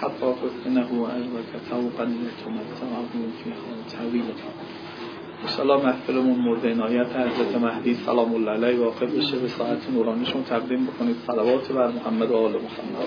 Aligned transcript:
حتى 0.00 0.34
فتنه 0.42 1.06
أهلك 1.06 1.50
توقا 1.70 2.04
لتمتعه 2.04 3.12
فيها 3.44 3.74
طويلا 3.98 4.34
انشاءالله 5.44 5.76
محفلمون 5.86 6.38
مورد 6.38 6.66
عنایت 6.66 7.06
حضرت 7.16 7.56
مهدی 7.62 7.94
سلام 7.94 8.34
الله 8.34 8.52
علیه 8.52 8.80
واقع 8.80 9.06
بشه 9.06 9.38
به 9.38 9.48
ساعت 9.48 9.90
نورانیشون 9.94 10.44
تقدیم 10.44 10.86
بکنید 10.86 11.16
صلوات 11.26 11.72
بر 11.72 11.88
محمد 11.88 12.30
و 12.30 12.36
آل 12.36 12.52
محمد 12.52 13.04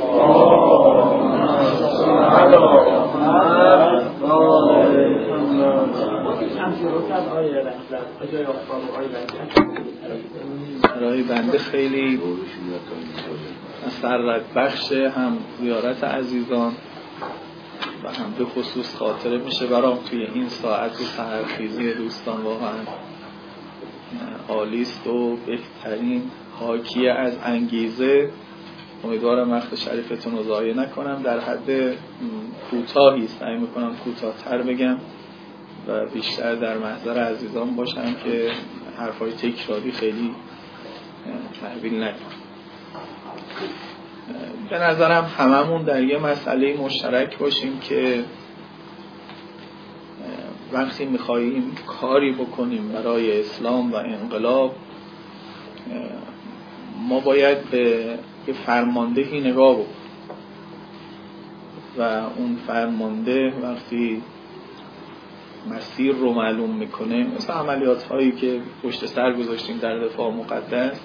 برای 10.98 11.24
بنده 11.24 11.58
خیلی 11.58 12.20
سررد 14.02 14.54
بخش 14.56 14.92
هم 14.92 15.38
زیارت 15.60 16.04
عزیزان 16.04 16.74
و 18.04 18.08
هم 18.10 18.34
به 18.38 18.46
خصوص 18.46 18.96
خاطره 18.96 19.38
میشه 19.38 19.68
برام 19.68 19.98
توی 19.98 20.26
این 20.26 20.50
ساعت 20.50 20.94
سهرخیزی 20.94 21.94
دوستان 21.94 22.42
واقعا 22.42 22.80
آلیست 24.48 25.08
و 25.08 25.36
بهترین 25.36 26.22
حاکیه 26.60 27.12
از 27.12 27.38
انگیزه. 27.44 28.30
امیدوارم 29.04 29.52
وقت 29.52 29.76
شریفتون 29.76 30.38
رو 30.38 30.44
ضایع 30.44 30.74
نکنم. 30.74 31.22
در 31.24 31.40
حد 31.40 31.98
کوتاهی 32.72 33.28
سعی 33.28 33.58
می‌کنم 33.58 33.96
کوتاهتر 33.96 34.62
بگم 34.62 34.98
و 35.88 36.06
بیشتر 36.06 36.56
در 36.56 36.78
محضر 36.78 37.24
عزیزان 37.24 37.76
باشم 37.76 38.14
که 38.24 38.52
حرفای 38.98 39.32
تکراری 39.32 39.92
خیلی 39.92 40.32
تحویل 41.62 42.04
نکنم 42.04 42.38
به 44.70 44.78
نظرم 44.80 45.26
هممون 45.38 45.84
در 45.84 46.04
یه 46.04 46.18
مسئله 46.18 46.78
مشترک 46.78 47.38
باشیم 47.38 47.80
که 47.80 48.24
وقتی 50.72 51.06
میخواییم 51.06 51.76
کاری 51.88 52.32
بکنیم 52.32 52.90
برای 52.90 53.40
اسلام 53.40 53.92
و 53.92 53.96
انقلاب 53.96 54.76
ما 57.08 57.20
باید 57.20 57.70
به 57.70 58.18
یه 58.48 58.54
فرماندهی 58.66 59.40
نگاه 59.40 59.74
بکنیم. 59.74 59.98
و 61.98 62.02
اون 62.38 62.58
فرمانده 62.68 63.54
وقتی 63.64 64.22
مسیر 65.76 66.16
رو 66.16 66.34
معلوم 66.34 66.76
می‌کنه. 66.76 67.28
مثل 67.36 67.54
عملیات 67.54 68.04
هایی 68.04 68.32
که 68.32 68.62
پشت 68.84 69.06
سر 69.06 69.34
گذاشتیم 69.34 69.78
در 69.78 70.00
دفاع 70.00 70.34
مقدس 70.34 71.00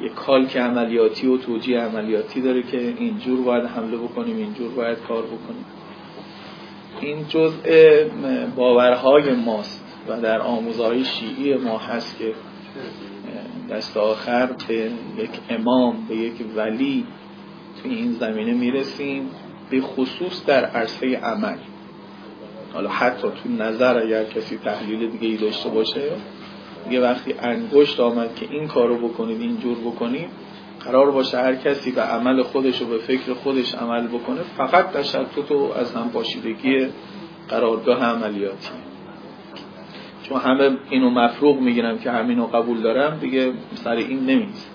یک 0.00 0.48
که 0.48 0.60
عملیاتی 0.60 1.26
و 1.26 1.36
توجیه 1.36 1.80
عملیاتی 1.80 2.40
داره 2.40 2.62
که 2.62 2.94
اینجور 2.98 3.40
باید 3.40 3.64
حمله 3.64 3.96
بکنیم 3.96 4.36
اینجور 4.36 4.70
باید 4.70 4.98
کار 4.98 5.22
بکنیم. 5.22 5.64
این 7.00 7.26
جزء 7.28 8.04
باورهای 8.56 9.32
ماست 9.32 9.84
و 10.08 10.20
در 10.20 10.40
آموزهای 10.40 11.04
شیعی 11.04 11.54
ما 11.54 11.78
هست 11.78 12.18
که 12.18 12.34
دست 13.70 13.96
آخر 13.96 14.46
به 14.68 14.90
یک 15.18 15.30
امام 15.50 16.06
به 16.08 16.16
یک 16.16 16.34
ولی 16.56 17.06
توی 17.82 17.94
این 17.94 18.12
زمینه 18.12 18.54
می‌رسیم 18.54 19.30
به 19.70 19.80
خصوص 19.80 20.46
در 20.46 20.64
عرصه 20.64 21.16
عمل. 21.16 21.56
حالا 22.72 22.90
حتی 22.90 23.28
تو 23.42 23.48
نظر 23.48 23.98
اگر 23.98 24.24
کسی 24.24 24.58
تحلیل 24.58 25.10
دیگه 25.10 25.28
ای 25.28 25.36
داشته 25.36 25.68
باشه 25.68 26.02
یه 26.90 27.00
وقتی 27.00 27.34
انگشت 27.38 28.00
آمد 28.00 28.34
که 28.34 28.46
این 28.50 28.68
کارو 28.68 29.08
بکنید 29.08 29.40
اینجور 29.40 29.78
بکنید 29.78 30.28
قرار 30.84 31.10
باشه 31.10 31.38
هر 31.38 31.54
کسی 31.54 31.92
به 31.92 32.02
عمل 32.02 32.42
خودش 32.42 32.82
و 32.82 32.86
به 32.86 32.98
فکر 32.98 33.34
خودش 33.34 33.74
عمل 33.74 34.06
بکنه 34.06 34.40
فقط 34.56 34.92
تشتت 34.92 35.52
و 35.52 35.72
از 35.76 35.94
هم 35.94 36.10
پاشیدگی 36.10 36.86
قرارگاه 37.48 38.04
عملیاتی. 38.04 38.68
چون 40.22 40.40
همه 40.40 40.76
اینو 40.90 41.10
مفروغ 41.10 41.60
می‌گیرم 41.60 41.98
که 41.98 42.10
همینو 42.10 42.46
قبول 42.46 42.82
دارم 42.82 43.18
دیگه 43.18 43.52
سر 43.74 43.96
این 43.96 44.26
نمیست 44.26 44.70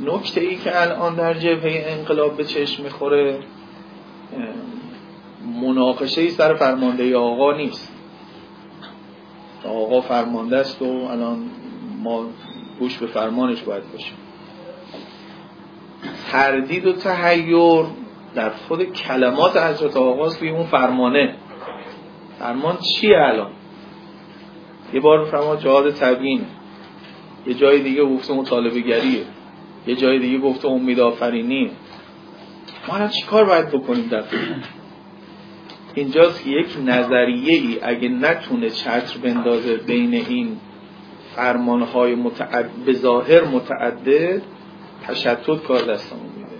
نکته 0.00 0.40
ای 0.40 0.56
که 0.56 0.82
الان 0.82 1.14
در 1.14 1.34
جبهه 1.34 1.84
انقلاب 1.86 2.36
به 2.36 2.44
چشم 2.44 2.82
می‌خوره 2.82 3.38
مناقشه 5.46 6.20
ای 6.20 6.30
سر 6.30 6.54
فرمانده 6.54 7.16
آقا 7.16 7.56
نیست. 7.56 7.92
آقا 9.64 10.00
فرمانده 10.00 10.56
است 10.56 10.82
و 10.82 10.84
الان 10.84 11.50
ما 12.02 12.24
گوش 12.80 12.98
به 12.98 13.06
فرمانش 13.06 13.62
باید 13.62 13.92
باشیم. 13.92 14.16
تردید 16.32 16.86
و 16.86 16.92
تحیر 16.92 17.84
در 18.34 18.50
خود 18.50 18.92
کلمات 18.92 19.56
حضرت 19.56 19.96
آقاست 19.96 20.38
توی 20.38 20.50
اون 20.50 20.66
فرمانه. 20.66 21.34
فرمان 22.38 22.76
چیه 22.76 23.18
الان؟ 23.18 23.50
یه 24.92 25.00
بار 25.00 25.24
فرمان 25.24 25.58
جهاد 25.58 25.90
تبیین. 25.90 26.46
یه 27.46 27.54
جای 27.54 27.82
دیگه 27.82 28.04
گفته 28.04 28.34
مطالبه 28.34 28.80
گریه 28.80 29.24
یه 29.86 29.96
جای 29.96 30.18
دیگه 30.18 30.38
گفته 30.38 30.68
امید 30.68 31.00
آفرینی. 31.00 31.70
ما 32.88 32.94
الان 32.94 33.08
چیکار 33.08 33.44
باید 33.44 33.68
بکنیم 33.68 34.08
در 34.08 34.24
اینجاست 35.96 36.44
که 36.44 36.50
یک 36.50 36.76
نظریه 36.84 37.52
ای 37.52 37.78
اگه 37.82 38.08
نتونه 38.08 38.70
چتر 38.70 39.18
بندازه 39.22 39.76
بین 39.76 40.14
این 40.14 40.56
فرمانهای 41.36 42.14
متعد... 42.14 42.70
به 42.86 42.92
ظاهر 42.92 43.44
متعدد 43.44 44.42
تشتت 45.02 45.62
کار 45.62 45.82
دستمون 45.82 46.26
میده. 46.36 46.56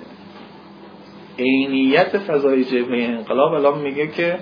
عینیت 1.38 2.18
فضای 2.18 2.64
جبهه 2.64 3.04
انقلاب 3.04 3.52
الان 3.52 3.78
میگه 3.78 4.06
که 4.06 4.38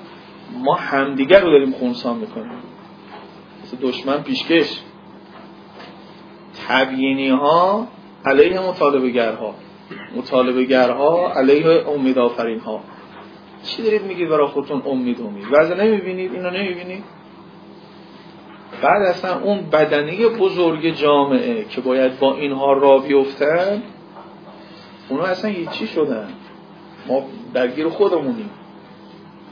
ما 0.65 0.75
همدیگر 0.75 1.41
رو 1.41 1.51
داریم 1.51 1.73
خونسان 1.73 2.17
می‌کنیم. 2.17 2.59
مثل 3.63 3.77
دشمن 3.83 4.23
پیشکش. 4.23 4.81
تبیینی 6.69 7.29
ها 7.29 7.89
علیه 8.25 8.61
مطالبه 8.61 9.11
گرها 9.11 9.55
مطالبه 10.17 10.65
گرها 10.65 11.33
علیه 11.33 11.89
امید 11.89 12.19
آفرین 12.19 12.61
ها 12.61 12.81
چی 13.65 13.83
دارید 13.83 14.03
میگید 14.03 14.29
برای 14.29 14.47
خودتون 14.47 14.83
امید 14.87 15.21
امید؟ 15.21 15.45
وضع 15.53 15.85
نمی‌بینید؟ 15.85 16.33
اینو 16.33 16.51
نمی‌بینید؟ 16.51 17.05
بعد 18.83 19.03
اصلا 19.03 19.41
اون 19.41 19.61
بدنه 19.73 20.29
بزرگ 20.29 20.89
جامعه 20.91 21.65
که 21.65 21.81
باید 21.81 22.19
با 22.19 22.35
اینها 22.35 22.73
را 22.73 22.99
بیفتن 22.99 23.83
اونا 25.09 25.25
اصلا 25.25 25.53
چی 25.71 25.87
شدن. 25.87 26.29
ما 27.09 27.23
درگیر 27.55 27.89
خودمونیم. 27.89 28.51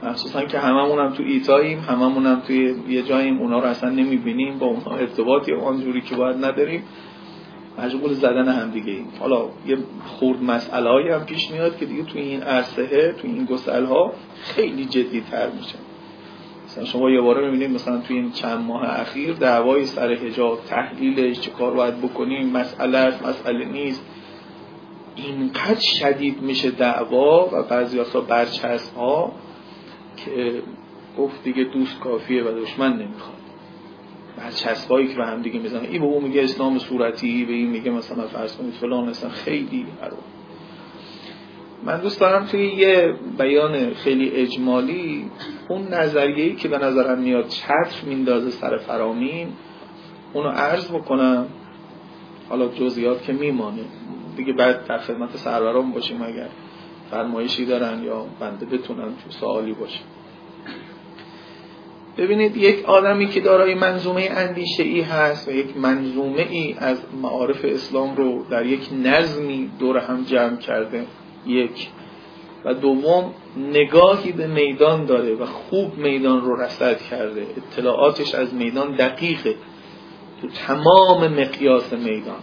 مخصوصا 0.03 0.45
که 0.45 0.59
هممون 0.59 0.99
هم 0.99 1.13
تو 1.13 1.23
ایتاییم 1.23 1.79
هممون 1.79 2.27
هم 2.27 2.41
توی 2.47 2.75
یه 2.89 3.03
جاییم 3.03 3.39
اونا 3.39 3.59
رو 3.59 3.67
اصلا 3.67 3.91
نمی‌بینیم 3.91 4.59
با 4.59 4.67
اونها 4.67 4.97
ارتباطی 4.97 5.53
آنجوری 5.53 6.01
که 6.01 6.17
باید 6.17 6.45
نداریم. 6.45 6.83
مشغول 7.79 8.13
زدن 8.13 8.49
هم 8.49 8.71
دیگه 8.71 8.93
ایم. 8.93 9.09
حالا 9.21 9.49
یه 9.67 9.79
خورد 10.07 10.43
مسئله 10.43 11.15
هم 11.15 11.25
پیش 11.25 11.51
میاد 11.51 11.79
که 11.79 11.87
دیگه 11.87 12.03
توی 12.03 12.21
این 12.21 12.43
عرصه 12.43 13.13
توی 13.13 13.31
این 13.31 13.45
گسل 13.45 13.85
ها 13.85 14.13
خیلی 14.43 14.85
جدی 14.85 15.21
تر 15.31 15.51
میشه. 15.51 15.79
مثلا 16.67 16.85
شما 16.85 17.11
یه 17.11 17.21
باره 17.21 17.51
می‌بینید 17.51 17.75
مثلا 17.75 18.01
توی 18.01 18.17
این 18.17 18.31
چند 18.31 18.61
ماه 18.67 19.01
اخیر 19.01 19.33
دعوای 19.33 19.87
سر 19.87 20.15
حجاب 20.15 20.59
تحلیلش 20.69 21.41
چه 21.41 21.51
کار 21.51 21.75
باید 21.75 21.99
بکنیم 21.99 22.51
مسئله 22.51 22.99
است 22.99 23.27
مسئله 23.27 23.65
نیست. 23.65 24.05
اینقدر 25.17 25.81
شدید 25.81 26.43
میشه 26.43 26.71
دعوا 26.71 27.49
و 27.53 27.63
بعضی 27.63 27.99
ها 27.99 28.21
برچسب 28.21 28.97
ها 28.97 29.33
که 30.17 30.63
گفت 31.19 31.45
دیگه 31.45 31.65
دوست 31.65 32.01
کافیه 32.01 32.45
و 32.45 32.61
دشمن 32.61 32.93
نمی‌خواد. 32.93 33.42
چسبایی 34.55 35.09
که 35.09 35.17
به 35.17 35.27
هم 35.27 35.43
دیگه 35.43 35.61
می‌زنن. 35.61 35.85
این 35.85 36.01
به 36.01 36.07
اون 36.07 36.25
میگه 36.25 36.43
اسلام 36.43 36.79
صورتی 36.79 37.45
به 37.45 37.53
این 37.53 37.71
میگه 37.71 37.91
مثلا 37.91 38.27
فرض 38.27 38.57
کنید 38.57 38.75
فلان 38.75 39.09
مثلا 39.09 39.31
خیلی 39.31 39.87
هر 40.03 40.11
من 41.85 42.01
دوست 42.01 42.21
دارم 42.21 42.47
توی 42.47 42.67
یه 42.67 43.15
بیان 43.39 43.95
خیلی 43.95 44.31
اجمالی 44.31 45.31
اون 45.69 45.89
نظریه‌ای 45.89 46.55
که 46.55 46.69
به 46.69 46.79
نظرم 46.79 47.19
میاد 47.19 47.49
چتر 47.49 48.05
میندازه 48.07 48.51
سر 48.51 48.77
فرامین 48.77 49.49
اونو 50.33 50.49
عرض 50.49 50.91
بکنم. 50.91 51.47
حالا 52.49 52.69
جزئیات 52.69 53.23
که 53.23 53.33
میمانه. 53.33 53.83
دیگه 54.37 54.53
بعد 54.53 54.87
در 54.87 54.99
خدمت 54.99 55.37
سروران 55.37 55.93
باشیم 55.93 56.23
اگر 56.23 56.49
فرمایشی 57.11 57.67
دارن 57.67 58.03
یا 58.03 58.27
بنده 58.41 58.67
بتونم 58.67 59.09
تو 59.09 59.31
سوالی 59.31 59.73
باشه 59.73 60.01
ببینید 62.19 62.57
یک 62.57 62.85
آدمی 62.85 63.27
که 63.27 63.41
دارای 63.41 63.75
منظومه 63.75 64.29
اندیشه 64.31 64.83
ای 64.83 65.01
هست 65.01 65.49
و 65.49 65.51
یک 65.51 65.77
منظومه 65.77 66.47
ای 66.51 66.75
از 66.79 66.99
معارف 67.23 67.65
اسلام 67.65 68.17
رو 68.17 68.45
در 68.51 68.67
یک 68.67 68.89
نظمی 69.05 69.71
دور 69.79 69.99
هم 69.99 70.25
جمع 70.25 70.57
کرده 70.57 71.07
یک. 71.47 71.89
و 72.65 72.75
دوم 72.75 73.35
نگاهی 73.57 74.33
به 74.33 74.47
میدان 74.47 75.05
داره 75.05 75.35
و 75.35 75.47
خوب 75.47 75.99
میدان 75.99 76.41
رو 76.41 76.57
رصد 76.57 77.01
کرده. 77.01 77.47
اطلاعاتش 77.57 78.35
از 78.35 78.55
میدان 78.55 78.97
دقیقه. 78.97 79.55
تو 80.41 80.49
تمام 80.49 81.29
مقیاس 81.29 81.93
میدان. 81.93 82.41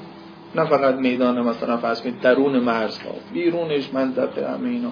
نه 0.56 0.66
فقط 0.66 0.96
میدان 0.96 1.42
مثلا 1.42 1.78
فرض 1.78 2.02
کنید 2.02 2.22
درون 2.22 2.60
مرزها 2.60 3.12
بیرونش 3.34 3.94
منطقه 3.94 4.52
همه 4.52 4.70
اینا. 4.70 4.92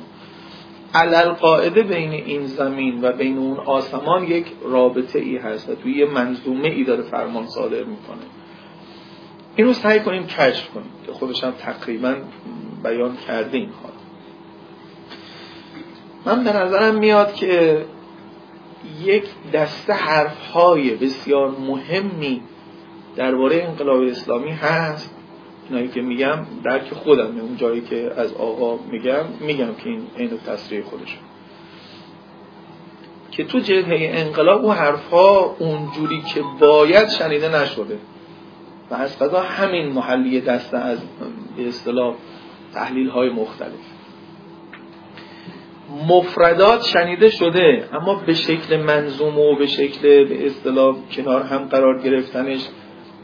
علل 0.93 1.29
قاعده 1.29 1.83
بین 1.83 2.11
این 2.11 2.45
زمین 2.45 2.99
و 3.01 3.11
بین 3.11 3.37
اون 3.37 3.57
آسمان 3.57 4.23
یک 4.23 4.45
رابطه 4.63 5.19
ای 5.19 5.37
هست 5.37 5.69
و 5.69 5.75
توی 5.75 5.97
یه 5.97 6.05
منظومه 6.05 6.67
ای 6.67 6.83
داره 6.83 7.03
فرمان 7.03 7.47
صادر 7.47 7.83
می‌کنه. 7.83 8.21
اینو 9.55 9.73
سعی 9.73 9.99
کنیم 9.99 10.27
کشف 10.27 10.69
کنیم 10.69 10.91
که 11.05 11.11
خودش 11.11 11.43
هم 11.43 11.51
تقریبا 11.51 12.15
بیان 12.83 13.17
کرده 13.27 13.57
این 13.57 13.69
حال 13.69 13.91
من 16.25 16.43
به 16.43 16.53
نظرم 16.53 16.95
میاد 16.95 17.33
که 17.33 17.85
یک 19.03 19.23
دسته 19.53 19.93
حرف 19.93 20.47
های 20.47 20.95
بسیار 20.95 21.49
مهمی 21.49 22.41
درباره 23.15 23.63
انقلاب 23.63 24.01
اسلامی 24.01 24.51
هست 24.51 25.16
اینایی 25.69 25.87
که 25.87 26.01
میگم 26.01 26.37
درک 26.63 26.93
خودم 26.93 27.39
اون 27.39 27.57
جایی 27.57 27.81
که 27.81 28.11
از 28.17 28.33
آقا 28.33 28.79
میگم 28.91 29.25
میگم 29.39 29.73
که 29.83 29.89
این 29.89 30.07
عین 30.17 30.29
تصریح 30.45 30.83
خودشون 30.83 31.19
که 33.31 33.43
تو 33.43 33.59
جبهه 33.59 34.11
انقلاب 34.13 34.65
و 34.65 34.71
حرفها 34.71 35.55
اونجوری 35.59 36.21
که 36.21 36.41
باید 36.59 37.09
شنیده 37.09 37.61
نشده. 37.61 37.97
و 38.91 38.93
از 38.93 39.19
قضا 39.19 39.41
همین 39.41 39.87
محلی 39.87 40.41
دسته 40.41 40.77
از 40.77 40.99
به 41.57 41.67
اصطلاح 41.67 42.15
تحلیل 42.73 43.09
های 43.09 43.29
مختلف. 43.29 43.71
مفردات 46.07 46.83
شنیده 46.85 47.29
شده 47.29 47.89
اما 47.93 48.15
به 48.15 48.33
شکل 48.33 48.77
منظوم 48.77 49.39
و 49.39 49.55
به 49.55 49.67
شکل 49.67 50.25
به 50.25 50.45
اصطلاح 50.45 50.95
کنار 51.11 51.41
هم 51.43 51.65
قرار 51.65 52.01
گرفتنش 52.01 52.61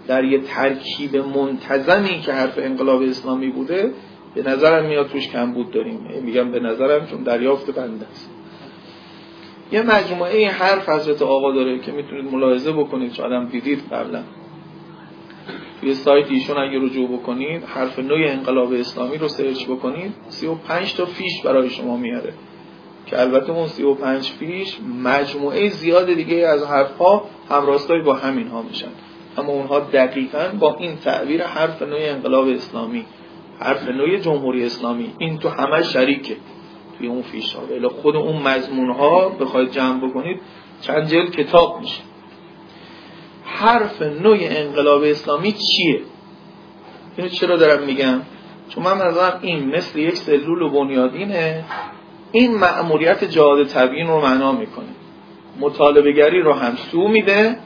در 0.08 0.24
یه 0.24 0.40
ترکیب 0.40 1.16
منتظمی 1.16 2.20
که 2.20 2.34
حرف 2.34 2.54
انقلاب 2.58 3.02
اسلامی 3.02 3.48
بوده 3.48 3.94
به 4.36 4.44
نظرم 4.44 4.86
میاد 4.86 5.08
توش 5.08 5.28
کم 5.28 5.64
داریم. 5.74 6.00
میگم 6.24 6.52
به 6.52 6.60
نظرم 6.60 7.06
چون 7.06 7.24
دریافت 7.24 7.72
بنده 7.72 8.06
است. 8.06 8.30
یه 9.72 9.82
مجموعه 9.82 10.50
حرف 10.50 10.90
حضرت 10.90 11.22
آقا 11.22 11.52
داره 11.52 11.80
که 11.80 11.92
می‌تونید 11.92 12.34
ملاحظه 12.34 12.72
بکنید 12.72 13.14
شاید 13.14 13.32
هم 13.32 13.46
دیدید 13.46 13.80
قبلا. 13.92 14.24
توی 15.82 15.94
سایت 15.94 16.32
ایشون 16.32 16.58
اگه 16.58 16.80
رجوع 16.80 17.18
بکنید 17.18 17.64
حرف 17.64 18.00
نوع 18.00 18.20
انقلاب 18.24 18.74
اسلامی 18.74 19.18
رو 19.18 19.28
سرچ 19.28 19.66
بکنید 19.66 20.14
35 20.30 20.96
تا 20.96 21.06
فیش 21.06 21.42
برای 21.42 21.70
شما 21.70 21.98
میاره. 21.98 22.34
که 23.06 23.22
البته 23.22 23.52
اون 23.52 23.68
35 23.68 24.30
فیش 24.30 24.78
مجموعه 25.04 25.70
زیاد 25.70 26.14
دیگه 26.14 26.36
از 26.36 26.64
حرفها 26.64 27.26
همراستایی 27.50 28.02
با 28.02 28.14
همین 28.14 28.48
ها 28.48 28.62
میشن. 28.62 28.92
اما 29.38 29.54
اونها 29.54 29.80
دقیقا 29.80 30.50
با 30.60 30.76
این 30.80 30.96
تعبیر 30.96 31.44
حرف 31.44 31.82
نوع 31.82 32.00
انقلاب 32.02 32.48
اسلامی 32.48 33.06
حرف 33.60 33.88
نوع 33.88 34.18
جمهوری 34.18 34.66
اسلامی. 34.66 35.14
این 35.18 35.38
تو 35.38 35.50
همه 35.50 35.84
شریکه. 35.84 36.36
توی 36.98 37.08
اون 37.08 37.22
فیش 37.22 37.54
ها 37.54 37.90
خود 37.90 38.16
اون 38.16 38.42
مضمون 38.42 38.90
ها 38.90 39.30
بخواید 39.30 39.72
جمع 39.72 40.10
بکنید 40.10 40.42
چند 40.82 41.08
جلد 41.08 41.32
کتاب 41.32 41.80
میشه. 41.80 42.02
حرف 43.46 44.02
نوع 44.02 44.38
انقلاب 44.42 45.04
اسلامی 45.04 45.52
چیه؟ 45.52 46.00
اینو 47.18 47.30
چرا 47.30 47.58
دارم 47.58 47.84
میگم؟ 47.84 48.22
چون 48.70 48.84
من 48.84 48.98
نظرم 48.98 49.40
این 49.42 49.76
مثل 49.76 50.00
یک 50.00 50.16
سلول 50.16 50.62
و 50.62 50.70
بنیادینه. 50.70 51.66
این 52.32 52.58
مأموریت 52.58 53.24
جهاد 53.24 53.68
تبیین 53.68 54.08
رو 54.08 54.22
معنا 54.22 54.52
می‌کنه. 54.52 54.86
مطالبه 55.60 56.12
گری 56.12 56.42
رو 56.42 56.54
هم 56.54 56.76
سو 56.76 57.08
میده. 57.08 57.58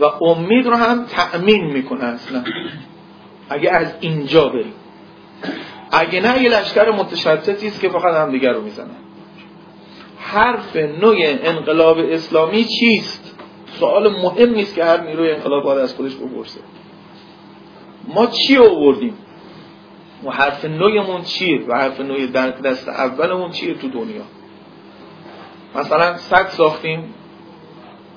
و 0.00 0.04
امید 0.04 0.66
رو 0.66 0.74
هم 0.74 1.04
تأمین 1.04 1.64
می‌کنه 1.64 2.04
اصلا. 2.04 2.44
اگه 3.48 3.70
از 3.70 3.94
اینجا 4.00 4.48
بریم. 4.48 4.74
اگه 5.92 6.20
نه 6.20 6.42
یه 6.42 6.50
لشکر 6.50 6.90
متشتتی 6.90 7.66
است 7.66 7.80
که 7.80 7.88
فقط 7.88 8.14
هم 8.14 8.30
دیگر 8.30 8.52
رو 8.52 8.62
می‌زنه. 8.62 8.94
حرف 10.18 10.76
نوع 10.76 11.16
انقلاب 11.20 11.98
اسلامی 11.98 12.64
چیست؟ 12.64 13.34
سوال 13.66 14.12
مهم 14.22 14.50
نیست 14.50 14.74
که 14.74 14.84
هر 14.84 15.00
نیروی 15.00 15.30
انقلاب 15.30 15.64
باید 15.64 15.78
از 15.78 15.94
خودش 15.94 16.14
بپرسه. 16.14 16.60
ما 18.14 18.26
چی 18.26 18.56
آوردیم؟ 18.56 19.14
و 20.24 20.30
حرف 20.30 20.64
نوعمون 20.64 21.22
چیه 21.22 21.66
و 21.68 21.74
حرف 21.74 22.00
نوع 22.00 22.26
دست 22.64 22.88
اولمون 22.88 23.50
چیه 23.50 23.74
تو 23.74 23.88
دنیا؟ 23.88 24.22
مثلا 25.74 26.16
صد 26.16 26.46
ساختیم. 26.46 27.14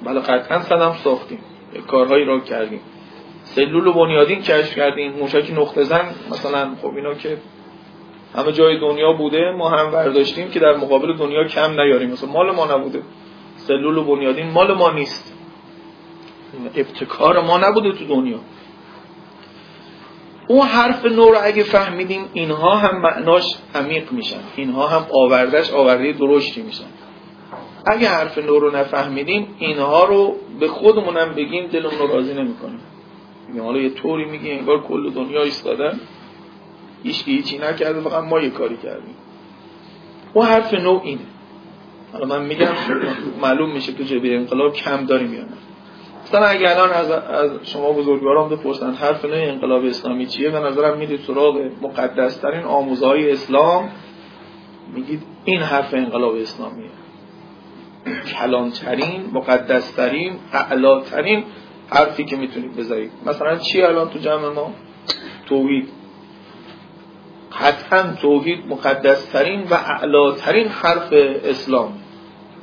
بله 0.03 0.19
قطعا 0.19 0.61
صدم 0.61 0.95
ساختیم. 1.03 1.39
کارهایی 1.87 2.25
را 2.25 2.39
کردیم. 2.39 2.81
سلول 3.43 3.87
و 3.87 3.93
بنیادین 3.93 4.41
کشف 4.41 4.75
کردیم. 4.75 5.11
موشک 5.11 5.51
نقطه 5.57 5.83
زن 5.83 6.05
مثلا 6.31 6.75
خب 6.81 6.95
اینا 6.95 7.13
که 7.13 7.37
همه 8.35 8.51
جای 8.51 8.79
دنیا 8.79 9.13
بوده 9.13 9.51
ما 9.57 9.69
هم 9.69 9.91
برداشتیم 9.91 10.49
که 10.49 10.59
در 10.59 10.75
مقابل 10.75 11.17
دنیا 11.17 11.43
کم 11.43 11.81
نیاریم. 11.81 12.11
مثلا 12.11 12.29
مال 12.29 12.51
ما 12.51 12.65
نبوده. 12.65 13.01
سلول 13.55 13.97
و 13.97 14.03
بنیادین 14.03 14.51
مال 14.51 14.73
ما 14.73 14.91
نیست. 14.91 15.35
ابتکار 16.75 17.41
ما 17.41 17.57
نبوده 17.57 17.91
تو 17.91 18.05
دنیا. 18.05 18.39
اون 20.47 20.67
حرف 20.67 21.05
نو 21.05 21.35
اگه 21.43 21.63
فهمیدیم 21.63 22.29
اینها 22.33 22.75
هم 22.75 23.01
معناش 23.01 23.55
عمیق 23.75 24.11
میشن. 24.11 24.39
اینها 24.55 24.87
هم 24.87 25.05
آوردش 25.13 25.71
آورده 25.71 26.11
درشتی 26.11 26.61
میشن. 26.61 26.85
اگه 27.85 28.09
حرف 28.09 28.37
نو 28.37 28.59
رو 28.59 28.75
نفهمیدیم 28.75 29.47
اینها 29.57 30.05
رو 30.05 30.35
به 30.59 30.67
خودمونم 30.67 31.33
بگیم 31.35 31.67
دلمون 31.67 31.99
رو 31.99 32.07
راضی 32.07 32.33
نمی‌کنیم. 32.33 32.79
میگم 33.47 33.63
حالا 33.63 33.79
یه 33.79 33.89
طوری 33.89 34.25
میگیم 34.25 34.57
انگار 34.59 34.81
کل 34.81 35.09
دنیا 35.09 35.43
ایستادن 35.43 35.99
هیچ 37.03 37.23
هیچی 37.25 37.57
نکرده 37.57 38.01
فقط 38.01 38.23
ما 38.23 38.39
یه 38.39 38.49
کاری 38.49 38.77
کردیم. 38.77 39.15
اون 40.33 40.45
حرف 40.45 40.73
نو 40.73 40.99
اینه. 41.03 41.21
حالا 42.13 42.25
من 42.25 42.45
میگم 42.45 42.71
معلوم 43.41 43.71
میشه 43.71 43.93
که 43.93 44.03
جبه 44.03 44.35
انقلاب 44.35 44.73
کم 44.73 45.05
داریم 45.05 45.33
یا 45.33 45.41
نه 45.41 45.57
مثلا 46.23 46.45
اگه 46.45 46.69
الان 46.69 46.91
از, 46.91 47.11
از 47.11 47.51
شما 47.63 47.91
بزرگواران 47.91 48.49
بپرسن 48.49 48.93
حرف 48.93 49.25
نوع 49.25 49.37
انقلاب 49.37 49.85
اسلامی 49.85 50.25
چیه؟ 50.25 50.49
به 50.49 50.59
نظرم 50.59 50.97
می‌دید 50.97 51.19
سراغ 51.19 51.61
مقدسترین 51.81 52.63
آموزهای 52.63 53.31
اسلام. 53.31 53.89
میگید 54.95 55.23
این 55.45 55.61
حرف 55.61 55.93
انقلاب 55.93 56.35
اسلامیه. 56.35 56.89
کلانترین 58.39 59.29
مقدسترین 59.33 60.33
اعلاترین 60.53 61.43
حرفی 61.89 62.23
که 62.23 62.35
می‌تونید 62.35 62.75
بذارید. 62.75 63.11
مثلا 63.25 63.57
چی 63.57 63.81
الان 63.81 64.09
تو 64.09 64.19
جمع 64.19 64.49
ما؟ 64.49 64.73
توحید. 65.45 65.89
قطعا 67.61 68.03
توحید 68.21 68.67
مقدسترین 68.67 69.63
و 69.63 69.73
اعلاترین 69.73 70.67
حرف 70.67 71.13
اسلام. 71.43 71.93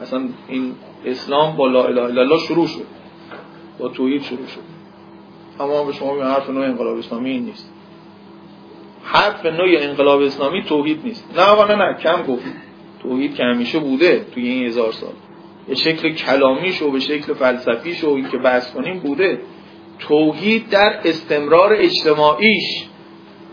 مثلا 0.02 0.28
این 0.48 0.74
اسلام 1.04 1.56
با 1.56 1.66
لا 1.66 1.84
اله 1.84 2.02
الا 2.02 2.22
الله 2.22 2.38
شروع 2.38 2.66
شد. 2.66 2.86
با 3.78 3.88
توحید 3.88 4.22
شروع 4.22 4.46
شد. 4.46 4.60
اما 5.60 5.84
به 5.84 5.92
شما 5.92 6.14
میگن 6.14 6.26
حرف 6.26 6.50
نوع 6.50 6.64
انقلاب 6.64 6.98
اسلامی 6.98 7.30
این 7.30 7.44
نیست. 7.44 7.72
حرف 9.04 9.46
نوع 9.46 9.68
انقلاب 9.78 10.20
اسلامی 10.20 10.62
توحید 10.64 11.00
نیست. 11.04 11.38
نه 11.38 11.64
نه 11.64 11.74
نه 11.74 11.94
کم 11.94 12.22
گفت. 12.22 12.44
توحید 13.06 13.34
که 13.34 13.44
همیشه 13.44 13.78
بوده 13.78 14.26
توی 14.34 14.48
این 14.48 14.66
هزار 14.66 14.92
سال. 14.92 15.12
به 15.68 15.74
شکل 15.74 16.12
کلامیش 16.12 16.82
و 16.82 16.90
به 16.90 17.00
شکل 17.00 17.34
فلسفیش 17.34 18.04
و 18.04 18.08
این 18.08 18.28
که 18.28 18.38
بحث 18.38 18.72
کنیم 18.72 18.98
بوده. 18.98 19.40
توحید 19.98 20.68
در 20.68 21.00
استمرار 21.04 21.72
اجتماعیش. 21.72 22.84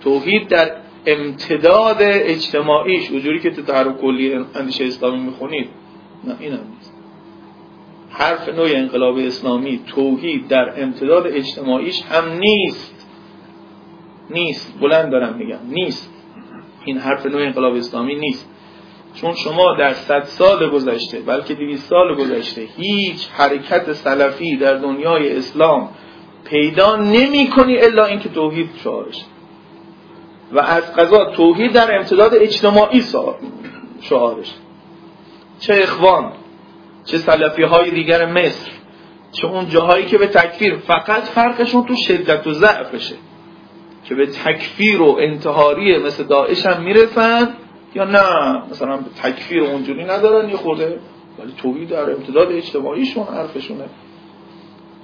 توحید 0.03 0.47
در 0.47 0.71
امتداد 1.05 1.97
اجتماعیش. 1.99 3.11
وجوری 3.11 3.39
که 3.39 3.49
تو 3.51 3.61
تحرک 3.61 4.01
کلی 4.01 4.33
اندیشه 4.55 4.85
اسلامی 4.85 5.19
می‌خونید. 5.19 5.67
نه 6.23 6.35
این 6.39 6.51
هم 6.53 6.67
نیست. 6.75 6.93
حرف 8.09 8.49
نوع 8.49 8.67
انقلاب 8.75 9.17
اسلامی 9.17 9.79
توحید 9.87 10.47
در 10.47 10.83
امتداد 10.83 11.27
اجتماعیش 11.27 12.01
هم 12.01 12.37
نیست. 12.37 13.07
نیست. 14.29 14.79
بلند 14.79 15.11
دارم 15.11 15.35
میگم. 15.37 15.59
نیست. 15.69 16.13
این 16.85 16.97
حرف 16.97 17.25
نوع 17.25 17.41
انقلاب 17.41 17.75
اسلامی 17.75 18.15
نیست. 18.15 18.52
چون 19.15 19.33
شما 19.35 19.75
در 19.79 19.93
صد 19.93 20.23
سال 20.23 20.69
گذشته 20.69 21.19
بلکه 21.19 21.53
دویست 21.53 21.89
سال 21.89 22.15
گذشته 22.15 22.67
هیچ 22.77 23.27
حرکت 23.33 23.93
سلفی 23.93 24.57
در 24.57 24.73
دنیای 24.73 25.37
اسلام 25.37 25.89
پیدا 26.45 26.95
نمی 26.95 27.49
کنی 27.55 27.77
الا 27.77 28.05
اینکه 28.05 28.29
توحید 28.29 28.69
شعارش. 28.83 29.25
و 30.51 30.59
از 30.59 30.95
قضا 30.95 31.25
توحید 31.25 31.71
در 31.71 31.97
امتداد 31.97 32.35
اجتماعی 32.35 33.03
شعارش. 34.01 34.53
چه 35.59 35.73
اخوان 35.83 36.31
چه 37.05 37.17
سلفی 37.17 37.63
های 37.63 37.91
دیگر 37.91 38.25
مصر 38.25 38.71
چه 39.31 39.47
اون 39.47 39.69
جاهایی 39.69 40.05
که 40.05 40.17
به 40.17 40.27
تکفیر 40.27 40.75
فقط 40.75 41.23
فرقشون 41.23 41.85
تو 41.85 41.95
شدت 41.95 42.47
و 42.47 42.53
ضعفشه 42.53 43.15
که 44.05 44.15
به 44.15 44.25
تکفیر 44.25 45.01
و 45.01 45.17
انتحاری 45.19 45.97
مثل 45.97 46.23
داعش 46.23 46.65
هم 46.65 46.83
می‌رسن 46.83 47.53
یا 47.95 48.03
نه؟ 48.03 48.61
مثلا 48.71 48.99
تکفیر 49.23 49.63
اونجوری 49.63 50.03
ندارن 50.03 50.49
یه 50.49 50.55
خورده. 50.55 50.99
ولی 51.39 51.53
توحید 51.57 51.89
در 51.89 52.11
امتداد 52.11 52.51
اجتماعیشون 52.51 53.23
حرفشونه. 53.23 53.85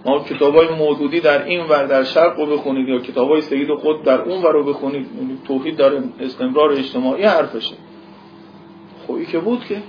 ما 0.06 0.20
کتاب 0.20 0.56
های 0.56 0.68
موجودی 0.68 1.20
در 1.20 1.46
این 1.46 1.66
ور 1.66 1.86
در 1.86 2.04
شرق 2.04 2.40
رو 2.40 2.46
بخونید 2.46 2.90
یا 2.90 3.00
کتاب 3.00 3.30
های 3.30 3.42
سید 3.42 3.74
خود 3.74 4.04
در 4.04 4.22
اون 4.22 4.44
ور 4.44 4.52
رو 4.52 4.64
بخونید 4.64 5.08
یعنی 5.16 5.38
توحید 5.48 5.78
داره 5.78 6.04
استمرار 6.20 6.72
اجتماعی 6.72 7.24
حرفشه. 7.24 7.76
خب 9.08 9.14
ای 9.14 9.26
که 9.26 9.40
بود 9.40 9.66
که 9.66 9.82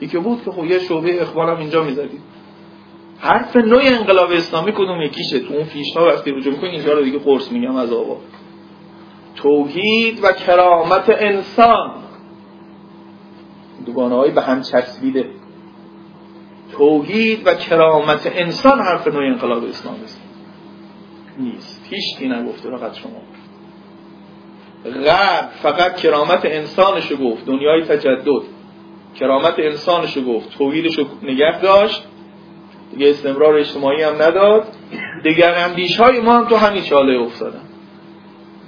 ای 0.00 0.08
که 0.08 0.18
بود 0.18 0.44
که 0.44 0.50
خب 0.50 0.64
یه 0.64 0.78
شعبه 0.78 1.22
اخبار 1.22 1.50
هم 1.50 1.58
اینجا 1.58 1.84
می‌زدید 1.84 2.20
حرف 3.18 3.56
نوع 3.56 3.82
انقلاب 3.84 4.30
اسلامی 4.30 4.72
کدوم 4.72 5.02
یکیشه؟ 5.02 5.40
تو 5.40 5.54
اون 5.54 5.64
فیش 5.64 5.96
ها 5.96 6.06
وقتی 6.06 6.30
رجوع 6.30 6.52
می‌کنید 6.52 6.74
اینجا 6.74 6.92
رو 6.92 7.04
دیگه 7.04 7.18
قرص 7.18 7.52
میگم 7.52 7.76
از 7.76 7.92
آقا 7.92 8.16
توحید 9.42 10.24
و 10.24 10.32
کرامت 10.32 11.04
انسان. 11.08 11.90
دوگانه 13.86 14.14
های 14.14 14.30
به 14.30 14.42
هم 14.42 14.62
چسبیده. 14.62 15.30
توحید 16.72 17.46
و 17.46 17.54
کرامت 17.54 18.32
انسان 18.34 18.80
حرف 18.80 19.06
نوع 19.06 19.24
انقلاب 19.24 19.64
اسلامی 19.64 20.04
است. 20.04 20.22
نیست. 21.38 21.86
هیچ 21.90 22.22
نگفته 22.22 22.70
فقط 22.70 22.94
شما. 22.94 23.22
غرب 24.84 25.50
فقط 25.62 25.96
کرامت 25.96 26.40
انسانشو 26.44 27.16
گفت. 27.16 27.46
دنیای 27.46 27.84
تجدد. 27.84 28.42
کرامت 29.14 29.54
انسانشو 29.58 30.24
گفت. 30.24 30.58
توحیدشو 30.58 31.04
نگه 31.22 31.60
داشت. 31.60 32.08
دیگه 32.92 33.10
استمرار 33.10 33.54
اجتماعی 33.54 34.02
هم 34.02 34.14
نداد. 34.14 34.64
دیگر 35.24 35.54
اندیش 35.54 36.00
های 36.00 36.20
ما 36.20 36.38
هم 36.38 36.44
تو 36.44 36.56
همین 36.56 36.82
چاله 36.82 37.20
افتادن. 37.20 37.67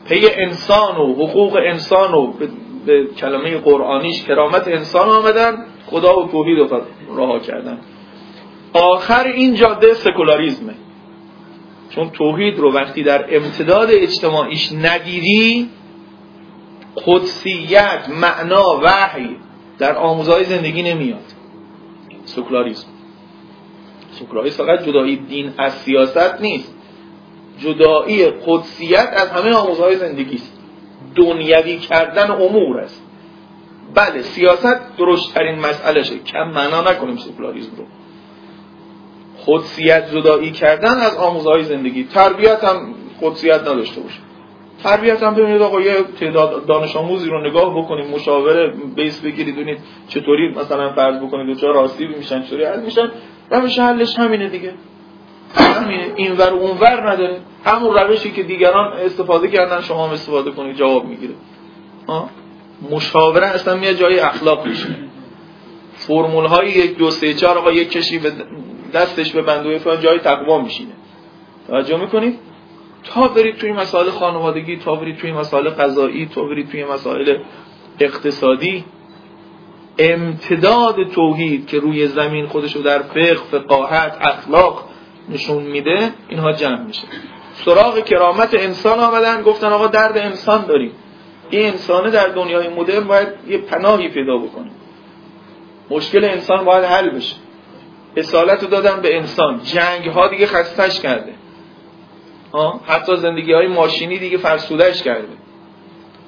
پی 0.08 0.28
انسان 0.34 0.96
و 0.96 1.14
حقوق 1.14 1.58
انسان 1.66 2.14
و 2.14 2.32
به 2.86 3.06
کلمه 3.06 3.58
قرآنیش 3.58 4.24
کرامت 4.24 4.68
انسان 4.68 5.08
آمدن 5.08 5.66
خدا 5.86 6.20
و 6.20 6.28
توحید 6.28 6.58
رو 6.58 6.82
رها 7.16 7.38
کردن. 7.38 7.78
آخر 8.72 9.24
این 9.24 9.54
جاده 9.54 9.94
سکولاریزمه. 9.94 10.74
چون 11.90 12.10
توحید 12.10 12.58
رو 12.58 12.72
وقتی 12.72 13.02
در 13.02 13.36
امتداد 13.36 13.88
اجتماعیش 13.90 14.72
ندیدی 14.72 15.68
قدسیت 17.06 18.08
معنا 18.20 18.80
وحی 18.82 19.36
در 19.78 19.96
آموزهای 19.96 20.44
زندگی 20.44 20.82
نمیاد. 20.82 21.24
سکولاریزم. 22.24 22.88
سکولاریسم 24.10 24.64
فقط 24.64 24.86
جدایی 24.86 25.16
دین 25.16 25.52
از 25.58 25.72
سیاست 25.74 26.40
نیست. 26.40 26.79
جدایی 27.60 28.26
قدسیت 28.46 29.08
از 29.12 29.28
همه 29.30 29.54
آموزهای 29.54 29.96
زندگی 29.96 30.34
است. 30.34 30.60
دنیوی 31.14 31.78
کردن 31.78 32.30
امور 32.30 32.80
است. 32.80 33.02
بله 33.94 34.22
سیاست 34.22 34.96
درشتترین 34.98 35.58
مسئلهشه. 35.58 36.18
کم 36.18 36.48
معنا 36.48 36.90
نکنیم 36.90 37.16
سکولاریسم 37.16 37.76
رو. 37.76 37.84
قدسیت 39.46 40.14
جدایی 40.14 40.50
کردن 40.50 40.96
از 41.00 41.16
آموزهای 41.16 41.64
زندگی. 41.64 42.04
تربیت 42.04 42.64
هم 42.64 42.94
قدسیت 43.22 43.60
نداشته 43.60 44.00
باشه. 44.00 44.18
تربیت 44.82 45.22
هم 45.22 45.34
ببینید 45.34 45.62
آقا 45.62 45.80
یه 45.80 46.02
تعداد 46.20 46.66
دانش 46.66 46.96
آموزی 46.96 47.30
رو 47.30 47.40
نگاه 47.50 47.78
بکنید 47.78 48.06
مشاوره 48.06 48.74
بیس 48.96 49.20
بگیرید 49.20 49.54
ببینید 49.54 49.78
چطوری 50.08 50.48
مثلا 50.48 50.92
فرض 50.92 51.22
بکنید 51.22 51.56
چرا 51.56 51.72
راستی 51.72 52.06
میشن 52.06 52.42
چطوری 52.42 52.64
حل 52.64 52.80
میشن. 52.80 53.10
روش 53.50 53.78
حلش 53.78 54.18
همینه 54.18 54.48
دیگه. 54.48 54.74
همینه 55.54 56.12
اینور 56.16 56.50
اونور 56.50 57.10
نداره 57.10 57.40
همون 57.64 57.94
روشی 57.94 58.30
که 58.30 58.42
دیگران 58.42 58.92
استفاده 58.92 59.48
کردن 59.48 59.80
شما 59.80 60.06
هم 60.06 60.12
استفاده 60.12 60.50
کنید 60.50 60.76
جواب 60.76 61.04
می‌گیره. 61.04 61.34
مشاوره 62.90 63.46
اصلا 63.46 63.76
میاد 63.76 63.94
جای 63.94 64.18
اخلاق 64.20 64.66
میشه. 64.66 64.96
فرمول 65.92 66.44
های 66.44 66.68
یک 66.68 66.96
دو 66.96 67.10
سه 67.10 67.34
چهار 67.34 67.58
آقا 67.58 67.72
یک 67.72 67.90
کشی 67.90 68.18
به 68.18 68.32
دستش 68.94 69.32
به 69.32 69.42
بندوی 69.42 69.78
فلان 69.78 70.00
جای 70.00 70.18
تقوا 70.18 70.60
میشینه. 70.60 70.92
توجه 71.68 71.96
می‌کنید؟ 71.96 72.38
تا 73.04 73.28
برید 73.28 73.56
توی 73.56 73.72
مسائل 73.72 74.10
خانوادگی 74.10 74.76
تا 74.76 74.94
برید 74.94 75.16
توی 75.16 75.32
مسائل 75.32 75.68
قضایی 75.68 76.26
تا 76.26 76.42
برید 76.42 76.70
توی 76.70 76.84
مسائل 76.84 77.36
اقتصادی 78.00 78.84
امتداد 79.98 81.08
توحید 81.08 81.66
که 81.66 81.78
روی 81.78 82.06
زمین 82.06 82.46
خودش 82.46 82.76
رو 82.76 82.82
در 82.82 83.02
فقه 83.02 83.34
فقاهت 83.34 84.18
اخلاق 84.20 84.89
نشون 85.30 85.62
میده 85.62 86.10
اینها 86.28 86.52
جمع 86.52 86.80
میشه. 86.82 87.02
سراغ 87.64 88.04
کرامت 88.04 88.54
انسان 88.54 89.00
آمدن 89.00 89.42
گفتن 89.42 89.66
آقا 89.66 89.86
درد 89.86 90.18
انسان 90.18 90.66
داریم 90.66 90.92
این 91.50 91.66
انسانه 91.66 92.10
در 92.10 92.28
دنیای 92.28 92.68
مدرن 92.68 93.04
باید 93.04 93.28
یه 93.48 93.58
پناهی 93.58 94.08
پیدا 94.08 94.36
بکنه. 94.36 94.70
مشکل 95.90 96.24
انسان 96.24 96.64
باید 96.64 96.84
حل 96.84 97.10
بشه. 97.10 97.36
اصالت 98.16 98.62
رو 98.62 98.68
دادن 98.68 99.00
به 99.00 99.16
انسان. 99.16 99.60
جنگ 99.62 100.06
ها 100.06 100.28
دیگه 100.28 100.46
خستش 100.46 101.00
کرده. 101.00 101.32
حتی 102.86 103.16
زندگی 103.16 103.52
های 103.52 103.66
ماشینی 103.66 104.18
دیگه 104.18 104.36
فرسودش 104.36 105.02
کرده. 105.02 105.28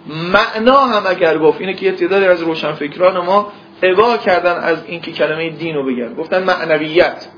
معنا 0.07 0.79
هم 0.79 1.03
اگر 1.07 1.39
گفت 1.39 1.61
اینه 1.61 1.75
که 1.75 1.87
یه 1.87 1.93
تعدادی 1.93 2.27
از 2.27 2.43
روشنفکران 2.43 3.25
ما 3.25 3.53
ابا 3.83 4.17
کردن 4.17 4.57
از 4.57 4.85
اینکه 4.87 5.13
کلمه 5.13 5.51
دین 5.51 5.75
رو 5.75 5.87
بگن. 5.87 6.15
گفتن 6.15 6.43
معنویت. 6.43 7.29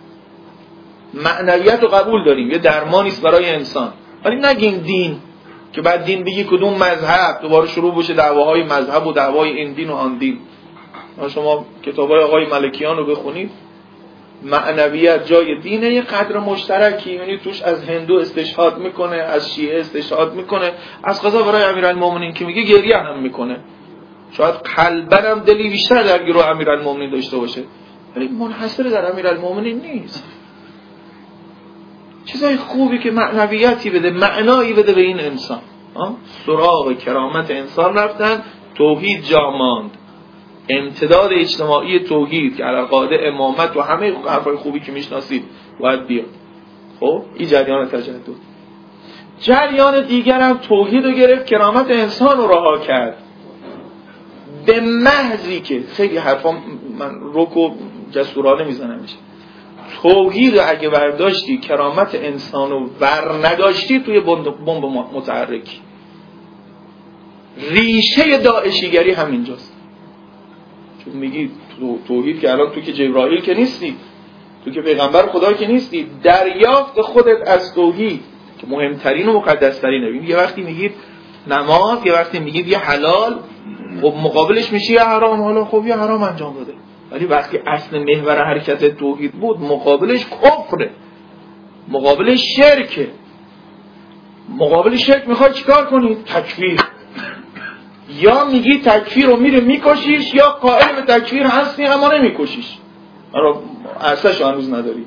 معنویت 1.15 1.83
رو 1.83 1.89
قبول 1.89 2.25
داریم. 2.25 2.51
یه 2.51 2.59
درمانیست 2.59 3.23
برای 3.23 3.51
انسان. 3.51 3.93
ولی 4.25 4.37
نگیم 4.37 4.79
دین 4.79 5.17
که 5.73 5.83
بعد 5.83 6.05
دین 6.05 6.25
بگی 6.25 6.45
کدوم 6.45 6.75
مذهب. 6.75 7.43
دوباره 7.43 7.67
شروع 7.67 7.95
بشه 7.95 8.15
دعواهای 8.15 8.63
مذهب 8.63 9.07
و 9.07 9.13
دعوای 9.13 9.51
این 9.51 9.73
دین 9.73 9.91
و 9.91 9.95
آن 9.95 10.19
دین. 10.19 10.39
شما 11.29 11.67
کتاب 11.83 12.11
های 12.11 12.21
آقای 12.21 12.47
ملکیان 12.47 12.97
رو 12.97 13.07
بخونید. 13.07 13.51
معنویت 14.43 15.27
جای 15.27 15.61
دینه. 15.61 15.93
یه 15.93 16.03
قدر 16.03 16.39
مشترکی. 16.39 17.13
یعنی 17.13 17.39
توش 17.39 17.63
از 17.63 17.89
هندو 17.89 18.15
استشهاد 18.15 18.79
می‌کنه 18.79 19.17
از 19.17 19.55
شیعه 19.55 19.81
استشهاد 19.81 20.35
می‌کنه. 20.35 20.73
از 21.05 21.23
قضا 21.23 21.43
برای 21.43 21.63
امیرالمومنین 21.63 22.33
که 22.33 22.45
میگه 22.45 22.63
گریه 22.63 22.97
هم 22.97 23.19
می‌کنه. 23.23 23.57
شاید 24.33 24.55
قلبا 24.55 25.17
هم 25.17 25.41
دلی 25.41 25.69
بیشتر 25.69 26.03
در 26.03 26.23
گروه 26.23 26.47
امیرالمومنین 26.47 27.11
داشته 27.11 27.37
باشه. 27.37 27.63
ولی 28.17 28.29
منحصر 28.29 28.83
در 28.83 29.13
امیرالمومنین 29.13 29.81
نیست. 29.81 30.25
چیزای 32.25 32.57
خوبی 32.57 32.99
که 32.99 33.11
معنویتی 33.11 33.91
بده 33.91 34.11
معنایی 34.11 34.73
بده 34.73 34.93
به 34.93 35.01
این 35.01 35.21
انسان. 35.21 35.61
سراغ 36.47 36.99
کرامت 36.99 37.51
انسان 37.51 37.95
رفتن 37.95 38.43
توحید 38.75 39.25
جا 39.25 39.51
ماند. 39.51 39.91
امتداد 40.69 41.33
اجتماعی 41.33 42.01
توحید 42.01 42.57
که 42.57 42.65
قاعده 42.91 43.19
امامت 43.23 43.77
و 43.77 43.81
همه 43.81 44.13
حرفای 44.29 44.57
خوبی 44.57 44.81
که 44.81 44.93
می‌شناسید 44.93 45.45
باید 45.81 46.07
بیاد. 46.07 46.27
خب؟ 47.01 47.23
این 47.35 47.49
جریان 47.49 47.89
تجدد. 47.89 48.35
جریان 49.41 50.07
دیگر 50.07 50.41
هم 50.41 50.57
توحید 50.57 51.05
رو 51.05 51.13
گرفت 51.13 51.47
کرامت 51.47 51.91
انسان 51.91 52.37
رو 52.37 52.47
رها 52.47 52.79
کرد. 52.79 53.17
به 54.67 54.81
محضی 54.81 55.61
که 55.61 55.85
خیلی 55.97 56.17
حرفا 56.17 56.53
من 56.99 57.11
رکو 57.35 57.71
جسورانه 58.13 58.65
می‌زنم 58.65 58.99
میشه 59.01 59.17
توحید 60.03 60.59
اگه 60.59 60.89
برداشتی 60.89 61.59
کرامت 61.59 62.15
انسان 62.15 62.71
رو 62.71 62.91
ور 63.01 63.47
نداشتی 63.47 64.01
توی 64.01 64.21
بمب 64.21 64.85
متحرکی 65.13 65.81
ریشه 67.71 68.39
داعشیگری 68.39 69.11
همینجاست. 69.11 69.73
چون 71.05 71.15
میگی 71.15 71.51
توحید 72.09 72.41
که 72.41 72.53
الان 72.53 72.71
تو 72.71 72.81
که 72.81 72.93
جبرائیل 72.93 73.41
که 73.41 73.55
نیستی 73.55 73.97
تو 74.65 74.71
که 74.71 74.81
پیغمبر 74.81 75.27
خدا 75.27 75.53
که 75.53 75.67
نیستی 75.67 76.07
دریافت 76.23 77.01
خودت 77.01 77.49
از 77.49 77.75
توحید 77.75 78.21
که 78.59 78.67
مهمترین 78.67 79.29
و 79.29 79.33
مقدسترینه 79.33 80.29
یه 80.29 80.37
وقتی 80.37 80.63
میگید 80.63 80.93
نماز 81.47 82.07
یه 82.07 82.13
وقتی 82.13 82.39
میگید 82.39 82.69
یه 82.69 82.79
حلال 82.79 83.39
خب 84.03 84.15
مقابلش 84.23 84.73
میشه 84.73 84.93
یه 84.93 85.03
حرام. 85.03 85.43
حالا 85.43 85.65
خب 85.65 85.87
یه 85.87 85.97
حرام 85.97 86.23
انجام 86.23 86.55
داده. 86.55 86.73
ولی 87.15 87.25
وقتی 87.25 87.59
اصل 87.67 87.99
محور 87.99 88.45
حرکت 88.45 88.97
توحید 88.97 89.33
بود 89.33 89.61
مقابلش 89.61 90.27
کفره. 90.27 90.91
مقابلش 91.89 92.57
شرکه. 92.57 93.09
مقابل 94.49 94.97
شرک 94.97 95.29
می‌خوای 95.29 95.53
چیکار 95.53 95.85
کنی؟ 95.85 96.15
تکفیر. 96.15 96.81
یا 98.09 98.45
میگی 98.45 98.79
تکفیر 98.79 99.27
رو 99.27 99.37
میره 99.37 99.61
میکشیش 99.61 100.35
یا 100.35 100.51
قائل 100.51 100.93
به 100.97 101.03
تکفیر 101.03 101.43
هستی 101.43 101.85
اما 101.85 102.09
نمیکشیش. 102.09 102.79
ارسش 104.01 104.43
هنوز 104.43 104.73
نداری. 104.73 105.07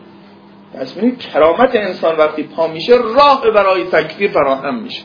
پس 0.74 0.98
کرامت 1.34 1.76
انسان 1.76 2.18
وقتی 2.18 2.44
پا 2.44 2.68
میشه 2.68 2.94
راه 2.98 3.52
برای 3.52 3.84
تکفیر 3.84 4.32
فراهم 4.32 4.84
میشه. 4.84 5.04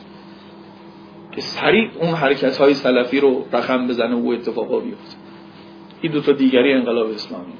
که 1.31 1.41
سریع 1.41 1.89
اون 2.01 2.13
حرکت 2.13 2.57
های 2.57 2.73
سلفی 2.73 3.19
رو 3.19 3.45
رقم 3.53 3.87
بزنه 3.87 4.15
و 4.15 4.27
اتفاقا 4.27 4.79
بیفته. 4.79 5.17
این 6.03 6.11
دو 6.11 6.21
تا 6.21 6.31
دیگری 6.31 6.73
انقلاب 6.73 7.09
اسلامی. 7.09 7.53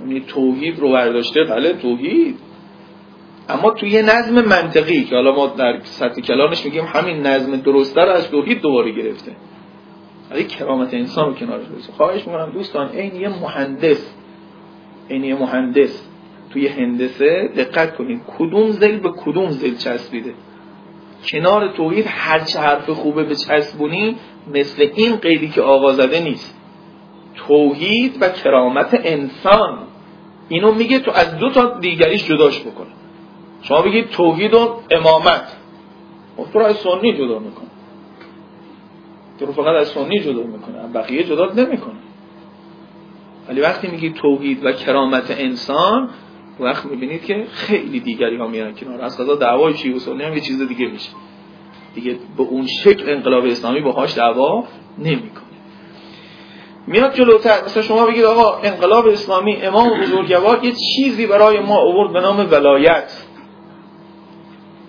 یعنی 0.00 0.20
توحید 0.20 0.78
رو 0.78 0.92
برداشته 0.92 1.44
بله 1.44 1.72
توحید. 1.72 2.38
اما 3.48 3.70
توی 3.70 3.90
یه 3.90 4.02
نظم 4.02 4.34
منطقی 4.34 5.04
که 5.04 5.14
حالا 5.14 5.34
ما 5.34 5.46
در 5.46 5.80
سطح 5.82 6.20
کلانش 6.20 6.64
میگیم 6.64 6.84
همین 6.84 7.26
نظم 7.26 7.56
درسته 7.56 8.00
رو 8.00 8.10
از 8.10 8.30
توحید 8.30 8.60
دوباره 8.60 8.90
گرفته. 8.90 9.32
ولی 10.30 10.44
کرامت 10.44 10.94
انسان 10.94 11.26
رو 11.26 11.34
کنارش 11.34 11.66
بزن 11.66 11.92
خواهش 11.92 12.26
می‌کنم 12.26 12.50
دوستان 12.50 12.88
این 12.88 13.16
یه 13.16 13.28
مهندس 13.28 14.14
این 15.08 15.24
یه 15.24 15.34
مهندس 15.34 16.06
توی 16.52 16.68
هندسه 16.68 17.50
دقت 17.56 17.96
کنید. 17.96 18.20
کدوم 18.38 18.70
زل 18.70 18.96
به 18.96 19.10
کدوم 19.10 19.50
زل 19.50 19.74
چسبیده؟ 19.74 20.34
کنار 21.24 21.72
توحید 21.72 22.04
هر 22.08 22.38
چه 22.38 22.58
حرف 22.58 22.90
خوبه 22.90 23.24
به 23.24 23.34
چسبونی 23.34 24.16
مثل 24.54 24.88
این 24.94 25.16
قیدی 25.16 25.48
که 25.48 25.62
آقا 25.62 25.92
زده 25.92 26.20
نیست. 26.20 26.59
توحید 27.46 28.18
و 28.20 28.28
کرامت 28.28 29.00
انسان. 29.04 29.78
اینو 30.48 30.74
میگه 30.74 30.98
تو 30.98 31.10
از 31.10 31.38
دو 31.38 31.50
تا 31.50 31.78
دیگریش 31.78 32.24
جداش 32.24 32.60
بکنه. 32.60 32.90
شما 33.62 33.82
بگید 33.82 34.08
توحید 34.08 34.54
و 34.54 34.80
امامت. 34.90 35.56
خب 36.36 36.52
تو 36.52 36.58
رو 36.58 36.64
از 36.64 36.76
سنی 36.76 37.12
جدا 37.12 37.38
می‌کنه. 37.38 37.68
تو 39.38 39.46
رو 39.46 39.52
فقط 39.52 39.80
از 39.80 39.88
سنی 39.88 40.20
جدا 40.20 40.42
می‌کنه. 40.42 40.88
بقیه 40.94 41.24
جدا 41.24 41.46
نمی‌کنه. 41.46 41.94
ولی 43.48 43.60
وقتی 43.60 43.88
میگی 43.88 44.10
توحید 44.10 44.64
و 44.64 44.72
کرامت 44.72 45.36
انسان 45.38 46.10
وقت 46.60 46.86
می‌بینید 46.86 47.24
که 47.24 47.46
خیلی 47.50 48.00
دیگری 48.00 48.36
ها 48.36 48.46
میان 48.46 48.74
کنار. 48.74 49.00
از 49.00 49.20
قضا 49.20 49.34
دعوای 49.34 49.74
شیعه 49.74 49.96
و 49.96 49.98
سنی 49.98 50.22
هم 50.22 50.34
یه 50.34 50.40
چیز 50.40 50.68
دیگه 50.68 50.86
میشه. 50.86 51.10
دیگه 51.94 52.18
به 52.36 52.42
اون 52.42 52.66
شکل 52.66 53.10
انقلاب 53.10 53.44
اسلامی 53.44 53.80
باهاش 53.80 54.16
دعوا 54.16 54.64
نمی‌کنه. 54.98 55.49
میاد 56.90 57.14
جلوتر. 57.14 57.64
مثلا 57.64 57.82
شما 57.82 58.06
بگید 58.06 58.24
آقا 58.24 58.58
انقلاب 58.62 59.06
اسلامی 59.06 59.56
امام 59.56 60.00
بزرگوار 60.00 60.64
یه 60.64 60.72
چیزی 60.72 61.26
برای 61.26 61.60
ما 61.60 61.76
آورد 61.76 62.12
به 62.12 62.20
نام 62.20 62.38
ولایت. 62.50 63.12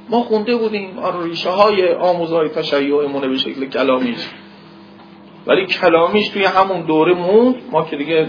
ما 0.09 0.23
خونده 0.23 0.55
بودیم 0.55 0.99
ریشه 1.23 1.49
های 1.49 1.93
آموزهای 1.93 2.49
تشیع 2.49 2.95
امونه 2.95 3.27
به 3.27 3.37
شکل 3.37 3.65
کلامیش. 3.65 4.29
ولی 5.47 5.65
کلامیش 5.65 6.29
توی 6.29 6.43
همون 6.43 6.81
دوره 6.81 7.13
موند. 7.13 7.55
ما 7.71 7.85
که 7.85 7.95
دیگه 7.95 8.27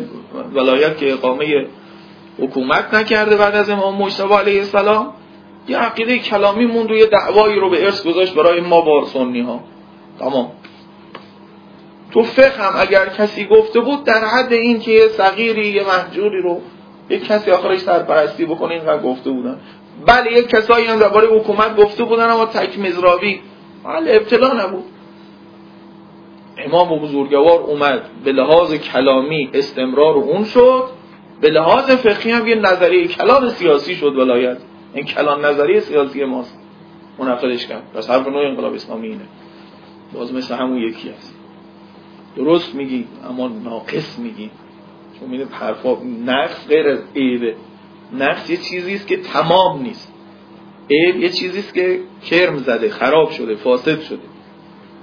ولایت 0.54 0.98
که 0.98 1.12
اقامه 1.12 1.66
حکومت 2.38 2.94
نکرده 2.94 3.36
بعد 3.36 3.54
از 3.54 3.70
امام 3.70 4.02
مجتبی 4.02 4.34
علیه 4.34 4.58
السلام 4.58 5.14
یه 5.68 5.78
عقیده 5.78 6.18
کلامی 6.18 6.66
موند 6.66 6.90
و 6.90 6.94
یه 6.94 7.06
دعوایی 7.06 7.60
رو 7.60 7.70
به 7.70 7.84
ارث 7.84 8.06
گذاشت 8.06 8.34
برای 8.34 8.60
ما 8.60 8.80
با 8.80 9.04
سنی 9.04 9.40
ها 9.40 9.60
تمام. 10.18 10.50
تو 12.12 12.22
فقه 12.22 12.62
هم 12.62 12.72
اگر 12.76 13.08
کسی 13.08 13.44
گفته 13.44 13.80
بود 13.80 14.04
در 14.04 14.24
حد 14.24 14.52
این 14.52 14.80
که 14.80 14.90
یه 14.90 15.08
صغیری 15.08 15.68
یه 15.68 15.82
محجوری 15.82 16.42
رو 16.42 16.60
یه 17.10 17.18
کسی 17.18 17.50
آخرش 17.50 17.78
سرپرستی 17.78 18.44
بکنه 18.44 18.74
اینقدر 18.74 19.02
گفته 19.02 19.30
بودن. 19.30 19.60
بله 20.06 20.32
یک 20.32 20.48
کسایی 20.48 20.86
هم 20.86 20.98
درباره 20.98 21.28
حکومت 21.28 21.76
گفته 21.76 22.04
بودن 22.04 22.30
اما 22.30 22.46
تک 22.46 22.78
مزراوی. 22.78 23.40
بله 23.84 24.16
ابتلا 24.16 24.64
نبود. 24.64 24.84
امام 26.58 26.92
و 26.92 26.98
بزرگوار 26.98 27.60
اومد 27.60 28.02
به 28.24 28.32
لحاظ 28.32 28.74
کلامی 28.74 29.50
استمرار 29.54 30.14
اون 30.14 30.44
شد. 30.44 30.84
به 31.40 31.50
لحاظ 31.50 31.90
فقهی 31.90 32.30
هم 32.30 32.46
یه 32.46 32.54
نظریه 32.54 33.08
کلان 33.08 33.48
سیاسی 33.48 33.94
شد 33.94 34.16
ولایت. 34.16 34.58
این 34.94 35.04
کلان 35.04 35.44
نظریه 35.44 35.80
سیاسی 35.80 36.24
ماست. 36.24 36.58
منعقدش 37.18 37.66
کرد 37.66 37.82
پس 37.94 38.10
حرف 38.10 38.28
نوع 38.28 38.46
انقلاب 38.46 38.74
اسلامی 38.74 39.08
اینه. 39.08 39.24
باز 40.14 40.34
مثل 40.34 40.54
همون 40.54 40.78
یکی 40.78 41.08
هست 41.08 41.41
درست 42.36 42.74
میگی 42.74 43.06
اما 43.28 43.48
ناقص 43.48 44.18
میگی. 44.18 44.50
چون 45.20 45.28
می‌دید 45.28 45.48
حرفا 45.50 45.96
نقص 46.26 46.68
غیر 46.68 46.88
از 46.88 46.98
عیبه. 47.16 47.56
نقص 48.12 48.50
یه 48.50 48.56
چیزی 48.56 48.94
است 48.94 49.06
که 49.06 49.16
تمام 49.16 49.82
نیست. 49.82 50.12
عیب 50.90 51.16
یه 51.16 51.28
چیزی 51.28 51.58
است 51.58 51.74
که 51.74 52.00
کرم 52.24 52.56
زده 52.56 52.90
خراب 52.90 53.30
شده 53.30 53.54
فاسد 53.54 54.00
شده. 54.00 54.22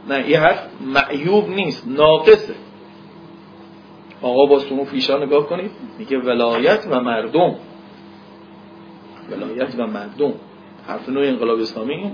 نه 0.10 0.30
یه 0.30 0.40
حرف 0.40 0.68
معیوب 0.82 1.50
نیست 1.50 1.88
ناقصه. 1.88 2.56
آقا 4.22 4.46
با 4.46 4.60
سنو 4.60 4.84
فیشا 4.84 5.18
نگاه 5.18 5.48
کنید 5.48 5.72
میگه 6.00 6.18
ولایت 6.18 6.88
و 6.90 7.02
مردم. 7.02 7.56
ولایت 9.32 9.76
و 9.78 9.88
مردم. 9.88 10.34
حرف 10.88 11.10
نوع 11.10 11.28
انقلاب 11.28 11.60
اسلامی 11.60 12.12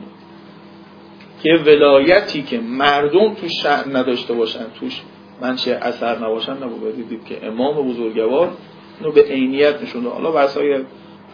که 1.44 1.50
ولایتی 1.66 2.44
که 2.44 2.60
مردم 2.60 3.34
توش 3.34 3.52
شهر 3.52 3.98
نداشته 3.98 4.34
باشن 4.34 4.66
توش 4.80 5.02
منشه 5.42 5.80
اثر 5.82 6.18
نباشن 6.18 6.54
نبود. 6.54 6.96
دیدید 6.96 7.26
که 7.26 7.48
امام 7.48 7.90
بزرگوار 7.90 8.52
اینو 9.00 9.12
به 9.12 9.22
عینیت 9.22 9.82
نشونده 9.82 10.10
حالا 10.10 10.32
بحثای 10.32 10.84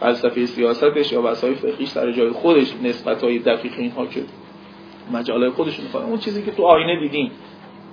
فلسفه 0.00 0.46
سیاستش 0.46 1.12
یا 1.12 1.22
بحثای 1.22 1.54
فقهیش 1.54 1.90
در 1.90 2.12
جای 2.12 2.30
خودش 2.30 2.74
نسبت 2.82 3.24
های 3.24 3.38
دقیق 3.38 3.72
اینها 3.78 4.06
که 4.06 4.22
مجاله 5.12 5.50
خودشون 5.50 5.84
می‌خواد 5.84 6.04
اون 6.04 6.18
چیزی 6.18 6.42
که 6.42 6.50
تو 6.50 6.62
آینه 6.62 7.00
دیدین 7.00 7.30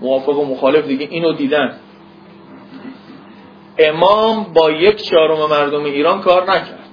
موافق 0.02 0.40
و 0.40 0.46
مخالف 0.46 0.88
دیگه 0.88 1.08
اینو 1.10 1.34
دیدن. 1.34 1.76
امام 3.78 4.54
با 4.54 4.72
یک 4.72 4.96
چهارم 4.96 5.50
مردم 5.50 5.84
ایران 5.84 6.22
کار 6.22 6.52
نکرد. 6.52 6.90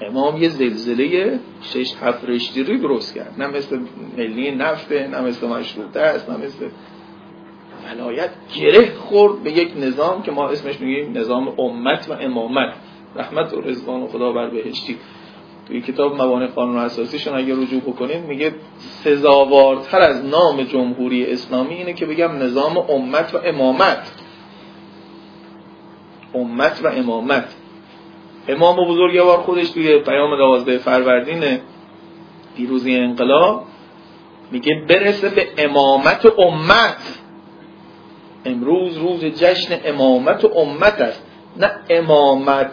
امام 0.00 0.42
یه 0.42 0.48
زلزله 0.48 1.38
شش 1.62 1.94
هفت 2.02 2.24
رشتی 2.24 2.64
رو 2.64 2.76
درست 2.76 3.14
کرد. 3.14 3.34
نه 3.38 3.46
مثل 3.46 3.80
ملی 4.16 4.50
نفته 4.50 5.06
نه 5.06 5.20
مثل 5.20 5.48
مشروطه 5.48 6.00
است 6.00 6.30
نه 6.30 6.36
مثل 6.36 6.68
ولایت 7.90 8.30
گره 8.56 8.94
خورد 8.94 9.42
به 9.42 9.52
یک 9.52 9.72
نظام 9.76 10.22
که 10.22 10.30
ما 10.30 10.48
اسمش 10.48 10.80
میگیم 10.80 11.18
نظام 11.18 11.60
امت 11.60 12.06
و 12.10 12.12
امامت. 12.12 12.74
رحمت 13.16 13.52
و 13.52 13.60
رزوان 13.60 14.02
و 14.02 14.06
خدا 14.06 14.32
بر 14.32 14.50
بهشتی 14.50 14.98
توی 15.68 15.80
کتاب 15.80 16.16
موانع 16.16 16.46
قانون 16.46 16.76
اساسیشون 16.76 17.34
اگه 17.34 17.54
رجوع 17.62 17.80
بکنید 17.80 18.24
میگه 18.24 18.54
سزاوارتر 18.78 20.00
از 20.00 20.24
نام 20.24 20.62
جمهوری 20.62 21.26
اسلامی 21.26 21.74
اینه 21.74 21.92
که 21.92 22.06
بگم 22.06 22.32
نظام 22.32 22.78
امت 22.78 23.34
و 23.34 23.38
امامت. 23.44 24.12
امت 26.34 26.80
و 26.84 26.88
امامت. 26.88 27.56
امام 28.48 28.78
و 28.78 28.86
بزرگوار 28.86 29.38
خودش 29.38 29.70
توی 29.70 29.98
پیام 29.98 30.36
دوازده 30.36 30.78
فروردین 30.78 31.58
پیروزی 32.56 32.96
انقلاب 32.96 33.64
میگه 34.52 34.84
برسه 34.88 35.28
به 35.28 35.48
امامت 35.58 36.26
امت. 36.38 37.19
امروز 38.44 38.96
روز 38.96 39.24
جشن 39.24 39.80
امامت 39.84 40.44
و 40.44 40.58
امت 40.58 41.00
است. 41.00 41.22
نه 41.56 41.70
امامت 41.90 42.72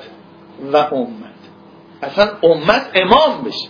و 0.74 0.78
امت. 0.78 1.38
اصلا 2.04 2.28
امت 2.44 2.92
امام 2.96 3.44
بشه. 3.46 3.70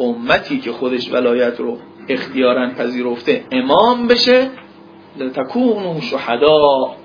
امتی 0.00 0.60
که 0.60 0.72
خودش 0.72 1.12
ولایت 1.12 1.60
رو 1.60 1.78
اختیارا 2.08 2.70
پذیرفته 2.70 3.44
امام 3.52 4.06
بشه 4.06 4.50
لتکونوا 5.16 6.00
شهدا. 6.00 6.96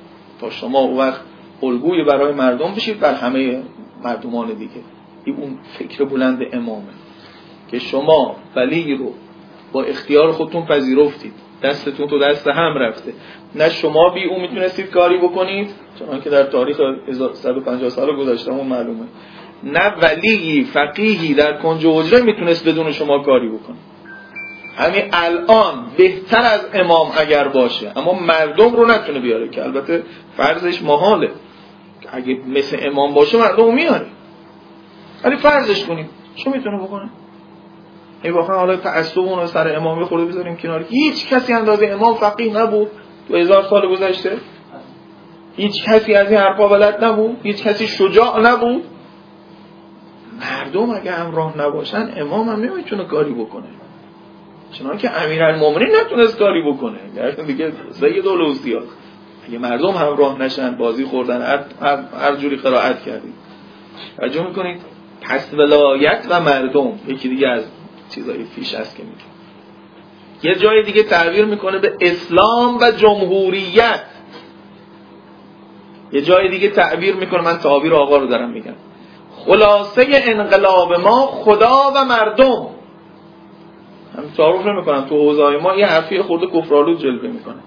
تا 0.41 0.49
شما 0.49 0.87
وقت 0.87 1.21
الگوی 1.63 2.03
برای 2.03 2.33
مردم 2.33 2.73
بشید 2.73 2.99
بر 2.99 3.13
همه 3.13 3.63
مردمان 4.03 4.53
دیگه. 4.53 4.81
این 5.25 5.35
اون 5.35 5.59
فکر 5.79 6.05
بلند 6.05 6.39
امامه. 6.53 6.93
که 7.71 7.79
شما 7.79 8.35
ولی 8.55 8.95
رو 8.95 9.13
با 9.71 9.83
اختیار 9.83 10.31
خودتون 10.31 10.65
پذیرفتید. 10.65 11.33
دستتون 11.65 12.07
تو 12.07 12.19
دست 12.19 12.47
هم 12.47 12.77
رفته. 12.77 13.13
نه 13.55 13.69
شما 13.69 14.09
بی 14.09 14.25
اون 14.25 14.41
می‌تونستید 14.41 14.89
کاری 14.89 15.17
بکنید 15.17 15.69
چون 15.99 16.21
که 16.21 16.29
در 16.29 16.43
تاریخ 16.43 16.77
150 17.33 17.89
سال 17.89 18.15
گذشته 18.15 18.51
معلومه. 18.51 19.05
نه 19.63 19.93
ولی 20.01 20.63
فقیهی 20.73 21.33
در 21.33 21.57
کنج 21.57 21.85
حجره 21.85 22.21
می‌تونست 22.21 22.67
بدون 22.67 22.91
شما 22.91 23.23
کاری 23.23 23.49
بکنه. 23.49 23.75
همین 24.77 25.03
الان 25.13 25.85
بهتر 25.97 26.41
از 26.41 26.69
امام 26.73 27.11
اگر 27.17 27.47
باشه 27.47 27.91
اما 27.95 28.13
مردم 28.13 28.75
رو 28.75 28.85
نتونه 28.85 29.19
بیاره 29.19 29.49
که 29.49 29.63
البته 29.63 30.03
فرضش 30.37 30.81
محاله. 30.81 31.29
اگه 32.11 32.39
مثل 32.47 32.77
امام 32.81 33.13
باشه 33.13 33.37
مردم 33.37 33.75
میاره. 33.75 34.05
ولی 35.23 35.35
فرضش 35.35 35.85
کنیم 35.85 36.09
چه 36.35 36.49
می‌تونه 36.49 36.83
بکنه؟ 36.83 37.09
ای 38.25 38.31
واقعا 38.31 38.57
حالا 38.57 38.75
تعصب 38.75 39.19
اون 39.19 39.45
سر 39.45 39.75
امام 39.75 40.05
خورده 40.05 40.25
بذاریم 40.25 40.55
کنار. 40.55 40.85
هیچ 40.89 41.27
کسی 41.29 41.53
اندازه 41.53 41.87
امام 41.87 42.15
فقیه 42.15 42.57
نبود. 42.57 42.87
تو 43.27 43.35
هزار 43.35 43.63
سال 43.63 43.91
گذشته. 43.91 44.37
هیچ 45.57 45.85
کسی 45.85 46.13
از 46.13 46.31
این 46.31 46.39
حرفا 46.39 46.67
بلد 46.67 47.03
نبود. 47.03 47.37
هیچ 47.43 47.63
کسی 47.63 47.87
شجاع 47.87 48.39
نبود. 48.41 48.83
مردم 50.41 50.89
اگه 50.89 51.11
همراه 51.11 51.57
نباشن 51.57 52.13
امام 52.17 52.49
هم 52.49 52.59
نمی‌تونه 52.59 53.03
کاری 53.03 53.33
بکنه. 53.33 53.67
چنان 54.71 54.97
که 54.97 55.23
امیرالمومنین 55.23 55.89
نتونست 55.95 56.37
کاری 56.37 56.71
بکنه. 56.71 56.99
دیگه 57.47 57.71
سید 57.91 58.27
الاوصیا 58.27 58.81
اگه 59.47 59.59
مردم 59.59 59.91
همراه 59.91 60.41
نشن 60.41 60.75
بازی 60.77 61.05
خوردن 61.05 61.65
هر, 62.13 62.35
جوری 62.35 62.55
قرائت 62.55 63.03
کردید 63.03 63.33
توجه 64.17 64.47
می‌کنید؟ 64.47 64.81
پس 65.21 65.53
ولایت 65.53 66.27
و 66.29 66.39
مردم 66.39 66.91
یکی 67.07 67.29
دیگه 67.29 67.47
از 67.47 67.63
چیزای 68.09 68.43
فیش 68.43 68.75
هست 68.75 68.97
که 68.97 69.03
میگه. 69.03 69.25
یه 70.43 70.55
جای 70.55 70.83
دیگه 70.83 71.03
تعبیر 71.03 71.45
می‌کنه 71.45 71.79
به 71.79 71.93
اسلام 72.01 72.77
و 72.77 72.91
جمهوریت. 72.91 74.05
یه 76.11 76.21
جای 76.21 76.49
دیگه 76.49 76.69
تعبیر 76.69 77.15
می‌کنه 77.15 77.41
من 77.41 77.57
تعبیر 77.57 77.93
آقا 77.93 78.17
رو 78.17 78.27
دارم 78.27 78.49
میگم. 78.49 78.75
خلاصه 79.45 80.05
انقلاب 80.09 80.93
ما 80.93 81.27
خدا 81.27 81.91
و 81.95 82.05
مردم. 82.05 82.67
هم 84.17 84.23
تعارف 84.37 84.65
نمی‌کنم 84.65 85.05
تو 85.05 85.15
حوزه 85.15 85.57
ما 85.57 85.75
یه 85.75 85.85
حرفی 85.85 86.21
خورده 86.21 86.47
کفرالود 86.47 86.99
جلوه 86.99 87.27
می‌کنه. 87.27 87.59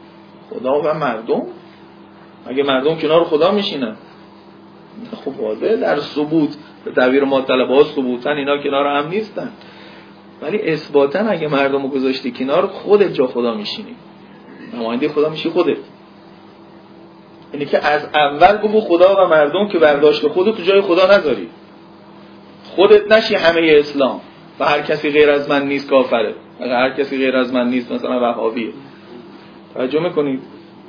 خدا 0.50 0.80
و 0.80 0.94
مردم؟ 0.94 1.42
اگه 2.46 2.62
مردم 2.62 2.96
کنار 2.96 3.24
خدا 3.24 3.50
میشینن؟ 3.50 3.96
خب 5.24 5.40
واضحه 5.40 5.76
در 5.76 6.00
ثبوت 6.00 6.56
به 6.84 6.92
تعبیر 6.92 7.24
ما 7.24 7.40
طلبه 7.40 7.84
ثبوتن 7.84 8.30
اینا 8.30 8.62
کنار 8.62 8.86
هم 8.86 9.08
نیستن. 9.08 9.50
ولی 10.42 10.62
اثباتا 10.62 11.18
اگه 11.18 11.48
مردم 11.48 11.82
رو 11.82 11.88
گذاشتی 11.88 12.30
کنار 12.30 12.66
خودت 12.66 13.12
جا 13.12 13.26
خدا 13.26 13.54
میشینی. 13.54 13.94
نماینده 14.74 15.08
خدا 15.08 15.28
میشی 15.28 15.48
خودت. 15.48 15.76
اینه 17.52 17.64
که 17.64 17.86
از 17.86 18.08
اول 18.14 18.56
بگو 18.56 18.80
خدا 18.80 19.24
و 19.24 19.28
مردم 19.28 19.68
که 19.68 19.78
برداشت 19.78 20.28
خودت 20.28 20.56
تو 20.56 20.62
جای 20.62 20.80
خدا 20.80 21.16
نذاری. 21.16 21.48
خودت 22.64 23.12
نشی 23.12 23.34
همه 23.34 23.74
اسلام 23.78 24.20
و 24.60 24.64
هر 24.64 24.82
کسی 24.82 25.10
غیر 25.10 25.30
از 25.30 25.50
من 25.50 25.66
نیست 25.66 25.90
کافره. 25.90 26.34
هر 26.60 26.90
کسی 26.90 27.18
غیر 27.18 27.36
از 27.36 27.52
من 27.52 27.70
نیست 27.70 27.92
مثلا 27.92 28.20
وهابیه. 28.20 28.72
توجه 29.74 30.00
می‌کنید؟ 30.00 30.40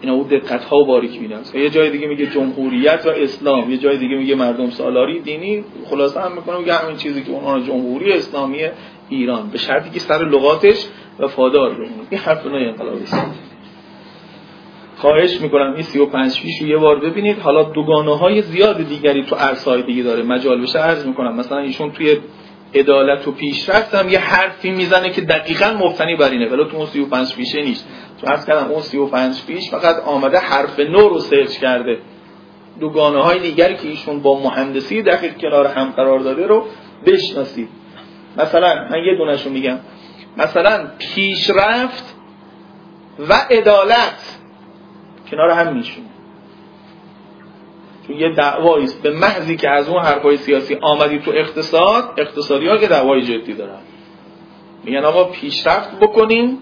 اینا 0.02 0.14
او 0.14 0.24
دقت 0.24 0.66
ها 0.66 0.78
و 0.78 0.86
باریک 0.86 1.20
بینن 1.20 1.40
یه 1.54 1.70
جای 1.70 1.90
دیگه 1.90 2.08
میگه 2.08 2.26
جمهوریت 2.26 3.06
و 3.06 3.10
اسلام. 3.10 3.72
یه 3.72 3.78
جای 3.78 3.98
دیگه 3.98 4.16
میگه 4.16 4.36
مردم 4.36 4.70
سالاری 4.70 5.20
دینی 5.20 5.64
خلاصه 5.90 6.22
هم 6.22 6.32
می‌کنه 6.32 6.58
میگه 6.58 6.74
همین 6.74 6.96
چیزی 6.96 7.24
که 7.24 7.32
اونها 7.32 7.60
جمهوری 7.60 8.14
اسلامی 8.14 8.68
ایران 9.10 9.50
به 9.50 9.58
شرطی 9.58 9.90
که 9.90 10.00
سر 10.00 10.26
لغاتش 10.26 10.86
وفادار 11.20 11.74
بمونه. 11.74 12.08
این 12.10 12.20
حرف 12.20 12.46
انقلابی 12.46 13.06
خواهش 14.98 15.42
می‌کنم 15.42 15.74
این 15.74 15.84
35 15.84 16.42
پیش 16.42 16.62
رو 16.62 16.68
یه 16.68 16.78
بار 16.78 17.00
ببینید. 17.00 17.40
حالا 17.40 17.64
دوگانه 17.64 18.18
های 18.18 18.42
زیاد 18.42 18.88
دیگری 18.88 19.24
تو 19.24 19.36
عرصه‌های 19.36 19.82
دیگه 19.82 20.04
داره. 20.04 20.24
مجال 20.24 20.62
بشه 20.62 20.80
عرض 20.80 21.06
می‌کنم. 21.06 21.36
مثلا 21.36 21.58
ایشون 21.58 21.92
توی 21.92 22.18
عدالت 22.76 23.28
و 23.28 23.32
پیشرفت 23.32 23.96
هم 23.96 24.10
یه 24.10 24.20
حرفی 24.20 24.72
می‌زنه 24.72 25.10
که 25.10 25.22
دقیقا 25.22 25.74
مبتنی 25.80 26.16
بر 26.16 26.30
اینه. 26.30 26.50
ولی 26.50 26.66
تو 26.66 26.78
اون 26.78 26.86
35 26.86 27.36
پیشه 27.36 27.62
نیست. 27.62 27.88
تو 28.22 28.32
از 28.32 28.46
کردم 28.46 28.72
اون 28.72 28.82
35 28.82 29.46
پیش 29.46 29.70
فقط 29.70 30.04
آمده 30.04 30.38
حرف 30.40 30.80
نو 30.80 31.10
رو 31.10 31.20
سرچ 31.20 31.58
کرده. 31.58 31.98
دوگانه 32.80 33.24
های 33.24 33.40
دیگری 33.40 33.76
که 33.76 33.88
ایشون 33.88 34.20
با 34.20 34.40
مهندسی 34.40 35.02
دقیق 35.02 35.38
کنار 35.38 35.68
هم 35.68 35.92
قرار 35.92 36.20
داده 36.20 36.48
رو 36.48 36.66
بشناسید. 37.06 37.70
مثلا 38.38 38.88
من 38.92 39.04
یه 39.04 39.16
دونشو 39.18 39.50
میگم. 39.50 39.78
مثلا 40.38 40.88
پیشرفت 41.00 42.16
و 43.20 43.34
عدالت. 43.34 44.40
کنار 45.32 45.50
هم 45.50 45.74
میشون 45.74 46.04
چون 48.08 48.16
یه 48.16 48.30
دعوایی 48.36 48.88
به 49.04 49.12
محضی 49.12 49.58
که 49.58 49.70
از 49.70 49.90
اون 49.90 50.02
حرفای 50.02 50.38
سیاسی 50.38 50.78
آمدی 50.82 51.20
تو 51.20 51.32
اقتصاد 51.32 52.14
اقتصادی 52.18 52.68
ها 52.68 52.78
که 52.78 52.88
دعوای 52.88 53.22
جدی 53.22 53.54
دارن. 53.54 53.80
میگن 54.84 55.06
آقا 55.06 55.24
پیشرفت 55.24 56.00
بکنیم 56.00 56.58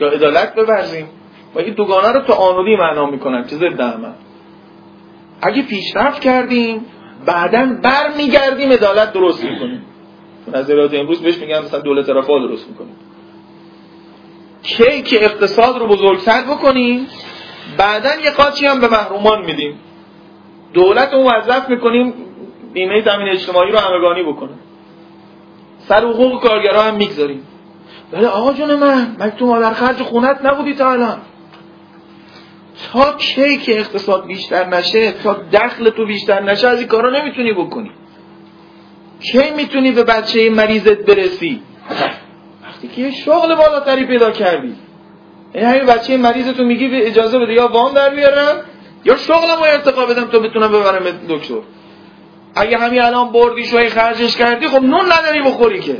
یا 0.00 0.08
عدالت 0.08 0.54
بورزیم. 0.54 1.08
و 1.54 1.58
این 1.58 1.74
دوگانه 1.74 2.12
رو 2.12 2.20
تو 2.20 2.32
آنودی 2.32 2.76
معنا 2.76 3.06
می‌کنن. 3.06 3.44
که 3.44 3.56
ضد 3.56 4.04
اگه 5.42 5.62
پیشرفت 5.62 6.20
کردیم 6.20 6.86
بعدا 7.26 7.78
بر 7.82 8.12
میگردیم 8.16 8.72
عدالت 8.72 9.12
درست 9.12 9.44
می‌کنیم. 9.44 9.82
نظریات 10.54 10.94
امروز 10.94 11.22
بهش 11.22 11.38
میگن 11.38 11.58
مثلا 11.58 11.80
دولت 11.80 12.08
رفاه 12.08 12.40
درست 12.40 12.68
می‌کنیم 12.68 12.96
کی 14.62 15.02
که 15.02 15.24
اقتصاد 15.24 15.78
رو 15.78 15.86
بزرگتر 15.86 16.42
بکنیم 16.42 17.06
بعدا 17.76 18.10
یه 18.24 18.30
قاچی 18.30 18.66
هم 18.66 18.80
به 18.80 18.88
محرومان 18.88 19.44
میدیم. 19.44 19.78
دولت 20.72 21.12
رو 21.12 21.22
موظف 21.22 21.68
می‌کنیم 21.68 22.14
بیمه 22.72 23.00
زمین 23.00 23.28
اجتماعی 23.28 23.72
رو 23.72 23.78
همگانی 23.78 24.22
بکنه. 24.22 24.52
سر 25.78 26.04
حقوق 26.04 26.42
کارگرها 26.42 26.82
هم 26.82 26.94
می‌گذاریم. 26.94 27.42
ولی 28.12 28.24
آقا 28.24 28.52
جون 28.52 28.74
من 28.74 29.16
مگه 29.18 29.30
تو 29.30 29.46
مادر 29.46 29.72
خرج 29.72 30.02
خونت 30.02 30.44
نبودی 30.44 30.74
تا 30.74 30.90
الان. 30.90 31.18
تا 32.92 33.12
کی 33.12 33.56
که 33.56 33.78
اقتصاد 33.80 34.26
بیشتر 34.26 34.66
نشه 34.66 35.12
تا 35.12 35.36
دخل 35.52 35.90
تو 35.90 36.06
بیشتر 36.06 36.42
نشه 36.42 36.68
از 36.68 36.78
این 36.78 36.88
کارا 36.88 37.10
نمی‌تونی 37.10 37.52
بکنی. 37.52 37.90
کی 39.20 39.50
می‌تونی 39.56 39.92
به 39.92 40.04
بچه 40.04 40.50
مریضت 40.50 40.98
برسی؟ 40.98 41.62
وقتی 42.64 42.88
که 42.88 43.02
یه 43.02 43.10
شغل 43.10 43.54
بالاتری 43.54 44.06
پیدا 44.06 44.30
کردی. 44.30 44.74
این 45.54 45.64
همین 45.64 45.86
بچه 45.86 46.16
مریضتو 46.16 46.64
میگی 46.64 46.88
به 46.88 47.06
اجازه 47.06 47.38
بده 47.38 47.52
یا 47.52 47.68
وام 47.68 47.94
در 47.94 48.10
بیارم 48.10 48.56
یا 49.04 49.16
شغلم 49.16 49.56
رو 49.56 49.62
ارتقا 49.62 50.06
بدم 50.06 50.24
تا 50.24 50.38
بتونم 50.38 50.68
ببرم 50.68 51.04
دکتر. 51.28 51.54
اگه 52.54 52.78
همین 52.78 53.02
الان 53.02 53.32
بردی 53.32 53.64
شوی 53.64 53.88
خرجش 53.88 54.36
کردی 54.36 54.68
خب 54.68 54.82
نون 54.82 55.04
نداری 55.12 55.42
بخوری 55.42 55.80
که. 55.80 55.98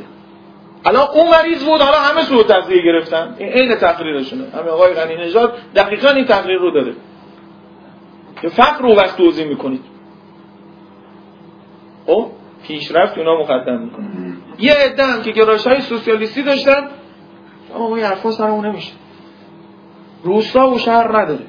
الان 0.85 1.09
اون 1.15 1.31
مریض 1.31 1.65
بود 1.65 1.81
حالا 1.81 1.99
همه 1.99 2.23
سوء 2.23 2.43
تغذیه 2.43 2.83
گرفتن. 2.83 3.35
این 3.39 3.49
عین 3.49 3.75
تقریرشونه. 3.75 4.45
همه 4.55 4.71
آقای 4.71 4.95
غنی 4.95 5.17
نژاد 5.17 5.59
دقیقا 5.77 6.09
این 6.09 6.25
تقریر 6.25 6.59
رو 6.59 6.71
داده. 6.71 6.93
که 8.43 8.49
فقر 8.49 8.83
رو 8.83 8.95
وقت 8.95 9.17
توضیح 9.17 9.47
می‌کنید. 9.47 9.85
خب؟ 12.07 12.27
پیشرفت 12.69 13.19
اونا 13.19 13.41
مقدم 13.41 13.79
می‌کنه 13.79 14.09
یه 14.59 14.73
عده 14.73 15.05
هم 15.05 15.23
که 15.23 15.31
گرایش 15.31 15.67
های 15.67 15.81
سوسیالیستی 15.81 16.43
داشتن 16.43 16.89
اما 17.75 17.97
این 17.97 18.05
حرفا 18.05 18.31
سرمون 18.31 18.67
نمیشه. 18.67 18.93
روستا 20.23 20.71
و 20.71 20.79
شهر 20.79 21.19
نداره. 21.19 21.45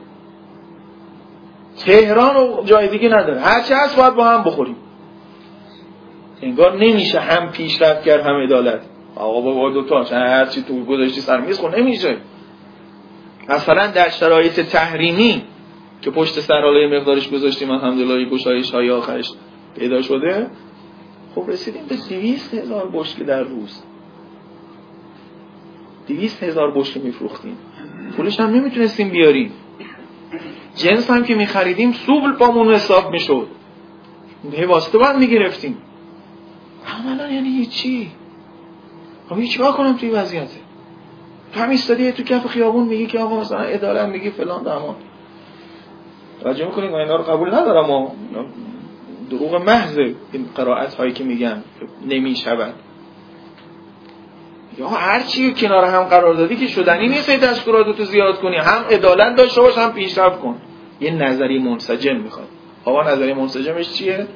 تهران 1.77 2.35
و 2.35 2.63
جای 2.63 2.87
دیگه 2.87 3.09
نداره. 3.09 3.39
هرچی 3.39 3.73
هست 3.73 3.97
باید 3.97 4.15
با 4.15 4.25
هم 4.25 4.43
بخوریم. 4.43 4.75
انگار 6.41 6.77
نمیشه 6.77 7.19
هم 7.19 7.51
پیشرفت 7.51 8.03
کرد 8.03 8.21
هم 8.21 8.43
عدالت. 8.43 8.81
آقا 9.15 9.41
بابا 9.41 9.69
دوتا 9.69 10.03
هرچی 10.03 10.61
تو 10.61 10.85
گذاشتی 10.85 11.21
سر 11.21 11.41
میز 11.41 11.59
خون 11.59 11.75
نمیشه. 11.75 12.17
مثلا 13.49 13.87
در 13.87 14.09
شرایط 14.09 14.59
تحریمی 14.59 15.43
که 16.01 16.11
پشت 16.11 16.39
سرالای 16.39 16.99
مقدارش 16.99 17.29
گذاشتیم 17.29 17.71
الحمدلله 17.71 18.29
گشایش 18.29 18.71
های 18.71 18.89
آخرش 18.91 19.31
پیدا 19.79 20.01
شده. 20.01 20.47
خب 21.35 21.45
رسیدیم 21.47 21.85
به 21.85 21.95
دویست 22.09 22.53
هزار 22.53 22.89
بشکه 22.93 23.23
در 23.23 23.43
روز. 23.43 23.83
دویست 26.07 26.43
هزار 26.43 26.71
بشکه 26.71 26.99
میفروختیم. 26.99 27.57
پولش 28.17 28.39
هم 28.39 28.49
نمی‌تونستیم 28.49 29.09
بیاریم. 29.09 29.51
جنس 30.75 31.09
هم 31.09 31.23
که 31.23 31.35
میخریدیم 31.35 31.91
سوبل 31.91 32.31
بامون 32.31 32.73
حساب 32.73 33.11
می‌شد. 33.11 33.47
هی 34.51 34.65
واسطه 34.65 34.97
باید 34.97 35.15
می‌گرفتیم. 35.15 35.77
عملا 36.87 37.31
یعنی 37.31 37.49
هیچی. 37.49 38.11
خب 39.29 39.43
چی 39.43 39.59
کنم 39.59 39.97
توی 39.97 40.09
وضعیته 40.09 40.59
تو 41.53 41.59
هم 41.59 41.69
ایستادی 41.69 42.11
تو 42.11 42.23
کف 42.23 42.47
خیابون 42.47 42.87
میگی 42.87 43.05
که 43.05 43.19
آقا 43.19 43.39
مثلا 43.39 43.59
اداره 43.59 44.05
میگی 44.05 44.29
فلان 44.29 44.63
دامان 44.63 44.95
توجه 46.41 46.65
می‌کنیم 46.65 46.93
اینا 46.93 47.15
رو 47.15 47.23
قبول 47.23 47.55
ندارم. 47.55 48.11
دروغ 49.29 49.55
محض 49.55 49.97
این 49.97 50.49
قرائت 50.55 50.93
هایی 50.95 51.13
که 51.13 51.23
میگن 51.23 51.63
نمی‌شود. 52.07 52.73
یا 54.77 54.87
هر 54.87 55.19
چی 55.19 55.53
کنار 55.53 55.85
هم 55.85 56.03
قرار 56.03 56.33
دادی 56.33 56.55
که 56.55 56.67
شدنی 56.67 57.07
نیست 57.07 57.29
دستوراتو 57.29 58.03
زیاد 58.03 58.39
کنی. 58.39 58.57
هم 58.57 58.83
عدالت 58.91 59.35
داشته 59.35 59.61
باش 59.61 59.77
هم 59.77 59.93
پیشرفت 59.93 60.39
کن. 60.39 60.55
یه 61.01 61.11
نظری 61.11 61.59
منسجم 61.59 62.15
می‌خواد. 62.15 62.47
آقا 62.85 63.03
نظری 63.03 63.33
منسجمش 63.33 63.93
چیه؟ 63.93 64.27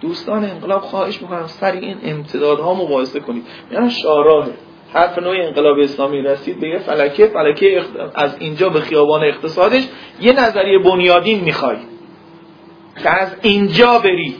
دوستان 0.00 0.44
انقلاب 0.44 0.82
خواهش 0.82 1.22
می‌کنم 1.22 1.46
سر 1.46 1.72
این 1.72 1.96
امتدادها 2.02 2.74
مباحثه 2.74 3.20
کنید. 3.20 3.44
یعنی 3.72 3.90
شاراهه 3.90 4.52
حرف 4.92 5.18
نوع 5.18 5.36
انقلاب 5.46 5.78
اسلامی 5.78 6.22
رسید 6.22 6.60
به 6.60 6.68
یه 6.68 6.78
فلکه 6.78 7.26
فلکه 7.26 7.82
از 8.14 8.36
اینجا 8.38 8.68
به 8.68 8.80
خیابان 8.80 9.24
اقتصادش 9.24 9.88
یه 10.20 10.32
نظریه 10.32 10.78
بنیادین 10.78 11.44
می‌خوای 11.44 11.76
که 13.02 13.10
از 13.10 13.28
اینجا 13.42 13.98
بری. 13.98 14.36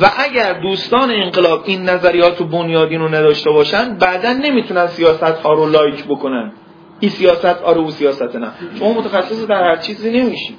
و 0.00 0.10
اگر 0.18 0.60
دوستان 0.60 1.10
انقلاب 1.10 1.62
این 1.66 1.82
نظریات 1.82 2.40
و 2.40 2.44
بنیادین 2.44 3.00
رو 3.00 3.08
نداشته 3.08 3.50
باشن 3.50 3.94
بعدا 3.94 4.32
نمی‌تونن 4.32 4.86
سیاست 4.86 5.22
ها 5.22 5.52
رو 5.52 5.66
لایک 5.66 6.04
بکنن. 6.04 6.52
این 7.00 7.10
سیاست 7.10 7.44
آره 7.44 7.78
او 7.78 7.90
سیاست 7.90 8.36
نه. 8.36 8.52
شما 8.78 8.92
متخصص 8.92 9.46
در 9.46 9.64
هر 9.64 9.76
چیزی 9.76 10.10
نمیشی 10.10 10.56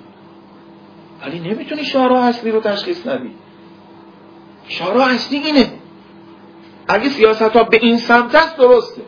ولی 1.25 1.39
نمی‌تونی 1.39 1.83
شعارها 1.83 2.23
اصلی 2.23 2.51
رو 2.51 2.59
تشخیص 2.59 3.07
ندی. 3.07 3.31
شعارها 4.67 5.07
اصلی 5.07 5.37
اینه. 5.37 5.71
اگه 6.87 7.09
سیاست 7.09 7.41
ها 7.41 7.63
به 7.63 7.77
این 7.81 7.97
سمت 7.97 8.35
است 8.35 8.57
درسته. 8.57 9.01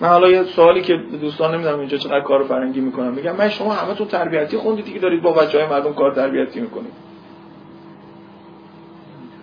من 0.00 0.08
حالا 0.08 0.30
یه 0.30 0.44
سوالی 0.44 0.82
که 0.82 0.96
دوستان 1.20 1.54
نمی‌دونم 1.54 1.78
اینجا 1.78 1.96
چقدر 1.96 2.20
کار 2.20 2.44
فرنگی 2.44 2.80
می‌کنم 2.80 3.12
میگم 3.12 3.36
من 3.36 3.48
شما 3.48 3.72
همه 3.72 3.94
تو 3.94 4.04
تربیتی 4.04 4.56
خوندید 4.56 4.92
که 4.92 4.98
دارید 4.98 5.22
با 5.22 5.32
بچه 5.32 5.58
های 5.58 5.66
مردم 5.66 5.92
کار 5.92 6.14
تربیتی 6.14 6.60
می‌کنید. 6.60 6.92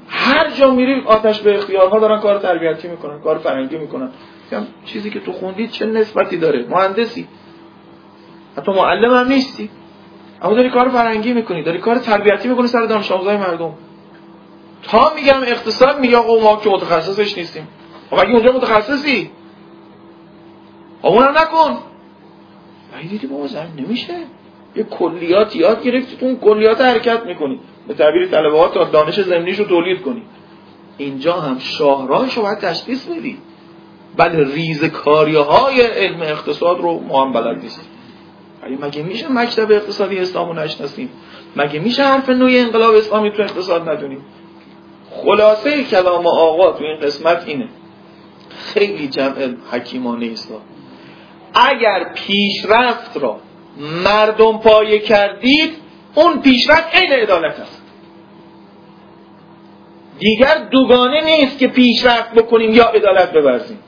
هر 0.08 0.50
جا 0.50 0.72
میری 0.72 1.04
آتش 1.06 1.42
به 1.42 1.56
اختیارها 1.56 2.00
دارن 2.00 2.20
کار 2.20 2.40
تربیتی 2.40 2.88
می‌کنن 2.88 3.20
کار 3.20 3.38
فرنگی 3.38 3.78
می‌کنن. 3.78 4.10
چیزی 4.86 5.10
که 5.10 5.20
تو 5.20 5.32
خوندی 5.32 5.68
چه 5.68 5.86
نسبتی 5.86 6.38
داره؟ 6.38 6.66
مهندسی. 6.70 7.28
حتی 8.58 8.72
معلم 8.72 9.14
هم 9.14 9.28
نیستی. 9.28 9.70
اما 10.42 10.54
داری 10.54 10.70
کار 10.70 10.90
فرنگی 10.90 11.34
می‌کنی 11.34 11.64
داری 11.64 11.78
کار 11.78 11.96
تربیتی 11.96 12.48
می‌کنی 12.48 12.68
سر 12.68 12.86
دانش 12.86 13.12
آموزای 13.12 13.38
مردم. 13.38 13.74
تا 14.84 15.12
میگم 15.16 15.42
اقتصاد 15.42 16.00
میگه 16.00 16.18
آقا 16.18 16.40
ما 16.40 16.62
که 16.62 16.70
متخصصش 16.70 17.38
نیستیم. 17.38 17.68
خب 18.10 18.20
اگه 18.20 18.32
اونجا 18.32 18.52
متخصصی 18.52 19.32
اونم 21.02 21.38
نکن. 21.38 21.78
ولی 22.94 23.08
دیدی 23.08 23.28
بابا 23.28 23.48
زن 23.48 23.68
نمیشه. 23.78 24.14
یه 24.76 24.84
کلیات 24.84 25.56
یاد 25.56 25.84
گرفتی 25.84 26.18
تو 26.18 26.26
اون 26.26 26.40
کلیات 26.40 26.82
حرکت 26.82 27.26
می‌کنی. 27.26 27.60
به 27.88 27.94
تعبیر 27.94 28.28
طلبه 28.28 28.70
تا 28.74 28.84
دانش 28.84 29.20
زمینیش 29.22 29.60
رو 29.60 29.66
تولید 29.66 30.02
کنی. 30.02 30.22
اینجا 30.98 31.34
هم 31.34 31.60
شاهراهش 31.60 32.34
رو 32.34 32.44
باید 32.44 32.58
تشخیص 32.58 33.06
بدی. 33.06 33.38
بله 34.18 34.54
ریزکاری 34.54 35.36
های 35.36 35.82
علم 35.82 36.22
اقتصاد 36.22 36.80
رو 36.80 37.00
ما 37.00 37.26
هم 37.26 37.34
بلد 37.34 37.62
نیستیم. 37.62 37.86
مگه 38.82 39.04
میشه 39.04 39.32
مکتب 39.32 39.72
اقتصادی 39.72 40.20
اسلام 40.20 40.48
رو 40.48 40.54
نشناسیم؟ 40.54 41.10
مگه 41.56 41.80
میشه 41.80 42.04
حرف 42.04 42.30
نوی 42.30 42.60
انقلاب 42.60 42.96
اسلامی 42.96 43.32
تو 43.32 43.42
اقتصاد 43.42 43.90
ندونیم؟ 43.90 44.26
خلاصه 45.12 45.84
کلام 45.84 46.28
آقا 46.28 46.72
تو 46.72 46.84
این 46.84 47.00
قسمت 47.00 47.44
اینه. 47.48 47.68
خیلی 48.50 49.08
جمع 49.08 49.56
حکیمانه 49.72 50.30
است 50.32 50.54
اگر 51.58 52.14
پیشرفت 52.14 53.18
را 53.18 53.40
مردم 54.04 54.58
پایه 54.58 55.00
کردید 55.00 55.74
اون 56.16 56.42
پیشرفت 56.42 56.96
عین 56.96 57.12
عدالت 57.12 57.60
است. 57.60 57.84
دیگر 60.20 60.68
دوگانه 60.72 61.24
نیست 61.26 61.60
که 61.60 61.68
پیشرفت 61.68 62.34
بکنیم 62.34 62.72
یا 62.72 62.86
عدالت 62.86 63.32
ببرزیم 63.32 63.80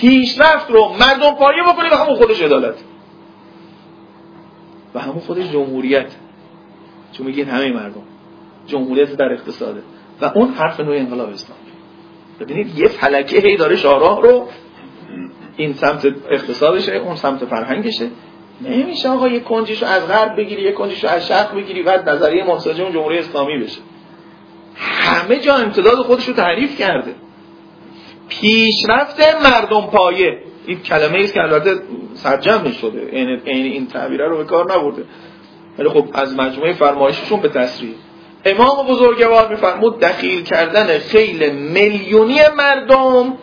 پیشرفت 0.00 0.70
رو 0.70 0.88
مردم 1.00 1.34
پایه 1.34 1.62
بکنیم 1.62 1.92
و 1.92 1.94
همون 1.94 2.16
خودش 2.16 2.42
عدالت. 2.42 2.74
و 4.94 5.00
همون 5.00 5.20
خودش 5.20 5.50
جمهوریت. 5.52 6.12
چون 7.12 7.26
میگین 7.26 7.48
همه 7.48 7.72
مردم. 7.72 8.02
جمهوریت 8.66 9.12
در 9.16 9.32
اقتصاده. 9.32 9.82
و 10.20 10.24
اون 10.34 10.48
حرف 10.48 10.80
نوع 10.80 10.96
انقلاب 10.96 11.28
اسلامی. 11.28 11.60
ببینید 12.40 12.78
یه 12.78 12.88
فلکه 12.88 13.40
هی 13.40 13.56
داره 13.56 13.76
شاراه 13.76 14.22
رو 14.22 14.48
این 15.56 15.74
سمت 15.74 16.06
اقتصادشه 16.30 16.92
اون 16.92 17.16
سمت 17.16 17.44
فرهنگشه. 17.44 18.10
نمیشه 18.60 19.08
آقا 19.08 19.28
یه 19.28 19.40
کنجیشو 19.40 19.86
از 19.86 20.08
غرب 20.08 20.36
بگیری 20.36 20.62
یه 20.62 20.72
کنجیشو 20.72 21.08
از 21.08 21.26
شرق 21.26 21.54
بگیری 21.54 21.82
بعد 21.82 22.08
نظریه 22.08 22.44
منسجم 22.44 22.90
جمهوری 22.90 23.18
اسلامی 23.18 23.58
بشه. 23.58 23.80
همه 24.76 25.36
جا 25.36 25.54
امتداد 25.54 25.96
خودش 25.96 26.28
رو 26.28 26.34
تعریف 26.34 26.78
کرده. 26.78 27.14
پیشرفت 28.28 29.20
مردم 29.44 29.80
پایه. 29.80 30.38
این 30.66 30.80
کلمه 30.80 31.18
است 31.18 31.34
که 31.34 31.42
البته 31.42 31.74
سرجم 32.14 32.70
شده 32.70 33.08
این 33.10 33.40
این 33.44 33.86
تعبیره 33.86 34.28
رو 34.28 34.36
به 34.36 34.44
کار 34.44 34.64
نبرده. 34.64 35.04
ولی 35.78 35.88
خب 35.88 36.08
از 36.12 36.36
مجموعه 36.36 36.72
فرمایششون 36.72 37.40
به 37.40 37.48
تصریح 37.48 37.94
امام 38.44 38.86
بزرگوار 38.86 39.48
میفرمود 39.48 40.00
دخیل 40.00 40.42
کردن 40.42 40.98
خیل 40.98 41.52
میلیونی 41.54 42.38
مردم 42.56 43.38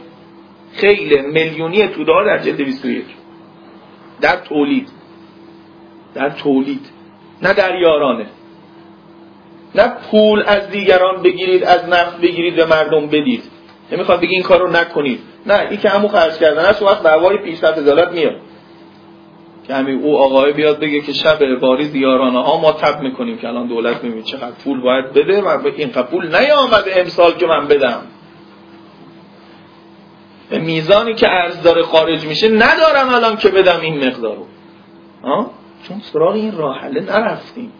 خیل 0.73 1.21
میلیونی 1.21 1.88
توده 1.88 2.25
در 2.25 2.38
جلد 2.38 2.57
21 2.57 3.05
در 4.21 4.36
تولید. 4.36 4.89
در 6.13 6.29
تولید. 6.29 6.86
نه 7.41 7.53
در 7.53 7.75
یارانه. 7.75 8.25
نه 9.75 9.93
پول 10.12 10.43
از 10.47 10.69
دیگران 10.69 11.21
بگیرید 11.21 11.63
از 11.63 11.89
نفت 11.89 12.21
بگیرید 12.21 12.55
به 12.55 12.65
مردم 12.65 13.07
بدید. 13.07 13.43
نمی‌خواد 13.91 14.21
بگی 14.21 14.34
این 14.34 14.43
کار 14.43 14.60
رو 14.60 14.71
نکنید. 14.71 15.19
نه 15.45 15.60
این 15.69 15.79
که 15.79 15.89
همون 15.89 16.07
خرج 16.07 16.38
کردن. 16.38 16.65
است 16.65 16.81
وقت 16.81 17.03
دعوای 17.03 17.38
پیشرفت 17.38 17.77
عدالت 17.77 18.12
میاد. 18.12 18.36
که 19.67 19.73
همین 19.73 20.01
او 20.03 20.17
آقای 20.17 20.53
بیاد 20.53 20.79
بگه 20.79 21.01
که 21.01 21.13
شب 21.13 21.55
باری 21.55 21.89
دیارانه 21.89 22.43
ها 22.43 22.62
ما 22.62 22.71
تب 22.71 23.01
می‌کنیم 23.01 23.38
که 23.38 23.47
الان 23.47 23.67
دولت 23.67 24.03
می‌بینید 24.03 24.25
چقدر 24.25 24.51
پول 24.63 24.81
باید 24.81 25.13
بده 25.13 25.41
و 25.41 25.67
این 25.77 25.89
پول 25.89 26.36
نیامده 26.36 26.93
امسال 26.95 27.34
که 27.34 27.45
من 27.45 27.67
بدم. 27.67 28.01
میزانی 30.60 31.14
که 31.14 31.28
ارز 31.32 31.62
داره 31.62 31.82
خارج 31.82 32.26
میشه 32.26 32.50
ندارم 32.50 33.10
الان 33.14 33.38
که 33.38 33.50
بدم 33.50 33.80
این 33.82 34.08
مقدار 34.08 34.36
رو. 34.36 34.48
چون 35.88 36.00
سراغ 36.00 36.34
این 36.34 36.58
راحله 36.58 37.02
نرفتیم. 37.02 37.72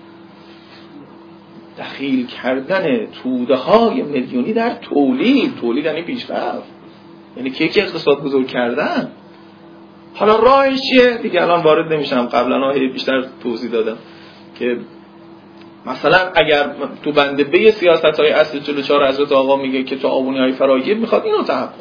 دخیل 1.80 2.28
کردن 2.28 3.06
توده 3.06 3.56
های 3.56 4.02
میلیونی 4.02 4.54
در 4.54 4.76
تولید. 4.76 5.56
تولید 5.62 5.86
یعنی 5.86 6.02
پیشرفت. 6.02 6.70
یعنی 7.38 7.50
که 7.50 7.82
اقتصاد 7.82 8.24
بزرگ 8.24 8.48
کردن؟ 8.48 9.12
حالا 10.14 10.36
راهش 10.36 10.80
چیه؟ 10.90 11.18
دیگه 11.18 11.42
الان 11.42 11.64
وارد 11.64 11.94
نمیشم. 11.94 12.26
قبلا 12.26 12.74
بیشتر 12.94 13.26
توضیح 13.44 13.72
دادم 13.72 13.98
که 14.60 14.78
مثلا 15.86 16.18
اگر 16.36 16.76
تو 17.04 17.12
بنده 17.12 17.44
به 17.44 17.72
سیاست 17.72 18.20
های 18.20 18.30
اصل 18.30 18.60
44 18.60 19.08
حضرت 19.08 19.32
آقا 19.32 19.56
میگه 19.56 19.84
که 19.84 19.96
تو 19.96 20.08
آبونی 20.08 20.40
های 20.40 20.52
فراگیر 20.52 20.98
می‌خواد 20.98 21.26
اینو 21.26 21.44
تحقق. 21.44 21.74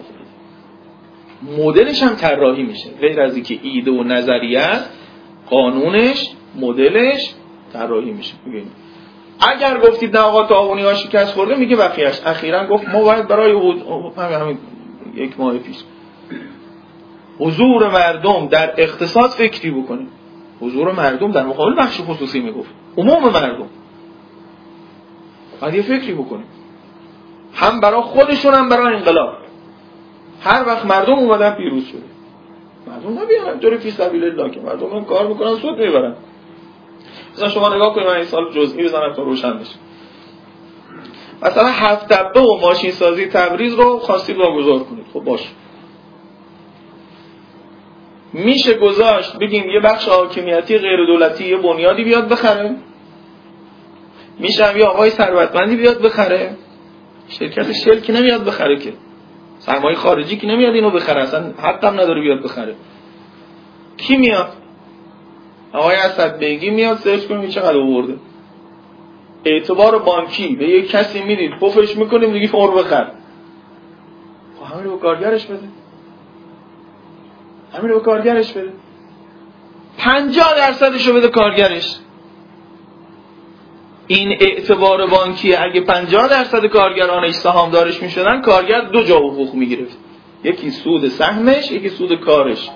مدلش 1.42 2.02
هم 2.02 2.14
طراحی 2.14 2.62
میشه. 2.62 2.90
غیر 3.00 3.20
از 3.20 3.34
اینکه 3.34 3.58
ایده 3.62 3.90
و 3.90 4.02
نظریه 4.02 4.68
قانونش 5.50 6.30
مدلش 6.60 7.34
طراحی 7.72 8.10
میشه. 8.10 8.34
ببینید. 8.46 8.72
اگر 9.40 9.78
گفتید 9.78 10.16
نه 10.16 10.22
آقا 10.22 10.54
آبونی 10.54 10.82
ها 10.82 10.94
شکست 10.94 11.34
خورده 11.34 11.56
میگه 11.56 11.76
بقیهش 11.76 12.20
اخیرا 12.26 12.66
گفت 12.66 12.88
ما 12.88 13.02
باید 13.02 13.28
برای 13.28 13.52
همین 14.16 14.58
یک 15.14 15.40
ماه 15.40 15.58
پیش. 15.58 15.76
حضور 17.38 17.88
مردم 17.88 18.46
در 18.46 18.74
اقتصاد 18.76 19.30
فکری 19.30 19.70
بکنیم. 19.70 20.08
حضور 20.60 20.92
مردم 20.92 21.32
در 21.32 21.46
مقابل 21.46 21.74
بخش 21.78 22.00
خصوصی 22.00 22.40
می‌گفت. 22.40 22.70
عموم 22.96 23.24
مردم. 23.24 23.66
باید 25.60 25.74
یه 25.74 25.82
فکری 25.82 26.14
بکنیم. 26.14 26.46
هم 27.54 27.80
برای 27.80 28.02
خودشون 28.02 28.54
هم 28.54 28.68
برای 28.68 28.94
انقلاب. 28.94 29.39
هر 30.40 30.66
وقت 30.66 30.86
مردم 30.86 31.14
اومدن 31.14 31.50
پیروز 31.50 31.86
شده. 31.86 32.02
مردم 32.86 33.18
نبیان 33.22 33.48
همجوری 33.48 33.76
فی 33.76 33.90
سبیل 33.90 34.24
الله 34.24 34.50
که 34.50 34.60
مردم 34.60 34.90
هم 34.90 35.04
کار 35.04 35.26
می‌کنن 35.26 35.54
سود 35.54 35.78
می‌برن. 35.78 36.14
مثلا 37.32 37.48
شما 37.48 37.74
نگاه 37.74 37.94
کنید 37.94 38.06
من 38.06 38.14
این 38.14 38.24
سال 38.24 38.52
جزئی 38.52 38.84
بزنم 38.84 39.12
تا 39.12 39.22
روشن 39.22 39.58
بشه. 39.58 39.76
مثلا 41.42 41.66
هفت 41.66 42.08
دبه 42.08 42.40
و 42.40 42.58
ماشین 42.62 42.90
سازی 42.90 43.26
تبریز 43.26 43.74
رو 43.74 43.98
خواستید 43.98 44.36
واگذار 44.36 44.78
کنید. 44.78 45.06
خب 45.12 45.20
باشه 45.20 45.48
میشه 48.32 48.74
گذاشت 48.74 49.36
بگیم 49.36 49.70
یه 49.70 49.80
بخش 49.80 50.08
حاکمیتی 50.08 50.78
غیر 50.78 51.06
دولتی 51.06 51.48
یه 51.48 51.56
بنیادی 51.56 52.04
بیاد 52.04 52.28
بخره. 52.28 52.76
میشه 54.38 54.64
هم 54.64 54.78
یه 54.78 54.84
آقای 54.84 55.10
ثروتمندی 55.10 55.76
بیاد 55.76 56.02
بخره. 56.02 56.56
شرکت 57.28 57.72
شل 57.72 58.00
که 58.00 58.12
نمیاد 58.12 58.44
بخره 58.44 58.78
که. 58.78 58.92
سرمایه 59.60 59.96
خارجی 59.96 60.36
که 60.36 60.46
نمیاد 60.46 60.74
اینو 60.74 60.90
بخره 60.90 61.22
اصلا 61.22 61.52
حقم 61.58 62.00
نداره 62.00 62.20
بیاد 62.20 62.42
بخره. 62.42 62.74
کی 63.96 64.16
میاد؟ 64.16 64.52
آقای 65.72 65.96
اسد 65.96 66.38
بیگی 66.38 66.70
میاد 66.70 66.96
سرچ 66.96 67.26
کنیم 67.26 67.48
چقدر 67.48 67.76
آورده. 67.78 68.14
اعتبار 69.44 69.98
بانکی 69.98 70.56
به 70.56 70.68
یه 70.68 70.82
کسی 70.82 71.22
می‌دید 71.22 71.50
پفش 71.50 71.96
می‌کنیم 71.96 72.32
دیگه 72.32 72.46
فور 72.46 72.70
بخر. 72.70 73.10
خب 74.60 74.74
همین 74.74 74.84
رو 74.84 74.98
کارگرش 74.98 75.46
بده. 75.46 75.68
همین 77.72 77.88
رو 77.88 78.00
کارگرش 78.00 78.52
بده. 78.52 78.72
پنجاه 79.98 80.54
درصدش 80.56 81.06
رو 81.06 81.14
بده 81.14 81.28
کارگرش. 81.28 81.96
این 84.12 84.36
اعتبار 84.40 85.06
بانکی 85.06 85.54
اگه 85.54 85.80
پنجاه 85.80 86.28
درصد 86.28 86.66
کارگرانش 86.66 87.34
سهامدارش 87.34 88.02
می‌شدن 88.02 88.40
کارگر 88.40 88.80
دو 88.80 89.02
جا 89.02 89.16
حقوق 89.16 89.54
می‌گرفت. 89.54 89.98
یکی 90.44 90.70
سود 90.70 91.08
سهمش 91.08 91.72
یکی 91.72 91.88
سود 91.88 92.20
کارش. 92.20 92.70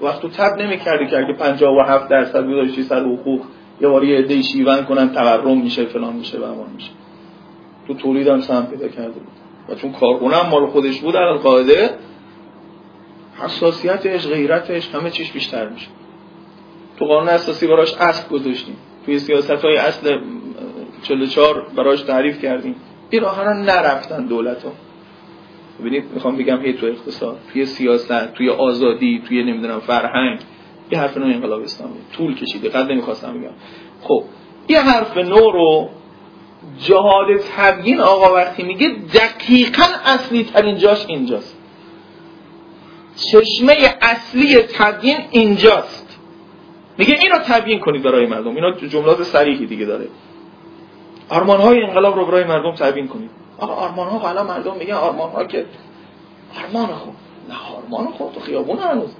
وقت 0.00 0.22
تو 0.22 0.28
تب 0.28 0.56
نمی‌کردی 0.62 1.06
که 1.06 1.18
اگه 1.18 1.32
پنجاه 1.32 1.76
و 1.76 1.80
هفت 1.80 2.08
درصد 2.08 2.46
گذاشتی 2.46 2.82
سر 2.82 3.00
حقوق 3.00 3.40
یه 3.80 3.88
باری 3.88 4.16
عده 4.16 4.42
شیون 4.42 4.84
کنن 4.84 5.12
تورم 5.12 5.58
میشه 5.58 5.84
فلان 5.84 6.16
میشه 6.16 6.38
و 6.38 6.42
امان 6.42 6.70
میشه. 6.74 6.90
تو 7.86 7.94
تولید 7.94 8.28
هم 8.28 8.40
سهم 8.40 8.66
پیدا 8.66 8.88
کرده 8.88 9.08
بود. 9.08 9.32
و 9.68 9.74
چون 9.74 9.92
کارخونه 9.92 10.36
هم 10.36 10.50
مال 10.50 10.66
خودش 10.66 11.00
بود 11.00 11.16
الان 11.16 11.38
قاعده 11.38 11.90
حساسیتش 13.38 14.26
غیرتش 14.26 14.94
همه 14.94 15.10
چیش 15.10 15.32
بیشتر 15.32 15.68
میشه. 15.68 15.88
تو 16.98 17.04
قانون 17.04 17.28
اساسی 17.28 17.66
براش 17.66 17.94
اصل 17.94 18.28
گذاشتیم. 18.28 18.76
توی 19.06 19.18
سیاست 19.18 19.50
های 19.64 19.76
اصل 19.76 20.18
44 21.08 21.66
براش 21.76 22.00
تعریف 22.02 22.42
کردیم. 22.42 22.76
این 23.10 23.22
راه 23.22 23.36
ها 23.36 23.52
نرفتن 23.52 24.26
دولت 24.26 24.62
ها 24.62 24.72
ببینید 25.80 26.04
می‌خوام 26.14 26.36
بگم 26.36 26.60
هی 26.60 26.72
تو 26.72 26.86
اقتصاد 26.86 27.38
توی 27.52 27.66
سیاست 27.66 28.32
توی 28.34 28.50
آزادی 28.50 29.22
توی 29.28 29.42
نمی‌دونم 29.42 29.80
فرهنگ 29.80 30.40
یه 30.90 30.98
حرف 30.98 31.16
نو 31.16 31.24
انقلاب 31.24 31.62
اسلامی. 31.62 31.94
طول 32.12 32.34
کشیده 32.34 32.68
قد 32.68 32.92
نمی‌خواستم 32.92 33.40
بگم. 33.40 33.52
خب 34.02 34.24
یه 34.68 34.80
حرف 34.80 35.16
نو 35.16 35.50
رو 35.50 35.88
جهاد 36.78 37.26
تبیین 37.56 38.00
آقا 38.00 38.34
وقتی 38.34 38.62
میگه 38.62 38.88
دقیقا 39.14 39.84
اصلی 40.04 40.44
ترین 40.44 40.78
جاش 40.78 41.06
اینجاست. 41.06 41.58
چشمه 43.16 43.76
اصلی 44.00 44.56
تبیین 44.56 45.16
اینجاست. 45.30 46.18
میگه 46.98 47.18
اینو 47.22 47.38
تبیین 47.38 47.80
کنید 47.80 48.02
برای 48.02 48.26
مردم. 48.26 48.54
اینا 48.54 48.70
جملات 48.70 49.22
صریحی 49.22 49.66
دیگه 49.66 49.84
داره. 49.84 50.08
آرمان 51.28 51.60
های 51.60 51.82
انقلاب 51.82 52.16
رو 52.16 52.26
برای 52.26 52.44
مردم 52.44 52.72
تبیین 52.72 53.08
کنید. 53.08 53.30
آقا 53.58 53.72
آرمان 53.72 54.08
ها 54.08 54.18
حالا 54.18 54.44
مردم 54.44 54.76
میگن 54.76 54.94
آرمان 54.94 55.30
ها 55.30 55.44
که 55.44 55.66
آرمان 56.58 56.86
خوب 56.86 57.14
نه 57.48 57.54
آرمان 57.76 58.12
خوب 58.12 58.32
تو 58.32 58.40
خیابون 58.40 58.78
هنوز. 58.78 59.10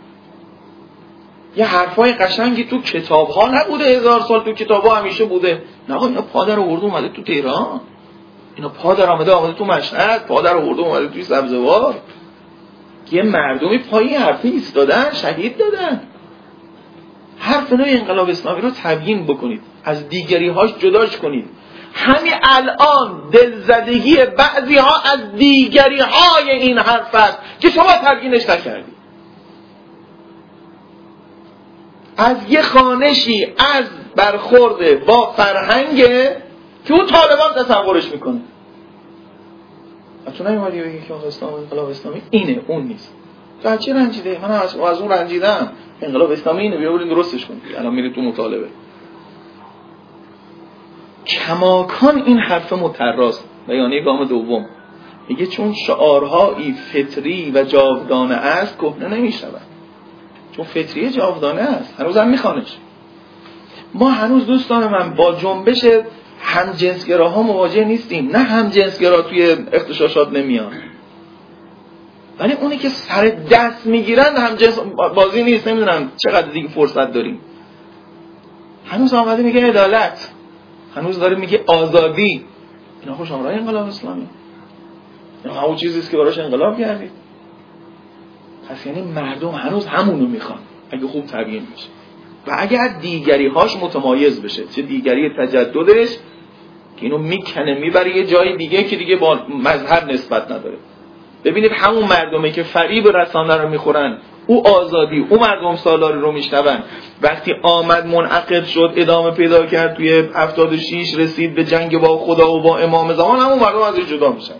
یه 1.57 1.67
حرفای 1.67 2.13
قشنگی 2.13 2.65
تو 2.65 2.83
کتاب 2.83 3.29
ها 3.29 3.49
نبوده 3.49 3.85
هزار 3.85 4.21
سال 4.21 4.41
تو 4.45 4.53
کتاب 4.53 4.85
ها 4.85 4.95
همیشه 4.95 5.25
بوده. 5.25 5.63
نه 5.89 5.95
آقا 5.95 6.07
اینا 6.07 6.23
پادر 6.23 6.59
آورده 6.59 6.85
اومده 6.85 7.09
تو 7.09 7.23
تهران. 7.23 7.81
اینا 8.57 8.69
پادر 8.69 9.11
آمده 9.11 9.33
آمده 9.33 9.53
تو 9.53 9.65
مشهد. 9.65 10.27
پادر 10.27 10.57
آورده 10.57 10.83
اومده 10.83 11.09
توی 11.09 11.23
سبزوار. 11.23 11.95
یه 13.13 13.23
مردمی 13.23 13.79
پای 13.79 14.15
حرفی 14.15 14.49
ایستادن 14.49 15.13
شهید 15.13 15.59
دادن. 15.59 16.01
حرف 17.39 17.73
نوع 17.73 17.87
انقلاب 17.89 18.29
اسلامی 18.29 18.61
رو 18.61 18.71
تبیین 18.71 19.27
بکنید. 19.27 19.63
از 19.85 20.09
دیگری 20.09 20.49
هاش 20.49 20.75
جداش 20.79 21.17
کنید. 21.17 21.49
همین 21.97 22.33
الان 22.43 23.31
دلزدگی 23.33 24.17
بعضی 24.17 24.77
ها 24.77 24.97
از 25.13 25.33
دیگری 25.37 26.01
های 26.01 26.51
این 26.51 26.79
حرف 26.79 27.15
است 27.15 27.39
که 27.61 27.71
شما 27.71 27.93
تبیینش 28.05 28.49
نکردید 28.49 28.97
از 32.17 32.37
یه 32.49 32.63
خانشی 32.63 33.55
از 33.77 33.85
برخورده 34.17 34.95
با 34.95 35.33
فرهنگ 35.33 35.97
که 36.85 36.95
اون 36.95 37.07
طالبان 37.07 37.65
تصورش 37.65 38.13
می‌کنه. 38.13 38.41
تو 40.39 40.45
نمیمدی 40.45 40.81
بگی 40.81 41.01
که 41.09 41.15
اسلام 41.15 41.55
انقلاب 41.55 41.89
اسلامی 41.89 42.23
اینه 42.31 42.61
اون 42.67 42.83
نیست. 42.83 43.13
تو 43.63 43.69
از 43.69 43.89
رنجیده 43.89 44.39
من 44.43 44.51
از, 44.51 44.77
اون 44.77 45.13
رنجیدم. 45.13 45.73
انقلاب 46.03 46.31
اسلامی 46.31 46.63
اینه 46.63 46.77
بیا 46.77 46.93
برید 46.93 47.09
درستش 47.09 47.47
کنید 47.47 47.63
الان 47.79 47.95
میری 47.95 48.13
تو 48.13 48.21
مطالبه. 48.21 48.67
کماکان 51.27 52.23
این 52.27 52.39
حرف 52.39 52.73
متراست. 52.73 53.45
بیانیه 53.69 54.05
گام 54.05 54.25
دوم. 54.25 54.67
میگه 55.29 55.47
چون 55.47 55.73
شعارهایی 55.73 56.73
فطری 56.73 57.51
و 57.55 57.65
جاودانه 57.65 58.35
است 58.35 58.79
کهنه 58.79 59.09
نمی‌شود. 59.09 59.61
چون 60.53 60.65
فطری 60.65 61.11
جاودانه 61.11 61.63
است 61.63 62.01
هنوز 62.01 62.17
هم 62.17 62.29
میخوانش. 62.29 62.77
ما 63.95 64.11
هنوز 64.11 64.47
دوستان 64.47 64.87
من 64.87 65.15
با 65.15 65.35
جنبش 65.35 65.87
هم 66.41 66.73
جنسگراها 66.73 67.43
مواجه 67.43 67.85
نیستیم. 67.85 68.29
نه 68.29 68.39
هم 68.39 68.69
جنسگرا 68.69 69.23
توی 69.23 69.57
اختشاشات 69.73 70.33
نمیان. 70.33 70.73
ولی 72.39 72.53
اونی 72.53 72.77
که 72.77 72.89
سر 72.89 73.25
دست 73.51 73.87
می‌گیرن 73.87 74.37
هم 74.37 74.57
جنس 74.57 74.79
بازی 75.15 75.43
نیست. 75.43 75.69
نمی‌دونم 75.69 76.13
چقدر 76.17 76.49
دیگه 76.49 76.69
فرصت 76.69 77.13
داریم. 77.13 77.41
هنوز 78.87 79.15
آمده 79.15 79.43
میگه 79.43 79.67
عدالت. 79.69 80.33
هنوز 80.97 81.19
داره 81.19 81.37
میگه 81.37 81.65
آزادی. 81.67 82.45
اینا 83.03 83.15
خوش 83.15 83.33
آمرای 83.33 83.55
انقلاب 83.55 83.87
اسلامی. 83.87 84.27
اینا 85.45 85.61
همون 85.61 85.77
چیزیست 85.77 86.11
که 86.11 86.17
براش 86.17 86.39
انقلاب 86.39 86.79
کردید 86.79 87.11
پس 88.69 88.87
یعنی 88.87 89.03
مردم 89.03 89.51
هنوز 89.51 89.87
همونو 89.87 90.27
می‌خوان 90.27 90.59
اگه 90.91 91.07
خوب 91.07 91.27
تبیین 91.27 91.63
بشه. 91.75 91.89
و 92.47 92.57
اگر 92.59 92.89
دیگری 92.89 93.47
هاش 93.47 93.77
متمایز 93.77 94.43
بشه 94.43 94.65
چه 94.67 94.83
دیگری 94.83 95.31
تجددش 95.31 96.09
که 96.97 97.03
اینو 97.03 97.19
می‌کنه 97.19 97.81
می‌بره 97.81 98.17
یه 98.17 98.27
جای 98.27 98.57
دیگه 98.57 98.83
که 98.83 98.97
دیگه 98.97 99.17
با 99.17 99.39
مذهب 99.49 100.13
نسبت 100.13 100.51
نداره. 100.51 100.77
ببینید 101.45 101.73
همون 101.75 102.05
مردمی 102.05 102.53
که 102.53 102.63
فریب 102.63 103.09
رسانه 103.09 103.57
رو 103.57 103.69
می‌خورن 103.69 104.19
او 104.47 104.69
آزادی 104.69 105.27
او 105.31 105.41
مردم 105.41 105.77
سالاری 105.77 106.21
رو 106.21 106.33
میشنون. 106.33 106.79
وقتی 107.23 107.53
آمد 107.63 108.07
منعقد 108.07 108.65
شد 108.65 108.93
ادامه 108.97 109.31
پیدا 109.31 109.67
کرد 109.67 109.95
توی 109.95 110.25
76 110.35 111.15
رسید 111.15 111.55
به 111.55 111.65
جنگ 111.65 111.99
با 111.99 112.19
خدا 112.19 112.53
و 112.53 112.61
با 112.61 112.79
امام 112.79 113.13
زمان 113.13 113.39
همون 113.39 113.59
مردم 113.59 113.79
ازش 113.79 114.07
جدا 114.07 114.33
میشن. 114.33 114.55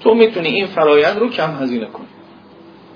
تو 0.00 0.14
می‌تونی 0.14 0.48
این 0.48 0.66
فرایند 0.66 1.18
رو 1.18 1.30
کم 1.30 1.50
هزینه 1.60 1.86
کنی. 1.86 2.06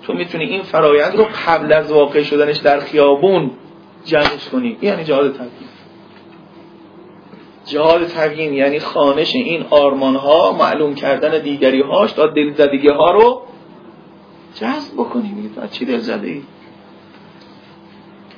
تو 0.02 0.12
می‌تونی 0.12 0.44
این 0.44 0.62
فرایند 0.62 1.16
رو 1.16 1.26
قبل 1.46 1.72
از 1.72 1.92
واقع 1.92 2.22
شدنش 2.22 2.56
در 2.56 2.80
خیابون 2.80 3.50
جمعش 4.04 4.48
کنی. 4.52 4.76
یعنی 4.82 5.04
جهاد 5.04 5.32
تبیین 5.32 5.68
جهاد 7.66 8.06
تبیین 8.06 8.54
یعنی 8.54 8.80
خانش 8.80 9.34
این 9.34 9.64
آرمان 9.70 10.16
ها 10.16 10.52
معلوم 10.52 10.94
کردن 10.94 11.42
دیگری 11.42 11.80
هاش 11.80 12.12
تا 12.12 12.26
دلزدگی 12.26 12.88
ها 12.88 13.10
رو 13.10 13.42
جذب 14.54 14.94
بکنی 14.94 15.32
میگه 15.32 15.48
تو 15.54 15.66
چی 15.66 15.84
دلزده 15.84 16.26
ای؟ 16.26 16.42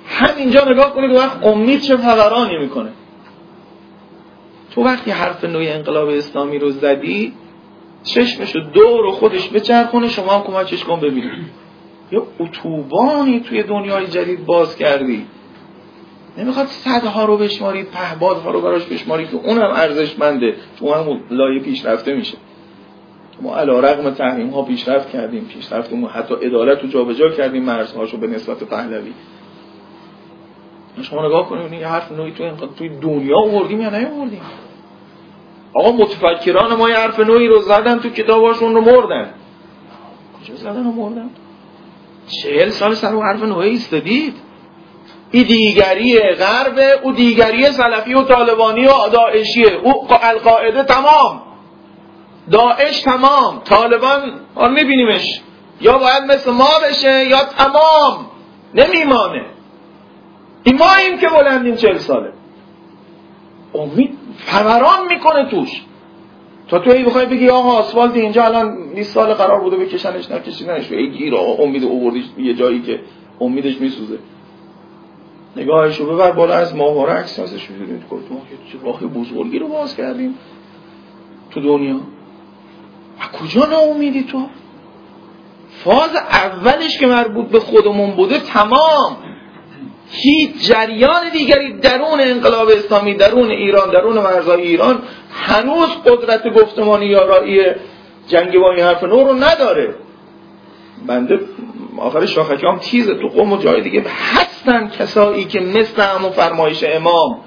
همینجا 0.06 0.64
نگاه 0.64 0.94
کنید 0.94 1.10
وقت 1.10 1.44
امید 1.46 1.80
چه 1.80 1.96
فقرانی 1.96 2.58
می‌کنه. 2.58 2.90
تو 4.74 4.84
وقتی 4.84 5.10
حرف 5.10 5.44
نوی 5.44 5.68
انقلاب 5.68 6.08
اسلامی 6.08 6.58
رو 6.58 6.70
زدی 6.70 7.32
چشمشو 8.02 8.58
دور 8.58 9.06
و 9.06 9.10
خودش 9.12 9.48
بچرخونه 9.48 10.08
شما 10.08 10.32
هم 10.32 10.42
کمکش 10.42 10.84
کن 10.84 11.00
ببینید 11.00 11.44
یه 12.12 12.22
اتوبانی 12.40 13.40
توی 13.40 13.62
دنیای 13.62 14.06
جدید 14.06 14.46
باز 14.46 14.76
کردی. 14.76 15.26
نمی‌خواد 16.38 16.66
صدها 16.66 17.24
رو 17.24 17.36
بشمارید 17.36 17.86
پهبادها 17.90 18.50
رو 18.50 18.60
براش 18.60 18.84
بشمارید 18.84 19.30
که 19.30 19.36
اونم 19.36 19.70
ارزشمنده. 19.70 20.56
تو 20.78 20.94
هم 20.94 21.20
لایه 21.30 21.62
پیشرفته 21.62 22.14
میشه. 22.14 22.38
ما 23.42 23.56
علا 23.56 23.80
رقم 23.80 24.10
تحریم 24.10 24.50
ها 24.50 24.62
پیشرفت 24.62 25.10
کردیم 25.10 25.44
پیشرفتمون 25.44 26.10
حتی 26.10 26.34
عدالت 26.34 26.82
رو 26.82 26.88
جابجا 26.88 27.28
کردیم 27.28 27.64
مرزهاشو 27.64 28.16
به 28.16 28.26
نسبت 28.26 28.64
پهلوی. 28.64 29.12
شما 31.02 31.26
نگاه 31.26 31.48
کنید 31.48 31.72
یه 31.72 31.88
حرف 31.88 32.12
نوعی 32.12 32.32
توی, 32.32 32.50
توی 32.78 32.88
دنیا 32.88 33.38
آوردیم 33.38 33.80
یا 33.80 33.90
نیاوردیم؟ 33.90 34.40
آقا 35.74 35.92
متفکران 35.92 36.74
ما 36.74 36.88
یه 36.88 36.96
حرف 36.96 37.20
نوعی 37.20 37.48
رو 37.48 37.58
زدن 37.58 37.98
تو 37.98 38.08
کتاباشون 38.08 38.74
رو 38.74 38.80
مردن. 38.80 39.30
کجا 40.40 40.54
زدن 40.54 40.86
و 40.86 40.92
مردن؟ 40.92 41.30
چهل 42.28 42.68
سال 42.68 42.94
سر 42.94 43.14
اون 43.14 43.26
حرف 43.26 43.42
نوعی 43.42 43.70
ایستادید. 43.70 44.34
این 45.30 45.46
دیگری 45.46 46.18
غرب 46.18 47.00
او 47.02 47.12
دیگری 47.12 47.66
سلفی 47.66 48.14
و 48.14 48.22
طالبانی 48.22 48.86
و 48.86 49.08
داعشیه 49.12 49.72
او 49.82 50.06
القاعده 50.22 50.82
تمام. 50.82 51.53
داعش 52.50 53.00
تمام. 53.00 53.60
طالبان 53.64 54.40
آن 54.54 54.72
میبینیمش. 54.72 55.40
یا 55.80 55.98
باید 55.98 56.24
مثل 56.28 56.50
ما 56.50 56.68
بشه 56.88 57.24
یا 57.24 57.44
تمام. 57.44 58.26
نمیمانه. 58.74 59.46
این 60.64 60.78
ما 60.78 60.94
این 60.94 61.18
که 61.18 61.28
بلندیم 61.28 61.74
چهل 61.74 61.98
ساله. 61.98 62.32
امید 63.74 64.18
فوران 64.36 65.06
می‌کنه 65.10 65.50
توش. 65.50 65.82
تا 66.68 66.78
تو 66.78 66.90
ای 66.90 67.04
بخوای 67.04 67.26
بگی 67.26 67.48
آقا 67.48 67.70
آسفالت 67.70 68.16
اینجا 68.16 68.44
الان 68.44 68.94
20 68.94 69.14
سال 69.14 69.34
قرار 69.34 69.60
بوده 69.60 69.76
بکشنش 69.76 70.30
نکشیدنش 70.30 70.92
ای 70.92 71.10
گیر 71.10 71.36
آقا 71.36 71.62
امید 71.62 71.84
اووردیش 71.84 72.24
یه 72.38 72.54
جایی 72.54 72.82
که 72.82 73.00
امیدش 73.40 73.80
میسوزه. 73.80 74.18
نگاهش 75.56 75.96
رو 75.96 76.14
ببر 76.14 76.32
بالا 76.32 76.54
از 76.54 76.76
ماهواره 76.76 77.12
عکس 77.12 77.38
ازش 77.38 77.70
می‌بینید 77.70 78.08
گفت 78.08 78.32
ما 78.32 78.40
که 78.72 78.78
راه 78.84 79.00
بزرگی 79.00 79.58
رو 79.58 79.68
باز 79.68 79.96
کردیم 79.96 80.38
تو 81.50 81.60
دنیا. 81.60 82.00
و 83.20 83.38
کجا 83.38 83.66
ناامیدی 83.66 84.22
تو؟ 84.22 84.46
فاز 85.84 86.16
اولش 86.16 86.98
که 86.98 87.06
مربوط 87.06 87.46
به 87.46 87.60
خودمون 87.60 88.10
بوده 88.10 88.38
تمام. 88.38 89.16
هیچ 90.10 90.68
جریان 90.68 91.28
دیگری 91.32 91.72
درون 91.72 92.20
انقلاب 92.20 92.68
اسلامی 92.68 93.14
درون 93.14 93.50
ایران 93.50 93.90
درون 93.90 94.18
مرزهای 94.18 94.62
ایران 94.62 95.02
هنوز 95.32 95.88
قدرت 96.06 96.48
گفتمانی 96.48 97.06
یارایی 97.06 97.62
جنگ 98.28 98.58
با 98.58 98.72
این 98.72 98.84
حرف 98.84 99.02
نور 99.02 99.26
رو 99.26 99.34
نداره. 99.34 99.94
بنده 101.06 101.40
آخر 101.98 102.26
شاخکی 102.26 102.66
هم 102.66 102.78
تیزه 102.78 103.14
تو 103.14 103.28
قوم 103.28 103.52
و 103.52 103.56
جای 103.56 103.80
دیگه 103.80 104.04
هستن 104.34 104.88
کسایی 104.88 105.44
که 105.44 105.60
مثل 105.60 106.02
همون 106.02 106.30
فرمایش 106.30 106.84
امام 106.84 107.40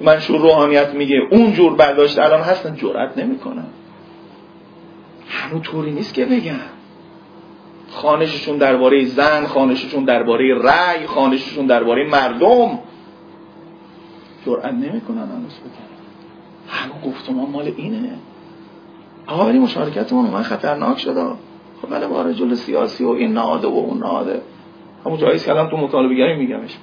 منشور 0.00 0.40
روحانیت 0.40 0.88
میگه. 0.88 1.16
اونجور 1.30 1.74
برداشت 1.74 2.18
الان 2.18 2.40
هستن 2.40 2.76
جرأت 2.76 3.18
نمی‌کنن. 3.18 3.66
همون 5.28 5.62
طوری 5.62 5.90
نیست 5.90 6.14
که 6.14 6.24
بگن 6.24 6.60
خانششون 7.90 8.58
درباره 8.58 9.04
زن 9.04 9.46
خانششون 9.46 10.04
درباره 10.04 10.54
رأی 10.54 11.06
خانششون 11.06 11.66
درباره 11.66 12.08
مردم. 12.08 12.78
جرأت 14.46 14.74
نمی‌کنن 14.74 15.18
هنوز 15.18 15.54
بگن. 15.54 15.86
همون 16.68 17.12
گفتمان 17.12 17.50
مال 17.50 17.72
اینه. 17.76 18.18
آقا 19.26 19.46
ولی 19.46 19.58
مشارکتمون. 19.58 20.30
من 20.30 20.42
خطرناک 20.42 20.98
شده 20.98 21.24
خب 21.82 21.90
بله 21.90 22.06
با 22.06 22.22
رجل 22.22 22.54
سیاسی 22.54 23.04
و 23.04 23.08
این 23.08 23.32
ناده 23.32 23.68
و 23.68 23.70
اون 23.70 23.98
ناده 23.98 24.42
همون 25.06 25.18
جایی 25.18 25.38
که 25.38 25.50
الان 25.50 25.70
تو 25.70 25.76
مطالبه 25.76 26.14
گری 26.14 26.36
میگمش. 26.36 26.76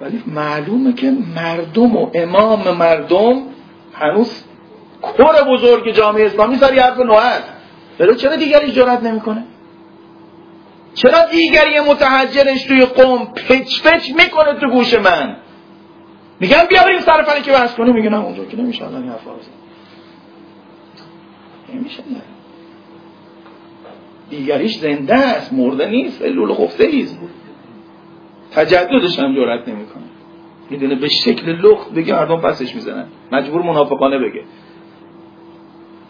ولی 0.00 0.22
معلومه 0.26 0.92
که 0.92 1.12
مردم 1.36 1.96
و 1.96 2.10
امام 2.14 2.76
مردم 2.76 3.42
هنوز 3.94 4.44
کور 5.02 5.34
بزرگ 5.52 5.92
جامعه 5.92 6.26
اسلامی 6.26 6.56
سر 6.56 6.74
حرف 6.74 6.98
نوعت 6.98 7.42
ولی 8.00 8.14
چرا 8.14 8.36
دیگری 8.36 8.72
جرات 8.72 9.02
نمی‌کنه؟ 9.02 9.44
چرا 10.94 11.24
دیگری 11.32 11.80
متحجرش 11.80 12.64
توی 12.64 12.84
قوم 12.84 13.24
پچ 13.24 13.82
پچ 13.82 14.10
می‌کنه 14.10 14.60
تو 14.60 14.70
گوش 14.70 14.94
من؟ 14.94 15.36
میگم 16.40 16.62
بیا 16.68 16.82
بریم 16.82 17.00
سر 17.00 17.22
فنی 17.22 17.42
که 17.42 17.52
بحث 17.52 17.74
کنیم. 17.74 17.94
میگن 17.94 18.14
اونجا 18.14 18.44
که 18.44 18.56
نمیشه 18.56 18.86
الان 18.86 19.08
حرف 19.08 19.20
نمیشه 21.74 22.02
دیگریش 24.30 24.78
زنده 24.78 25.14
است 25.14 25.52
مرده 25.52 25.90
نیست 25.90 26.22
لول 26.22 26.54
خفته 26.54 26.84
ایست 26.84 27.18
تجددش 28.52 29.18
هم 29.18 29.34
جرات 29.34 29.68
نمی‌کنه. 29.68 30.02
می‌دونه 30.70 30.94
به 30.94 31.08
شکل 31.08 31.48
لخت 31.48 31.90
بگه 31.90 32.14
مردم 32.14 32.40
پسش 32.40 32.74
می‌زنن. 32.74 33.06
مجبور 33.32 33.62
منافقانه 33.62 34.18
بگه. 34.18 34.44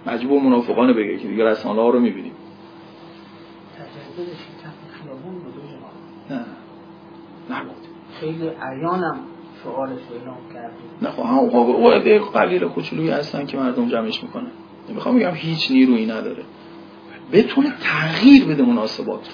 مجبور 0.07 0.43
منافقانه 0.43 0.93
بگه 0.93 1.19
که 1.19 1.29
دیگه 1.29 1.45
رسانه 1.45 1.81
ها 1.81 1.91
رو 1.91 2.01
می‌بینیم. 2.01 2.33
نه. 6.31 6.45
نبود. 7.51 7.77
خیلی 8.21 8.49
عیانم 8.49 9.19
سوالش 9.63 9.99
اعلام 10.13 10.39
کردیم 10.55 10.91
نه 11.03 11.11
خب 11.11 11.57
او 11.57 11.91
عده 11.91 12.19
قلیل 12.19 12.69
کوچولویی 12.69 13.11
هستن 13.11 13.47
که 13.47 13.57
مردم 13.57 13.89
جمعش 13.89 14.23
می‌کنن. 14.23 14.51
می‌خوام 14.89 15.19
بگم 15.19 15.35
هیچ 15.35 15.71
نیرویی 15.71 16.07
نداره. 16.07 16.45
بتونه 17.33 17.73
تغییر 17.83 18.45
بده 18.45 18.63
مناسبات 18.63 19.29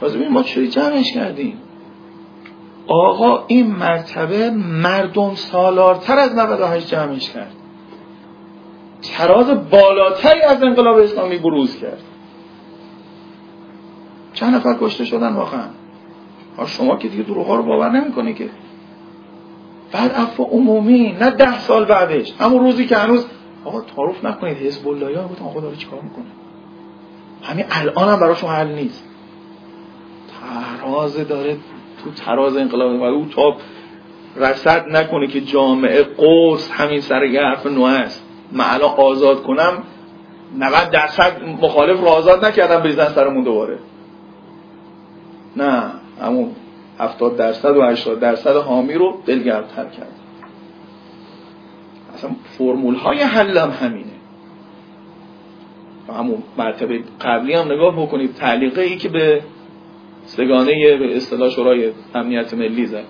تازه 0.00 0.18
ببین 0.18 0.32
ما 0.32 0.42
چوری 0.42 0.68
جمعش 0.68 1.12
کردیم؟ 1.12 1.58
آقا 2.86 3.44
این 3.46 3.66
مرتبه 3.66 4.50
مردم 4.50 5.34
سالارتر 5.34 6.18
از 6.18 6.34
98 6.34 6.88
جمعش 6.88 7.30
کرد. 7.30 7.52
تراز 9.02 9.70
بالاتری 9.70 10.40
از 10.40 10.62
انقلاب 10.62 10.96
اسلامی 10.96 11.38
بروز 11.38 11.76
کرد. 11.76 12.00
چند 14.34 14.54
نفر 14.54 14.76
کشته 14.80 15.04
شدن 15.04 15.32
واقعا؟ 15.32 15.64
شما 16.66 16.96
که 16.96 17.08
دیگه 17.08 17.22
دروغ 17.22 17.50
رو 17.50 17.62
باور 17.62 17.90
نمی‌کنی 17.90 18.34
که. 18.34 18.50
بعد 19.92 20.12
عفو 20.12 20.42
عمومی 20.42 21.12
نه 21.20 21.30
ده 21.30 21.58
سال 21.58 21.84
بعدش. 21.84 22.32
همون 22.38 22.60
روزی 22.64 22.86
که 22.86 22.96
هنوز 22.96 23.26
آقا 23.64 23.80
تعارف 23.80 24.24
نکنید 24.24 24.56
حزب 24.56 24.88
الله 24.88 25.18
ها 25.18 25.46
آقا 25.46 25.60
داره 25.60 25.76
چیکار 25.76 26.00
می‌کنه؟ 26.00 26.24
همین 27.42 27.64
الان 27.70 28.08
هم 28.08 28.20
براشون 28.20 28.50
حل 28.50 28.68
نیست. 28.68 29.04
تراز 30.80 31.28
داره 31.28 31.56
تو 32.04 32.10
تراز 32.10 32.56
انقلاب 32.56 33.00
و 33.00 33.04
او 33.04 33.26
تا 33.26 33.56
رسد 34.36 34.88
نکنه 34.88 35.26
که 35.26 35.40
جامعه 35.40 36.02
قرص 36.02 36.70
همین 36.70 37.00
سر 37.00 37.24
حرف 37.24 37.66
نوع 37.66 37.88
است. 37.88 38.21
من 38.52 38.64
الان 38.64 38.90
آزاد 38.96 39.42
کنم 39.42 39.82
90 40.58 40.90
درصد 40.90 41.42
مخالف 41.62 42.00
رو 42.00 42.06
آزاد 42.06 42.44
نکردم 42.44 42.82
بریزن 42.82 43.08
سرمون 43.08 43.44
دوباره. 43.44 43.78
نه 45.56 45.82
همون 46.20 46.50
70 46.98 47.36
درصد 47.36 47.76
و 47.76 47.82
80 47.82 48.20
درصد 48.20 48.56
حامی 48.56 48.94
رو 48.94 49.22
دلگرمتر 49.26 49.84
کرد 49.84 50.12
اصلا 52.14 52.30
فرمول 52.58 52.94
های 52.94 53.18
حل 53.18 53.58
هم 53.58 53.70
همینه. 53.70 54.12
همون 56.08 56.42
مرتبه 56.58 57.02
قبلی 57.20 57.54
هم 57.54 57.72
نگاه 57.72 58.02
بکنید 58.02 58.34
تعلیقه 58.34 58.82
ای 58.82 58.96
که 58.96 59.08
به 59.08 59.42
سگانه 60.24 60.96
به 60.96 61.16
اصطلاح 61.16 61.50
شورای 61.50 61.92
امنیت 62.14 62.54
ملی 62.54 62.86
زد. 62.86 63.04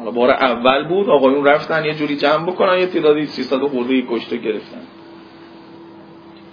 حالا 0.00 0.10
بار 0.10 0.30
اول 0.30 0.88
بود 0.88 1.08
آقایون 1.08 1.44
رفتن 1.44 1.84
یه 1.84 1.94
جوری 1.94 2.16
جمع 2.16 2.46
بکنن 2.46 2.78
یه 2.78 2.86
تعدادی 2.86 3.26
300 3.26 3.58
خورده 3.58 4.02
کشته 4.10 4.36
گرفتن. 4.36 4.80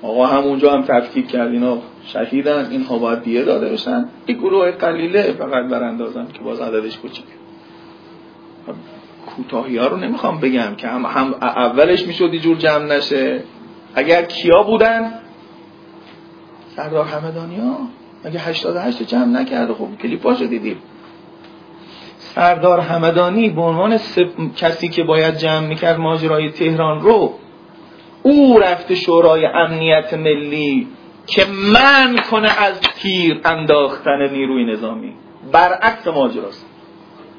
آقا 0.02 0.26
همونجا 0.26 0.74
هم 0.74 0.82
تفکیک 0.82 1.28
کرد 1.28 1.52
اینا 1.52 1.78
شهیدن 2.06 2.68
اینها 2.72 2.98
باید 2.98 3.24
دیه 3.24 3.44
داده 3.44 3.70
بشن. 3.70 4.06
این 4.26 4.38
گروه 4.38 4.72
قلیله 4.72 5.32
فقط 5.32 5.70
براندازن 5.72 6.28
که 6.34 6.40
باز 6.40 6.60
عددش 6.60 6.98
کوچیک 6.98 7.26
کوتاهی 9.36 9.78
ها 9.78 9.88
رو 9.88 9.98
نمی‌خوام 9.98 10.40
بگم 10.40 10.76
که 10.78 10.88
هم, 10.88 11.06
هم 11.06 11.34
اولش 11.42 12.08
می‌شد 12.08 12.34
یه 12.34 12.40
جور 12.40 12.58
جمع 12.58 12.86
نشه. 12.86 13.44
اگر 13.96 14.22
کیا 14.22 14.64
بودن؟ 14.64 15.14
سردار 16.76 17.06
همدانی 17.06 17.58
ها 17.60 17.78
اگه 18.24 18.40
88 18.40 19.04
جمع 19.04 19.42
نکرده 19.42 19.74
خب 19.74 19.88
کلیپاشو 20.02 20.46
دیدیم. 20.46 20.78
سردار 22.38 22.80
همدانی 22.80 23.50
به 23.50 23.62
عنوان 23.62 24.00
کسی 24.58 24.88
که 24.88 25.04
باید 25.04 25.38
جمع 25.38 25.68
می‌کرد 25.68 26.00
ماجرای 26.00 26.50
تهران 26.50 27.02
رو 27.02 27.34
او 28.24 28.60
رفته 28.60 28.96
شورای 28.96 29.46
امنیت 29.46 30.14
ملی 30.14 30.88
که 31.28 31.46
من 31.74 32.18
کنه 32.32 32.62
از 32.62 32.80
تیر 32.82 33.42
انداختن 33.46 34.30
نیروی 34.32 34.66
نظامی. 34.66 35.14
برعکس 35.52 36.08
ماجراست. 36.08 36.66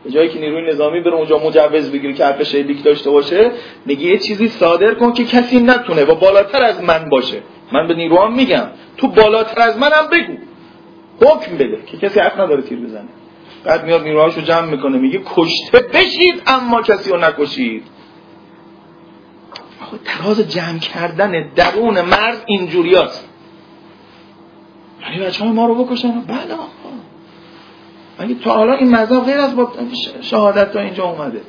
به 0.04 0.10
جایی 0.10 0.28
که 0.28 0.40
نیروی 0.40 0.72
نظامی 0.72 1.00
بره 1.00 1.14
اونجا 1.14 1.38
مجوز 1.38 1.92
بگیره 1.92 2.12
که 2.12 2.24
حرف 2.24 2.42
شلیک 2.42 2.84
داشته 2.84 3.10
باشه 3.10 3.50
میگه 3.86 4.04
یه 4.04 4.18
چیزی 4.18 4.48
صادر 4.48 4.94
کن 4.94 5.12
که 5.12 5.24
کسی 5.24 5.60
نتونه 5.60 6.04
و 6.04 6.14
بالاتر 6.14 6.62
از 6.62 6.82
من 6.82 7.08
باشه. 7.08 7.42
من 7.72 7.88
به 7.88 7.94
نیروام 7.94 8.34
میگم. 8.34 8.66
تو 8.96 9.08
بالاتر 9.08 9.60
از 9.60 9.78
منم 9.78 10.08
بگو. 10.12 10.36
حکم 11.20 11.56
بده 11.56 11.78
که 11.86 11.96
کسی 11.96 12.20
حق 12.20 12.40
نداره 12.40 12.62
تیر 12.62 12.78
بزنه. 12.78 13.08
بعد 13.64 13.84
میاد 13.84 14.02
نیروهاشو 14.02 14.40
جمع 14.40 14.70
می‌کنه 14.70 14.98
میگه 14.98 15.22
کشته 15.26 15.80
بشید 15.80 16.42
اما 16.46 16.82
کسی 16.82 17.10
رو 17.10 17.18
نکشید. 17.18 17.82
تراز 20.04 20.40
جمع 20.40 20.78
کردن 20.78 21.50
درون 21.56 22.00
مرد 22.00 22.42
اینجوری 22.46 22.94
هست. 22.94 23.28
یعنی 25.02 25.26
بچه 25.26 25.44
ما 25.44 25.66
رو 25.66 25.84
بکشن؟ 25.84 26.20
بله 26.20 26.54
اگه 28.18 28.34
تا 28.34 28.54
حالا 28.54 28.72
این 28.72 28.90
مذهب 28.90 29.24
غیر 29.24 29.38
از 29.38 29.56
با 29.56 29.72
شهادت 30.20 30.72
تا 30.72 30.80
اینجا 30.80 31.04
اومده؟ 31.04 31.40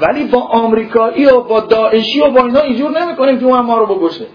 ولی 0.00 0.24
با 0.24 0.40
آمریکایی 0.40 1.26
و 1.26 1.40
با 1.40 1.60
داعشی 1.60 2.20
و 2.20 2.30
با 2.30 2.44
اینا 2.44 2.60
اینجور 2.60 3.00
نمی‌کنیم 3.00 3.38
که 3.38 3.44
اون 3.44 3.60
ما 3.60 3.78
رو 3.78 3.86
بکشه. 3.94 4.26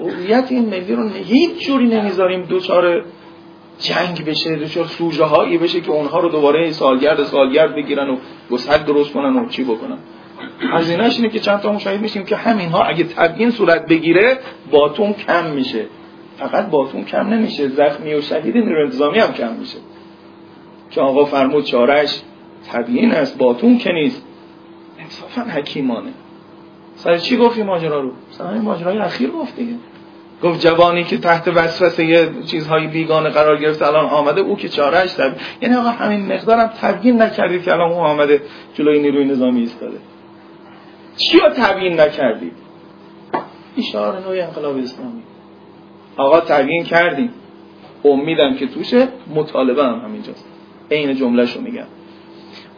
هویت 0.00 0.46
این 0.50 0.68
ملی 0.68 0.94
رو 0.94 1.08
هیچ 1.08 1.66
جوری 1.66 1.86
نمی‌ذاریم 1.86 2.42
دوچار 2.42 3.04
جنگ 3.82 4.24
بشه 4.24 4.56
دوچار 4.56 4.86
سوژه 4.86 5.24
هایی 5.24 5.58
بشه 5.58 5.80
که 5.80 5.90
اونها 5.90 6.20
رو 6.20 6.28
دوباره 6.28 6.72
سالگرد 6.72 7.24
سالگرد 7.24 7.74
بگیرن 7.74 8.08
و 8.10 8.16
گسل 8.50 8.78
درست 8.78 9.12
کنن 9.12 9.36
و 9.36 9.48
چی 9.48 9.64
بکنن. 9.64 9.98
هزینهش 10.58 11.16
اینه 11.16 11.28
که 11.28 11.38
چند 11.38 11.60
تا 11.60 11.72
مشاهد 11.72 12.00
میشیم 12.00 12.24
که 12.24 12.36
همین 12.36 12.68
ها 12.68 12.82
اگه 12.82 13.04
تبیین 13.04 13.50
صورت 13.50 13.86
بگیره 13.86 14.38
باتون 14.70 15.12
کم 15.12 15.50
میشه. 15.50 15.86
فقط 16.36 16.70
باتون 16.70 17.04
کم 17.04 17.28
نمیشه 17.28 17.68
زخمی 17.68 18.14
و 18.14 18.20
شهید 18.20 18.56
نیرو 18.56 18.84
انتظامی 18.84 19.18
هم 19.18 19.32
کم 19.32 19.52
میشه. 19.52 19.78
که 20.90 21.00
آقا 21.00 21.24
فرمود 21.24 21.64
چارش 21.64 22.22
تبیین 22.72 23.12
است 23.12 23.38
باتون 23.38 23.78
که 23.78 23.92
نیست. 23.92 24.24
انصافا 24.98 25.40
حکیمانه. 25.40 26.10
سر 26.94 27.18
چی 27.18 27.36
گفتی 27.36 27.62
ماجرا 27.62 28.00
رو؟ 28.00 28.12
سر 28.30 28.58
ماجرای 28.58 28.98
اخیر 28.98 29.30
گفت 29.30 29.56
دیگه. 29.56 29.72
گفت 30.42 30.60
جوانی 30.60 31.04
که 31.04 31.18
تحت 31.18 31.48
وسوسه 31.48 32.30
چیزهای 32.46 32.86
بیگانه 32.86 33.30
قرار 33.30 33.56
گرفت 33.56 33.82
الان 33.82 34.04
آمده 34.04 34.40
او 34.40 34.56
که 34.56 34.68
چارهش 34.68 35.12
تب... 35.12 35.32
یعنی 35.60 35.74
آقا 35.74 35.88
همین 35.88 36.32
مقدارم 36.32 36.72
تبیین 36.80 37.22
نکردید 37.22 37.62
که 37.62 37.72
الان 37.72 37.92
او 37.92 37.98
آمده 37.98 38.42
جلوی 38.74 39.00
نیروی 39.00 39.24
نظامی 39.24 39.60
ایستاده. 39.60 39.98
چی 41.16 41.38
رو 41.38 41.48
تبیین 41.48 42.00
نکردید 42.00 42.52
اشاره 43.78 44.20
نوع 44.20 44.46
انقلاب 44.46 44.76
اسلامی. 44.76 45.22
آقا 46.16 46.40
تبیین 46.40 46.84
کردیم. 46.84 47.30
امیدم 48.04 48.54
که 48.54 48.66
توشه 48.66 49.08
مطالبه 49.34 49.84
هم 49.84 50.00
همینجاست. 50.04 50.44
عین 50.90 51.14
جمله 51.14 51.46
شو 51.46 51.60
میگم. 51.60 51.86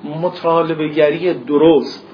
مطالبه 0.05 0.89
گری 0.89 1.35
درست. 1.35 2.07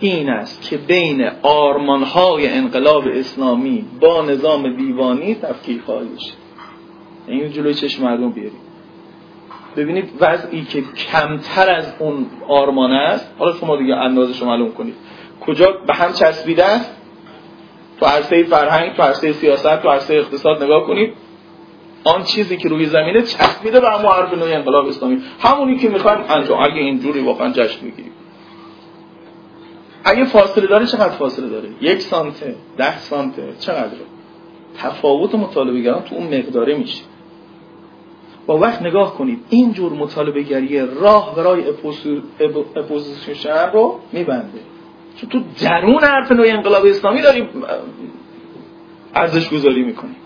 این 0.00 0.28
است 0.30 0.70
که 0.70 0.76
بین 0.76 1.30
آرمانهای 1.42 2.48
انقلاب 2.48 3.04
اسلامی 3.08 3.84
با 4.00 4.22
نظام 4.22 4.76
دیوانی 4.76 5.34
تفکیک 5.34 5.80
خواهی 5.82 6.08
بشه 6.08 6.32
این 7.26 7.52
جلوی 7.52 7.74
چشم 7.74 8.04
مردم 8.04 8.30
بیاریم 8.30 8.60
ببینید 9.76 10.10
وضعی 10.20 10.64
که 10.64 10.82
کمتر 10.82 11.70
از 11.70 11.94
اون 11.98 12.26
آرمان 12.48 12.92
است. 12.92 13.34
حالا 13.38 13.52
شما 13.52 13.76
دیگه 13.76 13.94
اندازه 13.94 14.32
شما 14.32 14.48
معلوم 14.48 14.72
کنید. 14.72 14.94
کجا 15.46 15.72
به 15.86 15.94
هم 15.94 16.12
چسبیده 16.12 16.64
است؟ 16.64 16.96
تو 18.00 18.06
عرصه 18.06 18.42
فرهنگ 18.42 18.92
تو 18.92 19.02
عرصه 19.02 19.32
سیاست 19.32 19.82
تو 19.82 19.88
عرصه 19.88 20.14
اقتصاد 20.14 20.62
نگاه 20.62 20.86
کنید. 20.86 21.14
آن 22.04 22.22
چیزی 22.22 22.56
که 22.56 22.68
روی 22.68 22.86
زمینه 22.86 23.22
چسبیده 23.22 23.80
به 23.80 23.90
همون 23.90 24.12
حرف 24.12 24.32
انقلاب 24.42 24.86
اسلامی. 24.86 25.22
همونی 25.40 25.76
که 25.76 25.88
می‌خوایم 25.88 26.18
انجام. 26.28 26.62
اگه 26.62 26.80
اینجوری 26.80 27.20
واقعا 27.20 27.52
جشن 27.52 27.84
می‌گیریم. 27.84 28.12
اگه 30.06 30.24
فاصله 30.24 30.66
داره 30.66 30.86
چقدر 30.86 31.08
فاصله 31.08 31.48
داره؟ 31.48 31.68
یک 31.80 32.00
سانته 32.00 32.54
ده 32.76 32.98
سانته 32.98 33.42
چقدر 33.58 33.96
تفاوت 34.78 35.34
مطالبه 35.34 35.80
گران 35.80 36.02
تو 36.02 36.14
اون 36.14 36.38
مقداره 36.38 36.74
میشه. 36.78 37.02
با 38.46 38.58
وقت 38.58 38.82
نگاه 38.82 39.14
کنید 39.14 39.44
این 39.48 39.72
جور 39.72 39.92
مطالبه 39.92 40.42
گری 40.42 40.80
راه 41.00 41.36
برای 41.36 41.64
اپوزیسیون 42.76 43.70
رو 43.72 44.00
میبنده. 44.12 44.58
چون 45.16 45.30
تو 45.30 45.40
درون 45.64 46.04
حرف 46.04 46.32
نوع 46.32 46.46
انقلاب 46.48 46.86
اسلامی 46.86 47.22
داریم 47.22 47.48
ارزش 49.14 49.50
گذاری 49.50 49.82
می‌کنیم 49.82 50.16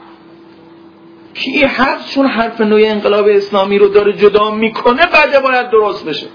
این 1.47 1.67
حرف 1.67 2.15
چون 2.15 2.27
حرف 2.27 2.61
نوع 2.61 2.81
انقلاب 2.85 3.27
اسلامی 3.29 3.79
رو 3.79 3.89
داره 3.89 4.13
جدا 4.13 4.51
می‌کنه 4.51 5.07
بعد 5.07 5.43
باید 5.43 5.71
درست 5.71 6.05
بشه. 6.05 6.27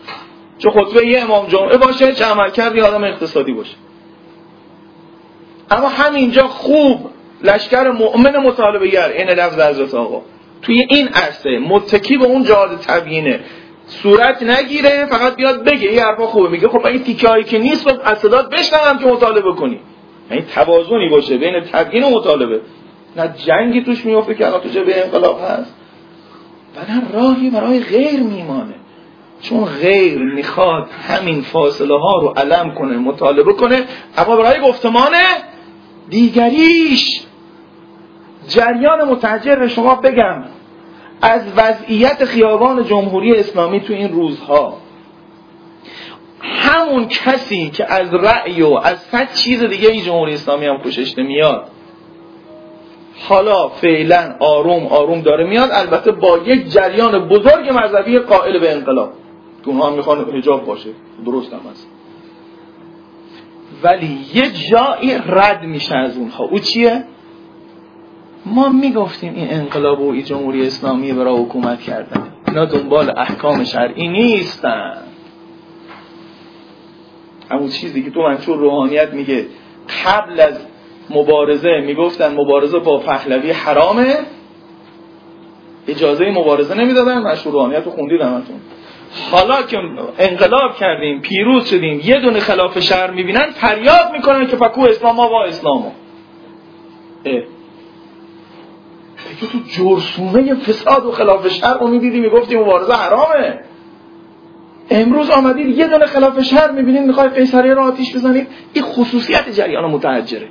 چه 0.57 0.69
خطبه 0.69 1.07
یه 1.07 1.23
امام 1.23 1.47
جمعه 1.47 1.77
باشه 1.77 2.13
چه 2.13 2.25
عمل 2.25 2.49
کرد 2.49 2.79
آدم 2.79 3.03
اقتصادی 3.03 3.53
باشه. 3.53 3.75
اما 5.71 5.87
همینجا 5.87 6.47
خوب 6.47 7.09
لشکر 7.43 7.91
مؤمن 7.91 8.37
مطالبه 8.37 8.87
گر 8.87 9.09
این 9.09 9.29
لفظ 9.29 9.59
حضرت 9.59 9.93
آقا. 9.93 10.21
توی 10.61 10.87
این 10.89 11.07
عرصه 11.07 11.59
متکی 11.59 12.17
به 12.17 12.25
اون 12.25 12.43
جهاد 12.43 12.79
تبیینه. 12.79 13.39
صورت 13.87 14.43
نگیره 14.43 15.05
فقط 15.05 15.35
بیاد 15.35 15.63
بگه. 15.63 15.89
این 15.89 15.99
حرفا 15.99 16.27
خوبه. 16.27 16.49
میگه 16.49 16.67
خب 16.67 16.85
این 16.85 17.03
تیکه 17.03 17.27
هایی 17.27 17.43
که 17.43 17.59
نیست 17.59 17.85
باید 17.85 17.99
از 18.03 18.17
صدات 18.17 18.49
بشنوم 18.49 18.97
که 18.97 19.05
مطالبه 19.05 19.53
کنی. 19.53 19.79
یعنی 20.31 20.45
توازنی 20.55 21.09
باشه 21.09 21.37
بین 21.37 21.59
تبیین 21.59 22.03
و 22.03 22.09
مطالبه. 22.09 22.61
نه 23.17 23.33
جنگی 23.45 23.83
توش 23.83 24.05
میفته 24.05 24.35
که 24.35 24.47
الان 24.47 24.61
تو 24.61 24.83
به 24.83 25.03
انقلاب 25.05 25.39
هست. 25.49 25.73
و 26.75 26.91
نه 26.91 27.11
راهی 27.13 27.49
برای 27.49 27.79
غیر 27.79 28.19
میمانه. 28.19 28.75
چون 29.49 29.65
غیر 29.65 30.17
می‌خواد 30.17 30.89
همین 31.07 31.41
فاصله 31.41 31.99
ها 31.99 32.19
رو 32.19 32.27
علم 32.27 32.71
کنه 32.71 32.97
مطالبه 32.97 33.53
کنه 33.53 33.83
اما 34.17 34.35
برای 34.35 34.61
گفتمان 34.61 35.11
دیگریش. 36.09 37.21
جریان 38.47 39.03
متحجر 39.03 39.67
شما 39.67 39.95
بگم 39.95 40.43
از 41.21 41.41
وضعیت 41.57 42.25
خیابان 42.25 42.83
جمهوری 42.83 43.35
اسلامی 43.35 43.79
تو 43.79 43.93
این 43.93 44.11
روزها 44.11 44.77
همون 46.41 47.07
کسی 47.07 47.69
که 47.69 47.93
از 47.93 48.13
رأی 48.13 48.61
و 48.61 48.73
از 48.83 48.99
صد 48.99 49.33
چیز 49.33 49.63
دیگه 49.63 49.89
این 49.89 50.03
جمهوری 50.03 50.33
اسلامی 50.33 50.65
هم 50.65 50.77
خوشش 50.77 51.17
نمیاد 51.17 51.67
حالا 53.29 53.67
فعلا 53.67 54.35
آروم 54.39 54.87
آروم 54.87 55.21
داره 55.21 55.47
میاد 55.47 55.69
البته 55.71 56.11
با 56.11 56.37
یک 56.45 56.71
جریان 56.71 57.27
بزرگ 57.27 57.69
مذهبی 57.69 58.19
قائل 58.19 58.59
به 58.59 58.71
انقلاب. 58.71 59.13
که 59.65 59.71
اونها 59.71 59.89
هم 59.89 59.93
می‌خوان 59.93 60.25
حجاب 60.37 60.65
باشه. 60.65 60.89
درست 61.25 61.53
هم 61.53 61.59
هست. 61.71 61.87
ولی 63.83 64.19
یه 64.33 64.49
جایی 64.49 65.17
رد 65.27 65.63
میشه 65.63 65.95
از 65.95 66.17
اونها. 66.17 66.43
او 66.43 66.59
چیه؟ 66.59 67.03
ما 68.45 68.69
می‌گفتیم 68.69 69.33
این 69.35 69.53
انقلاب 69.53 70.01
و 70.01 70.11
این 70.11 70.23
جمهوری 70.23 70.67
اسلامی 70.67 71.13
برای 71.13 71.37
حکومت 71.37 71.81
کردن. 71.81 72.27
اینا 72.47 72.65
دنبال 72.65 73.13
احکام 73.17 73.63
شرعی 73.63 74.07
نیستن. 74.07 74.97
همون 77.51 77.67
چیزی 77.69 78.03
که 78.03 78.11
تو 78.11 78.19
منشور 78.19 78.57
روحانیت 78.57 79.13
میگه 79.13 79.45
قبل 80.05 80.39
از 80.39 80.59
مبارزه 81.09 81.69
می‌گفتن 81.85 82.33
مبارزه 82.33 82.79
با 82.79 82.97
پهلوی 82.97 83.51
حرامه. 83.51 84.15
اجازه 85.87 86.31
مبارزه 86.31 86.75
نمی‌دادن. 86.75 87.19
منشور 87.19 87.53
روحانیت 87.53 87.83
رو 87.85 87.91
خوندید 87.91 88.21
همتون 88.21 88.55
حالا 89.31 89.63
که 89.63 89.77
انقلاب 90.19 90.75
کردیم 90.79 91.21
پیروز 91.21 91.65
شدیم 91.65 92.01
یه 92.03 92.19
دونه 92.19 92.39
خلاف 92.39 92.79
شهر 92.79 93.11
می‌بینن 93.11 93.45
فریاد 93.51 94.11
می‌کنن 94.11 94.47
که 94.47 94.55
فکو 94.55 94.81
اسلام 94.81 95.15
با 95.15 95.43
اسلامو. 95.43 95.91
اه. 97.25 97.41
تو 99.41 99.57
جرسونه 99.67 100.55
فساد 100.55 101.05
و 101.05 101.11
خلاف 101.11 101.47
شهر 101.47 101.77
رو 101.77 101.87
می‌دیدی 101.87 102.19
می‌گفتی 102.19 102.57
مبارزه 102.57 102.93
حرامه. 102.93 103.59
امروز 104.89 105.29
آمدید 105.29 105.77
یه 105.77 105.87
دونه 105.87 106.05
خلاف 106.05 106.41
شهر 106.41 106.71
می‌بینید 106.71 107.01
می‌خوای 107.01 107.29
قیصریه 107.29 107.73
رو 107.73 107.81
آتیش 107.81 108.15
بزنید؟ 108.15 108.47
این 108.73 108.83
خصوصیت 108.83 109.49
جریان 109.49 109.85
متحجره. 109.85 110.47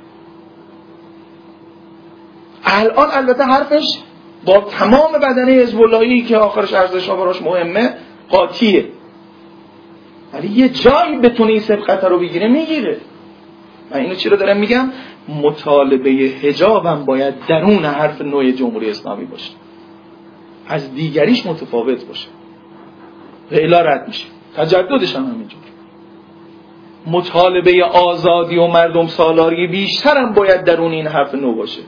الان 2.65 3.07
البته 3.11 3.43
حرفش 3.43 3.99
با 4.45 4.61
تمام 4.61 5.11
بدنه 5.11 5.51
حزب 5.51 5.79
که 6.27 6.37
آخرش 6.37 6.73
ارزش 6.73 7.09
براش 7.09 7.41
مهمه 7.41 7.93
قاطیه. 8.29 8.85
ولی 10.33 10.47
یه 10.47 10.69
جایی 10.69 11.17
بتونه 11.17 11.51
این 11.51 11.59
سبقت 11.59 12.03
رو 12.03 12.19
بگیره 12.19 12.47
می‌گیره. 12.47 12.97
من 13.91 13.99
اینو 13.99 14.15
چی 14.15 14.29
رو 14.29 14.37
دارم 14.37 14.57
میگم؟ 14.57 14.91
مطالبه 15.29 16.09
هجابم 16.09 17.05
باید 17.05 17.33
درون 17.47 17.85
حرف 17.85 18.21
نوع 18.21 18.51
جمهوری 18.51 18.89
اسلامی 18.89 19.25
باشه. 19.25 19.51
از 20.67 20.95
دیگریش 20.95 21.45
متفاوت 21.45 22.05
باشه. 22.05 22.27
غیلا 23.51 23.81
رد 23.81 24.07
میشه. 24.07 24.27
تجددش 24.55 25.15
هم 25.15 25.23
همینجور. 25.23 25.59
مطالبه 27.07 27.83
آزادی 27.83 28.57
و 28.57 28.67
مردم 28.67 29.07
سالاری 29.07 29.67
بیشتر 29.67 30.17
هم 30.17 30.33
باید 30.33 30.63
درون 30.63 30.91
این 30.91 31.07
حرف 31.07 31.35
نو 31.35 31.55
باشه. 31.55 31.81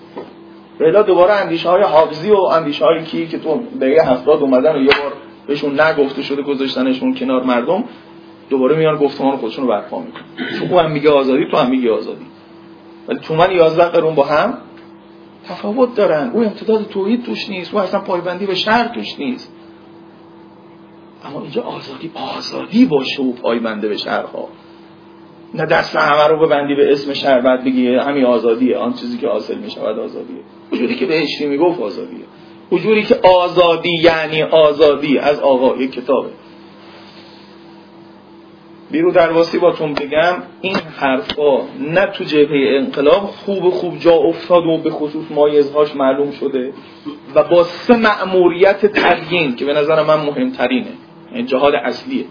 غیلا 0.79 1.01
دوباره 1.01 1.33
اندیشه 1.33 1.69
های 1.69 1.81
حافظی 1.81 2.31
و 2.31 2.35
اندیشه 2.37 2.85
های 2.85 3.03
کی 3.03 3.27
که 3.27 3.37
تو 3.37 3.61
به 3.79 4.03
هفتاد 4.05 4.41
اومدن 4.41 4.75
و 4.75 4.81
یه 4.81 4.87
بار 4.87 5.13
بهشون 5.47 5.81
نگفته 5.81 6.21
شده 6.21 6.41
گذاشتنشون 6.41 7.15
کنار 7.15 7.43
مردم 7.43 7.83
دوباره 8.49 8.77
میان 8.77 8.95
گفتمان 8.97 9.37
خودشون 9.37 9.63
رو 9.63 9.69
برپا 9.69 9.99
می‌کنن. 9.99 10.71
او 10.71 10.79
هم 10.79 10.91
میگه 10.91 11.09
آزادی 11.09 11.45
تو 11.51 11.57
هم 11.57 11.69
میگه 11.69 11.91
آزادی. 11.91 12.25
ولی 13.07 13.19
تو 13.19 13.35
من 13.35 13.51
11 13.51 13.85
قرون 13.85 14.15
با 14.15 14.23
هم 14.23 14.57
تفاوت 15.45 15.95
دارن. 15.95 16.31
او 16.33 16.43
امتداد 16.43 16.87
توحید 16.87 17.23
توش 17.23 17.49
نیست 17.49 17.73
او 17.73 17.79
اصلا 17.79 17.99
پایبندی 17.99 18.45
به 18.45 18.55
شهر 18.55 18.87
توش 18.87 19.19
نیست. 19.19 19.53
اما 21.25 21.41
اینجا 21.41 21.61
آزادی 21.61 22.11
آزادی 22.37 22.85
باشه 22.85 23.23
و 23.23 23.31
پایبنده 23.31 23.87
به 23.87 23.97
شهرها. 23.97 24.47
نه 25.53 25.65
دست 25.65 25.95
همه 25.95 26.27
رو 26.27 26.45
ببندی 26.45 26.75
به 26.75 26.91
اسم 26.91 27.13
شهر 27.13 27.41
بعد 27.41 27.63
بگی 27.65 27.95
همین 27.95 28.25
آزادیه. 28.25 28.77
آن 28.77 28.93
چیزی 28.93 29.17
که 29.17 29.27
حاصل 29.27 29.57
می 29.57 29.71
شود 29.71 29.99
آزادیه. 29.99 30.41
وجودی 30.71 30.95
که 30.95 31.05
بهشتی 31.05 31.45
می‌گفت 31.45 31.79
آزادیه. 31.79 32.25
وجودی 32.71 33.03
که 33.03 33.15
آزادی 33.23 33.99
یعنی 34.01 34.43
آزادی 34.43 35.17
از 35.17 35.39
آقا 35.39 35.75
یک 35.75 35.91
کتابه. 35.91 36.29
بیرو 38.91 39.11
درواسی 39.11 39.57
باتون 39.57 39.93
بگم 39.93 40.35
این 40.61 40.75
حرفا 40.97 41.61
نه 41.79 42.05
تو 42.05 42.23
جبهه 42.23 42.77
انقلاب 42.77 43.21
خوب 43.21 43.69
خوب 43.69 43.99
جا 43.99 44.13
افتاد 44.13 44.65
و 44.65 44.77
به 44.77 44.89
خصوص 44.89 45.25
مایزهاش 45.29 45.95
معلوم 45.95 46.31
شده 46.31 46.73
و 47.35 47.43
با 47.43 47.63
سه 47.63 47.95
مأموریت 47.95 48.85
تبیین 48.85 49.55
که 49.55 49.65
به 49.65 49.73
نظر 49.73 50.03
من 50.03 50.25
مهمترینه 50.25 50.91
یعنی 51.31 51.43
جهاد 51.43 51.73
اصلیه. 51.75 52.25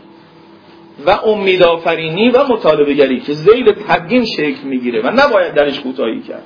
و 1.07 1.11
امیدآفرینی 1.11 2.31
و 2.31 2.45
مطالبه 2.49 2.95
گری 2.95 3.21
که 3.21 3.33
زیل 3.33 3.73
تبیین 3.73 4.25
شکل 4.25 4.63
می‌گیره 4.65 5.03
و 5.03 5.11
نباید 5.11 5.55
درش 5.55 5.81
کوتاهی 5.81 6.21
کرد. 6.21 6.45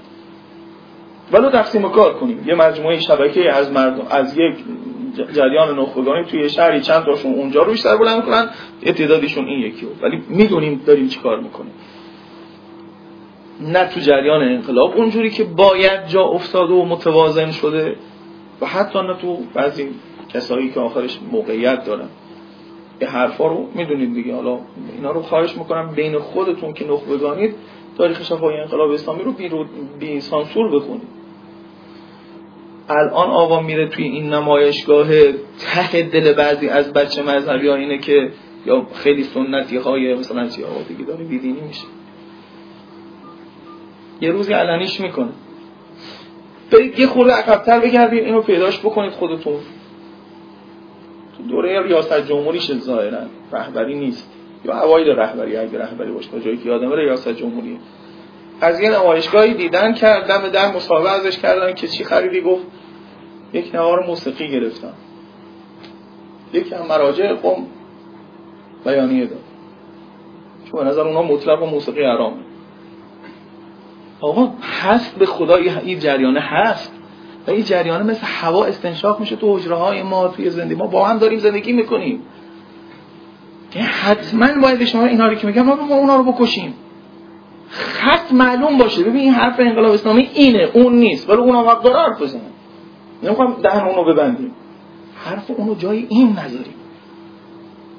ولو 1.32 1.50
تقسیم 1.50 1.88
کار 1.88 2.14
کنیم. 2.14 2.44
یه 2.46 2.54
مجموعه 2.54 2.98
شبکه 2.98 3.52
از 3.52 3.72
مردم 3.72 4.06
از 4.10 4.38
یک 4.38 4.54
جریان 5.32 5.78
نخبگانی 5.78 6.24
توی 6.24 6.48
شهری 6.48 6.80
چند 6.80 7.04
تاشون 7.04 7.34
اونجا 7.34 7.62
روش 7.62 7.80
سر 7.80 7.96
بلند 7.96 8.24
کنن 8.24 8.50
یه 8.82 8.92
تعدادیشون 8.92 9.44
این 9.44 9.60
یکی 9.60 9.86
رو. 9.86 9.92
ولی 10.02 10.22
می‌دونیم 10.28 10.82
داریم 10.86 11.08
چی 11.08 11.20
کار 11.20 11.40
می‌کنیم. 11.40 11.72
نه 13.60 13.84
تو 13.84 14.00
جریان 14.00 14.42
انقلاب 14.42 14.96
اونجوری 14.96 15.30
که 15.30 15.44
باید 15.44 16.06
جا 16.06 16.22
افتاده 16.22 16.74
و 16.74 16.84
متوازن 16.84 17.50
شده 17.50 17.96
و 18.60 18.66
حتی 18.66 18.98
نه 18.98 19.14
تو 19.14 19.38
بعضی 19.54 19.88
کسایی 20.28 20.70
که 20.70 20.80
آخرش 20.80 21.18
موقعیت 21.32 21.84
دارن. 21.84 22.08
یه 23.00 23.08
حرفا 23.08 23.46
رو 23.46 23.68
می‌دونید 23.74 24.14
دیگه. 24.14 24.34
حالا 24.34 24.58
اینا 24.96 25.10
رو 25.10 25.22
خواهش 25.22 25.56
می‌کنم 25.56 25.92
بین 25.96 26.18
خودتون 26.18 26.72
که 26.72 26.84
نخبگانید 26.84 27.54
تاریخ 27.98 28.22
شفاهی 28.22 28.56
انقلاب 28.56 28.90
اسلامی 28.90 29.22
رو 29.22 29.32
بی, 29.32 29.50
بی 29.98 30.20
سانسور 30.20 30.70
بخونید. 30.76 31.19
الان 32.90 33.30
آقا 33.30 33.60
میره 33.60 33.88
توی 33.88 34.04
این 34.04 34.34
نمایشگاه 34.34 35.08
ته 35.58 36.02
دل 36.02 36.32
بعضی 36.32 36.68
از 36.68 36.92
بچه 36.92 37.22
مذهبی 37.22 37.68
ها 37.68 37.74
اینه 37.74 37.98
که 37.98 38.30
یا 38.66 38.86
خیلی 38.94 39.22
سنتی 39.22 39.76
های 39.76 40.14
مثلا 40.14 40.48
دیگه 40.88 41.04
داره 41.04 41.24
بیدینی 41.24 41.60
میشه. 41.60 41.86
یه 44.20 44.30
روزی 44.30 44.52
علنیش 44.52 45.00
می‌کنه. 45.00 45.32
برید 46.72 46.98
یه 46.98 47.06
خورده 47.06 47.32
عقبتر 47.32 47.80
بگردید 47.80 48.24
اینو 48.24 48.42
پیداش 48.42 48.78
بکنید 48.78 49.12
خودتون. 49.12 49.54
تو 51.36 51.42
دوره 51.42 51.82
ریاست 51.82 52.26
جمهوریش 52.26 52.72
ظاهرا 52.72 53.18
رهبری 53.52 53.94
نیست. 53.94 54.30
یا 54.64 54.82
اوایل 54.82 55.08
رهبری 55.08 55.56
اگه 55.56 55.78
رهبری 55.78 56.12
باشه 56.12 56.30
تا 56.30 56.38
جایی 56.38 56.56
که 56.56 56.68
یادمه 56.68 56.96
ریاست 56.96 57.28
جمهوری 57.28 57.78
از 58.60 58.80
یه 58.80 58.90
نمایشگاهی 58.90 59.54
دیدن 59.54 59.94
کردم 59.94 60.48
در 60.48 60.72
مسابقه 60.72 61.10
ازش 61.10 61.38
کردن 61.38 61.72
که 61.72 61.88
چی 61.88 62.04
خریدی 62.04 62.40
گفت 62.40 62.62
یک 63.52 63.74
نوار 63.74 64.06
موسیقی 64.06 64.50
گرفتم. 64.50 64.92
یکی 66.52 66.74
هم 66.74 66.86
مراجع 66.86 67.34
قوم 67.34 67.66
بیانیه 68.84 69.26
داد. 69.26 69.40
چون 70.70 70.84
به 70.84 70.90
نظر 70.90 71.00
اونا 71.00 71.22
مطلق 71.22 71.62
و 71.62 71.66
موسیقی 71.66 72.02
حرامه 72.02 72.36
آقا 74.20 74.52
هست 74.82 75.18
به 75.18 75.26
خدا 75.26 75.56
این 75.56 75.98
جریانه 75.98 76.40
هست. 76.40 76.92
و 77.46 77.50
این 77.50 77.64
جریانه 77.64 78.04
مثل 78.04 78.26
هوا 78.26 78.64
استنشاق 78.64 79.20
میشه 79.20 79.36
تو 79.36 79.56
حجره 79.56 79.76
های 79.76 80.02
ما 80.02 80.28
توی 80.28 80.50
زندگی 80.50 80.74
ما. 80.74 80.86
با 80.86 81.06
هم 81.06 81.18
داریم 81.18 81.38
زندگی 81.38 81.72
می‌کنیم. 81.72 82.22
که 83.70 83.80
حتما 83.80 84.60
باید 84.62 84.84
شما 84.84 85.06
اینا 85.06 85.26
رو 85.26 85.34
که 85.34 85.46
میگم 85.46 85.62
ما 85.62 85.96
اونا 85.96 86.16
رو 86.16 86.32
بکشیم. 86.32 86.74
خط 87.68 88.32
معلوم 88.32 88.78
باشه. 88.78 89.02
ببین 89.02 89.16
این 89.16 89.32
حرف 89.32 89.60
انقلاب 89.60 89.92
اسلامی 89.92 90.30
اینه 90.34 90.68
اون 90.72 90.94
نیست. 90.94 91.30
ولی 91.30 91.38
اون 91.38 91.56
وقت 91.56 91.82
داره 91.82 91.96
حرف 91.96 92.22
نمی‌خوام 93.22 93.56
دهن 93.62 93.86
اونو 93.86 94.04
ببندیم. 94.04 94.52
حرف 95.24 95.50
اونو 95.50 95.74
جای 95.74 96.06
این 96.08 96.32
نذاریم 96.32 96.74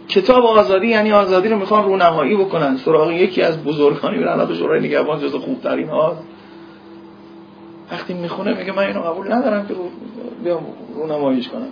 کتاب 0.08 0.46
آزادی 0.46 0.88
یعنی 0.88 1.12
آزادی 1.12 1.50
رو 1.50 1.58
می‌خوان 1.58 1.84
رونمایی 1.84 2.36
بکنن. 2.36 2.78
سراغ 2.78 3.12
یکی 3.12 3.42
از 3.42 3.64
بزرگانی 3.64 4.18
برن 4.18 4.46
به 4.46 4.56
شورای 4.56 4.80
نگهبان 4.80 5.20
جز 5.20 5.36
خوبترین 5.36 5.90
ها. 5.90 6.16
وقتی 7.92 8.14
می‌خونه 8.14 8.54
میگه 8.54 8.72
من 8.72 8.84
اینو 8.84 9.02
قبول 9.02 9.34
ندارم 9.34 9.68
که 9.68 9.74
رو 9.74 9.84
بیام 10.44 10.66
رونماییش 10.96 11.50
کنم. 11.50 11.68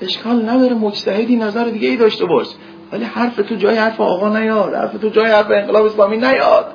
اشکال 0.00 0.48
نداره 0.48 0.74
مجتهدی 0.74 1.36
نظر 1.36 1.64
دیگه 1.64 1.88
ای 1.88 1.96
داشته 1.96 2.24
باش. 2.24 2.46
ولی 2.92 3.04
حرف 3.04 3.36
تو 3.36 3.54
جای 3.54 3.76
حرف 3.76 4.00
آقا 4.00 4.38
نیاد. 4.38 4.74
حرف 4.74 4.92
تو 4.92 5.08
جای 5.08 5.26
حرف 5.26 5.50
انقلاب 5.50 5.86
اسلامی 5.86 6.16
نیاد. 6.16 6.66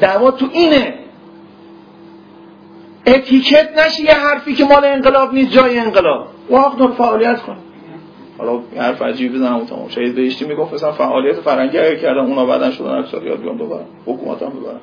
دعوا 0.00 0.30
تو 0.30 0.46
اینه. 0.52 0.94
اتیکت 3.06 3.68
نشه 3.78 4.02
یه 4.02 4.14
حرفی 4.14 4.54
که 4.54 4.64
مال 4.64 4.84
انقلاب 4.84 5.34
نیست 5.34 5.52
جای 5.52 5.78
انقلاب. 5.78 6.28
واقع 6.50 6.78
دار 6.78 6.92
فعالیت 6.92 7.42
کن 7.42 7.56
حالا 8.38 8.60
حرف 8.76 9.02
عجیب 9.02 9.34
بزنم 9.34 9.64
تمام. 9.64 9.88
شهید 9.88 10.14
بهشتی 10.14 10.44
می‌گفت 10.44 10.74
مثلا 10.74 10.92
فعالیت 10.92 11.40
فرنگی 11.40 11.78
اگر 11.78 11.96
کردم 11.96 12.24
اونا 12.24 12.46
بعدن 12.46 12.70
شدن 12.70 13.04
بیان 13.20 13.58
ببرن 13.58 13.84
حکومت 14.06 14.42
هم 14.42 14.50
ببرن 14.50 14.80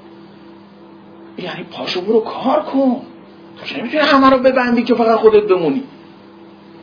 یعنی 1.37 1.63
پاشو 1.71 2.01
برو 2.01 2.19
کار 2.19 2.59
کن. 2.59 3.01
تو 3.57 3.65
چه 3.65 3.79
نمی‌تونی 3.79 4.03
همه 4.03 4.29
رو 4.29 4.37
ببندی 4.37 4.83
که 4.83 4.95
فقط 4.95 5.17
خودت 5.17 5.43
بمونی؟ 5.43 5.83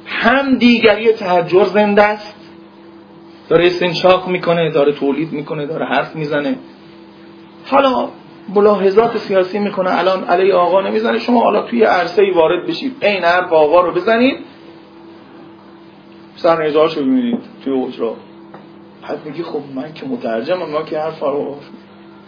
هم 0.07 0.59
دیگری 0.59 1.13
تحجر 1.13 1.65
زنده 1.65 2.03
است. 2.03 2.37
داره 3.49 3.67
استنشاق 3.67 4.29
می‌کنه 4.29 4.71
داره 4.71 4.93
تولید 4.93 5.33
می‌کنه 5.33 5.67
داره 5.67 5.87
حرف 5.87 6.17
می‌زنه. 6.17 6.57
حالا 7.67 8.09
ملاحظات 8.49 9.17
سیاسی 9.17 9.59
می‌کنه. 9.59 9.99
الان 9.99 10.25
علی 10.25 10.53
آقا 10.53 10.81
نمی‌زنه. 10.81 11.19
شما 11.19 11.41
حالا 11.41 11.63
توی 11.63 11.83
عرصه 11.83 12.23
ای 12.23 12.31
وارد 12.31 12.67
بشید. 12.67 12.97
این 13.01 13.25
حرف 13.25 13.53
آقا 13.53 13.81
رو 13.81 13.93
بزنید. 13.93 14.39
سر 16.37 16.67
نزاش 16.67 16.97
رو 16.97 17.03
ببینید 17.03 17.41
توی 17.65 17.83
اجرا. 17.83 18.15
بعد 19.03 19.27
میگی 19.27 19.43
خب 19.43 19.61
من 19.75 19.93
که 19.93 20.07
مترجمم 20.07 20.71
من 20.71 20.85
که 20.85 20.99
حرف 20.99 21.21
رو 21.21 21.57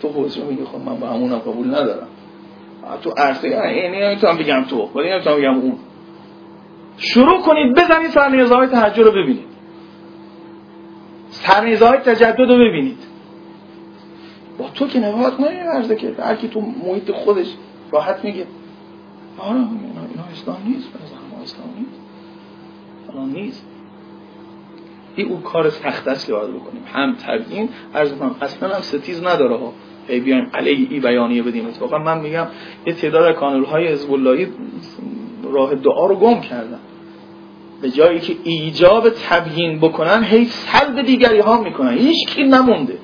تو 0.03 0.09
حجره 0.09 0.45
میگی. 0.45 0.65
خب 0.65 0.79
من 0.79 1.01
به 1.01 1.07
همون 1.07 1.39
قبول 1.39 1.67
ندارم. 1.67 2.09
تو 3.03 3.11
عرصه 3.11 3.49
یعنی 3.49 4.01
نمی‌تونم 4.01 4.37
بگم 4.37 4.65
تو 4.65 4.91
ولی 4.95 5.11
نمی‌تونم 5.11 5.37
بگم 5.37 5.55
اون. 5.61 5.79
شروع 6.97 7.43
کنید 7.43 7.75
بزنید 7.77 8.11
سرنیزه 8.11 8.55
های 8.55 8.67
تحجر 8.67 9.03
رو 9.03 9.11
ببینید. 9.11 9.45
سرنیزه 11.31 11.87
های 11.87 11.99
تجدد 11.99 12.41
رو 12.41 12.55
ببینید. 12.55 12.99
تو 14.75 14.87
که 14.87 15.01
نباید 15.01 15.35
عرضه 15.75 15.97
که 15.97 16.15
هر 16.19 16.37
کی 16.37 16.49
تو 16.49 16.61
محیط 16.61 17.11
خودش 17.11 17.47
راحت 17.93 18.25
میگه. 18.25 18.47
آره 19.39 19.57
اینا, 19.57 19.67
اینا 20.11 20.25
اسلام 20.33 20.57
نیست 20.67 20.89
ما 21.31 21.43
اسلام 21.43 21.69
نیست. 21.79 22.01
فلان 23.07 23.31
نیست. 23.31 23.67
این 25.17 25.29
اون 25.29 25.41
کار 25.41 25.71
سخت 25.71 26.09
است 26.09 26.27
که 26.27 26.33
باید 26.33 26.51
بکنیم. 26.51 26.83
هم 26.93 27.15
تبیین 27.15 27.69
عرض 27.95 28.13
کنم 28.13 28.37
اصلا 28.41 28.75
هم 28.75 28.81
ستیز 28.81 29.25
نداره 29.25 29.57
ها. 29.57 29.73
ای 30.09 30.21
بیایم 30.21 30.51
علیه 30.55 30.87
ای 30.91 31.01
بیانیه 31.01 31.43
بدیم. 31.43 31.67
اتفاقا 31.67 31.99
من 31.99 32.21
میگم 32.21 32.47
یه 32.87 32.93
تعداد 32.93 33.35
کانال 33.35 33.65
های 33.65 33.89
حزب 33.89 34.11
راه 35.45 35.75
دعا 35.75 36.07
رو 36.07 36.15
گم 36.15 36.41
کردن. 36.41 36.79
به 37.83 37.91
جایی 37.91 38.21
که 38.21 38.37
ایجاب 38.45 39.09
تبیین 39.09 39.81
بکنن 39.81 40.25
هی 40.25 40.45
سلب 40.45 41.03
دیگری 41.03 41.39
ها 41.39 41.63
می‌کنن. 41.63 41.99
هیچ 41.99 42.27
کی 42.27 42.43
نمونده. 42.45 42.99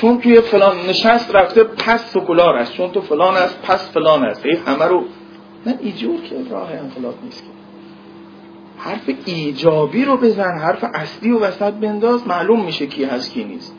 چون 0.00 0.20
توی 0.20 0.40
فلان 0.40 0.76
نشست 0.88 1.34
رفته 1.34 1.64
پس 1.64 2.12
سکولار 2.12 2.56
است 2.56 2.72
چون 2.72 2.90
تو 2.90 3.00
فلان 3.00 3.36
است 3.36 3.62
پس 3.62 3.90
فلان 3.90 4.24
است. 4.24 4.46
هی 4.46 4.56
همه 4.66 4.84
رو 4.84 5.04
نه 5.66 5.78
ایجور 5.80 6.20
که 6.20 6.36
راه 6.50 6.70
انقلاب 6.72 7.14
نیست 7.24 7.42
که. 7.42 7.48
حرف 8.78 9.10
ایجابی 9.24 10.04
رو 10.04 10.16
بزن 10.16 10.58
حرف 10.58 10.84
اصلی 10.94 11.30
و 11.30 11.38
وسط 11.38 11.72
بنداز 11.72 12.26
معلوم 12.26 12.64
میشه 12.64 12.86
کی 12.86 13.04
هست 13.04 13.32
کی 13.32 13.44
نیست. 13.44 13.76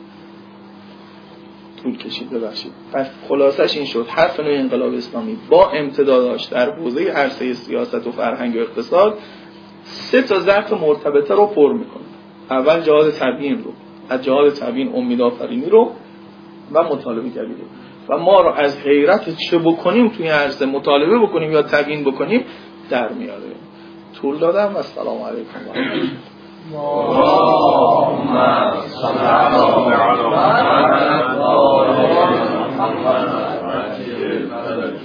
طول 1.82 1.96
کشید 1.96 2.30
ببخشید. 2.30 2.72
پس 2.92 3.06
خلاصش 3.28 3.76
این 3.76 3.86
شد 3.86 4.06
حرف 4.08 4.40
نوع 4.40 4.58
انقلاب 4.58 4.94
اسلامی 4.94 5.36
با 5.50 5.70
امتداداش 5.70 6.44
در 6.44 6.70
حوزه 6.70 7.04
عرصه 7.04 7.52
سیاست 7.52 8.06
و 8.06 8.12
فرهنگ 8.12 8.56
و 8.56 8.58
اقتصاد 8.58 9.18
سه 9.82 10.22
تا 10.22 10.40
ظرف 10.40 10.72
مرتبطه 10.72 11.34
رو 11.34 11.46
پر 11.46 11.72
می‌کنه. 11.72 12.04
اول 12.50 12.80
جهاد 12.80 13.10
تبیین 13.10 13.64
رو 13.64 13.72
از 14.08 14.22
جهاد 14.22 14.52
تبیین 14.52 14.92
امید 14.94 15.20
آفرینی 15.20 15.66
رو 15.66 15.92
و 16.72 16.82
مطالبه 16.82 17.30
کردید 17.30 17.56
و 18.08 18.18
ما 18.18 18.40
رو 18.40 18.52
از 18.52 18.82
غیرت 18.84 19.36
چه 19.36 19.58
بکنیم 19.58 20.08
توی 20.08 20.28
عرض 20.28 20.62
مطالبه 20.62 21.18
بکنیم 21.18 21.52
یا 21.52 21.62
تبیین 21.62 22.04
بکنیم 22.04 22.44
در 22.90 23.08
میاره. 23.08 23.42
طول 24.20 24.38
دادم 24.38 24.76
و 24.76 24.82
سلام 24.82 25.22
علیکم 25.22 25.60
و 25.68 25.72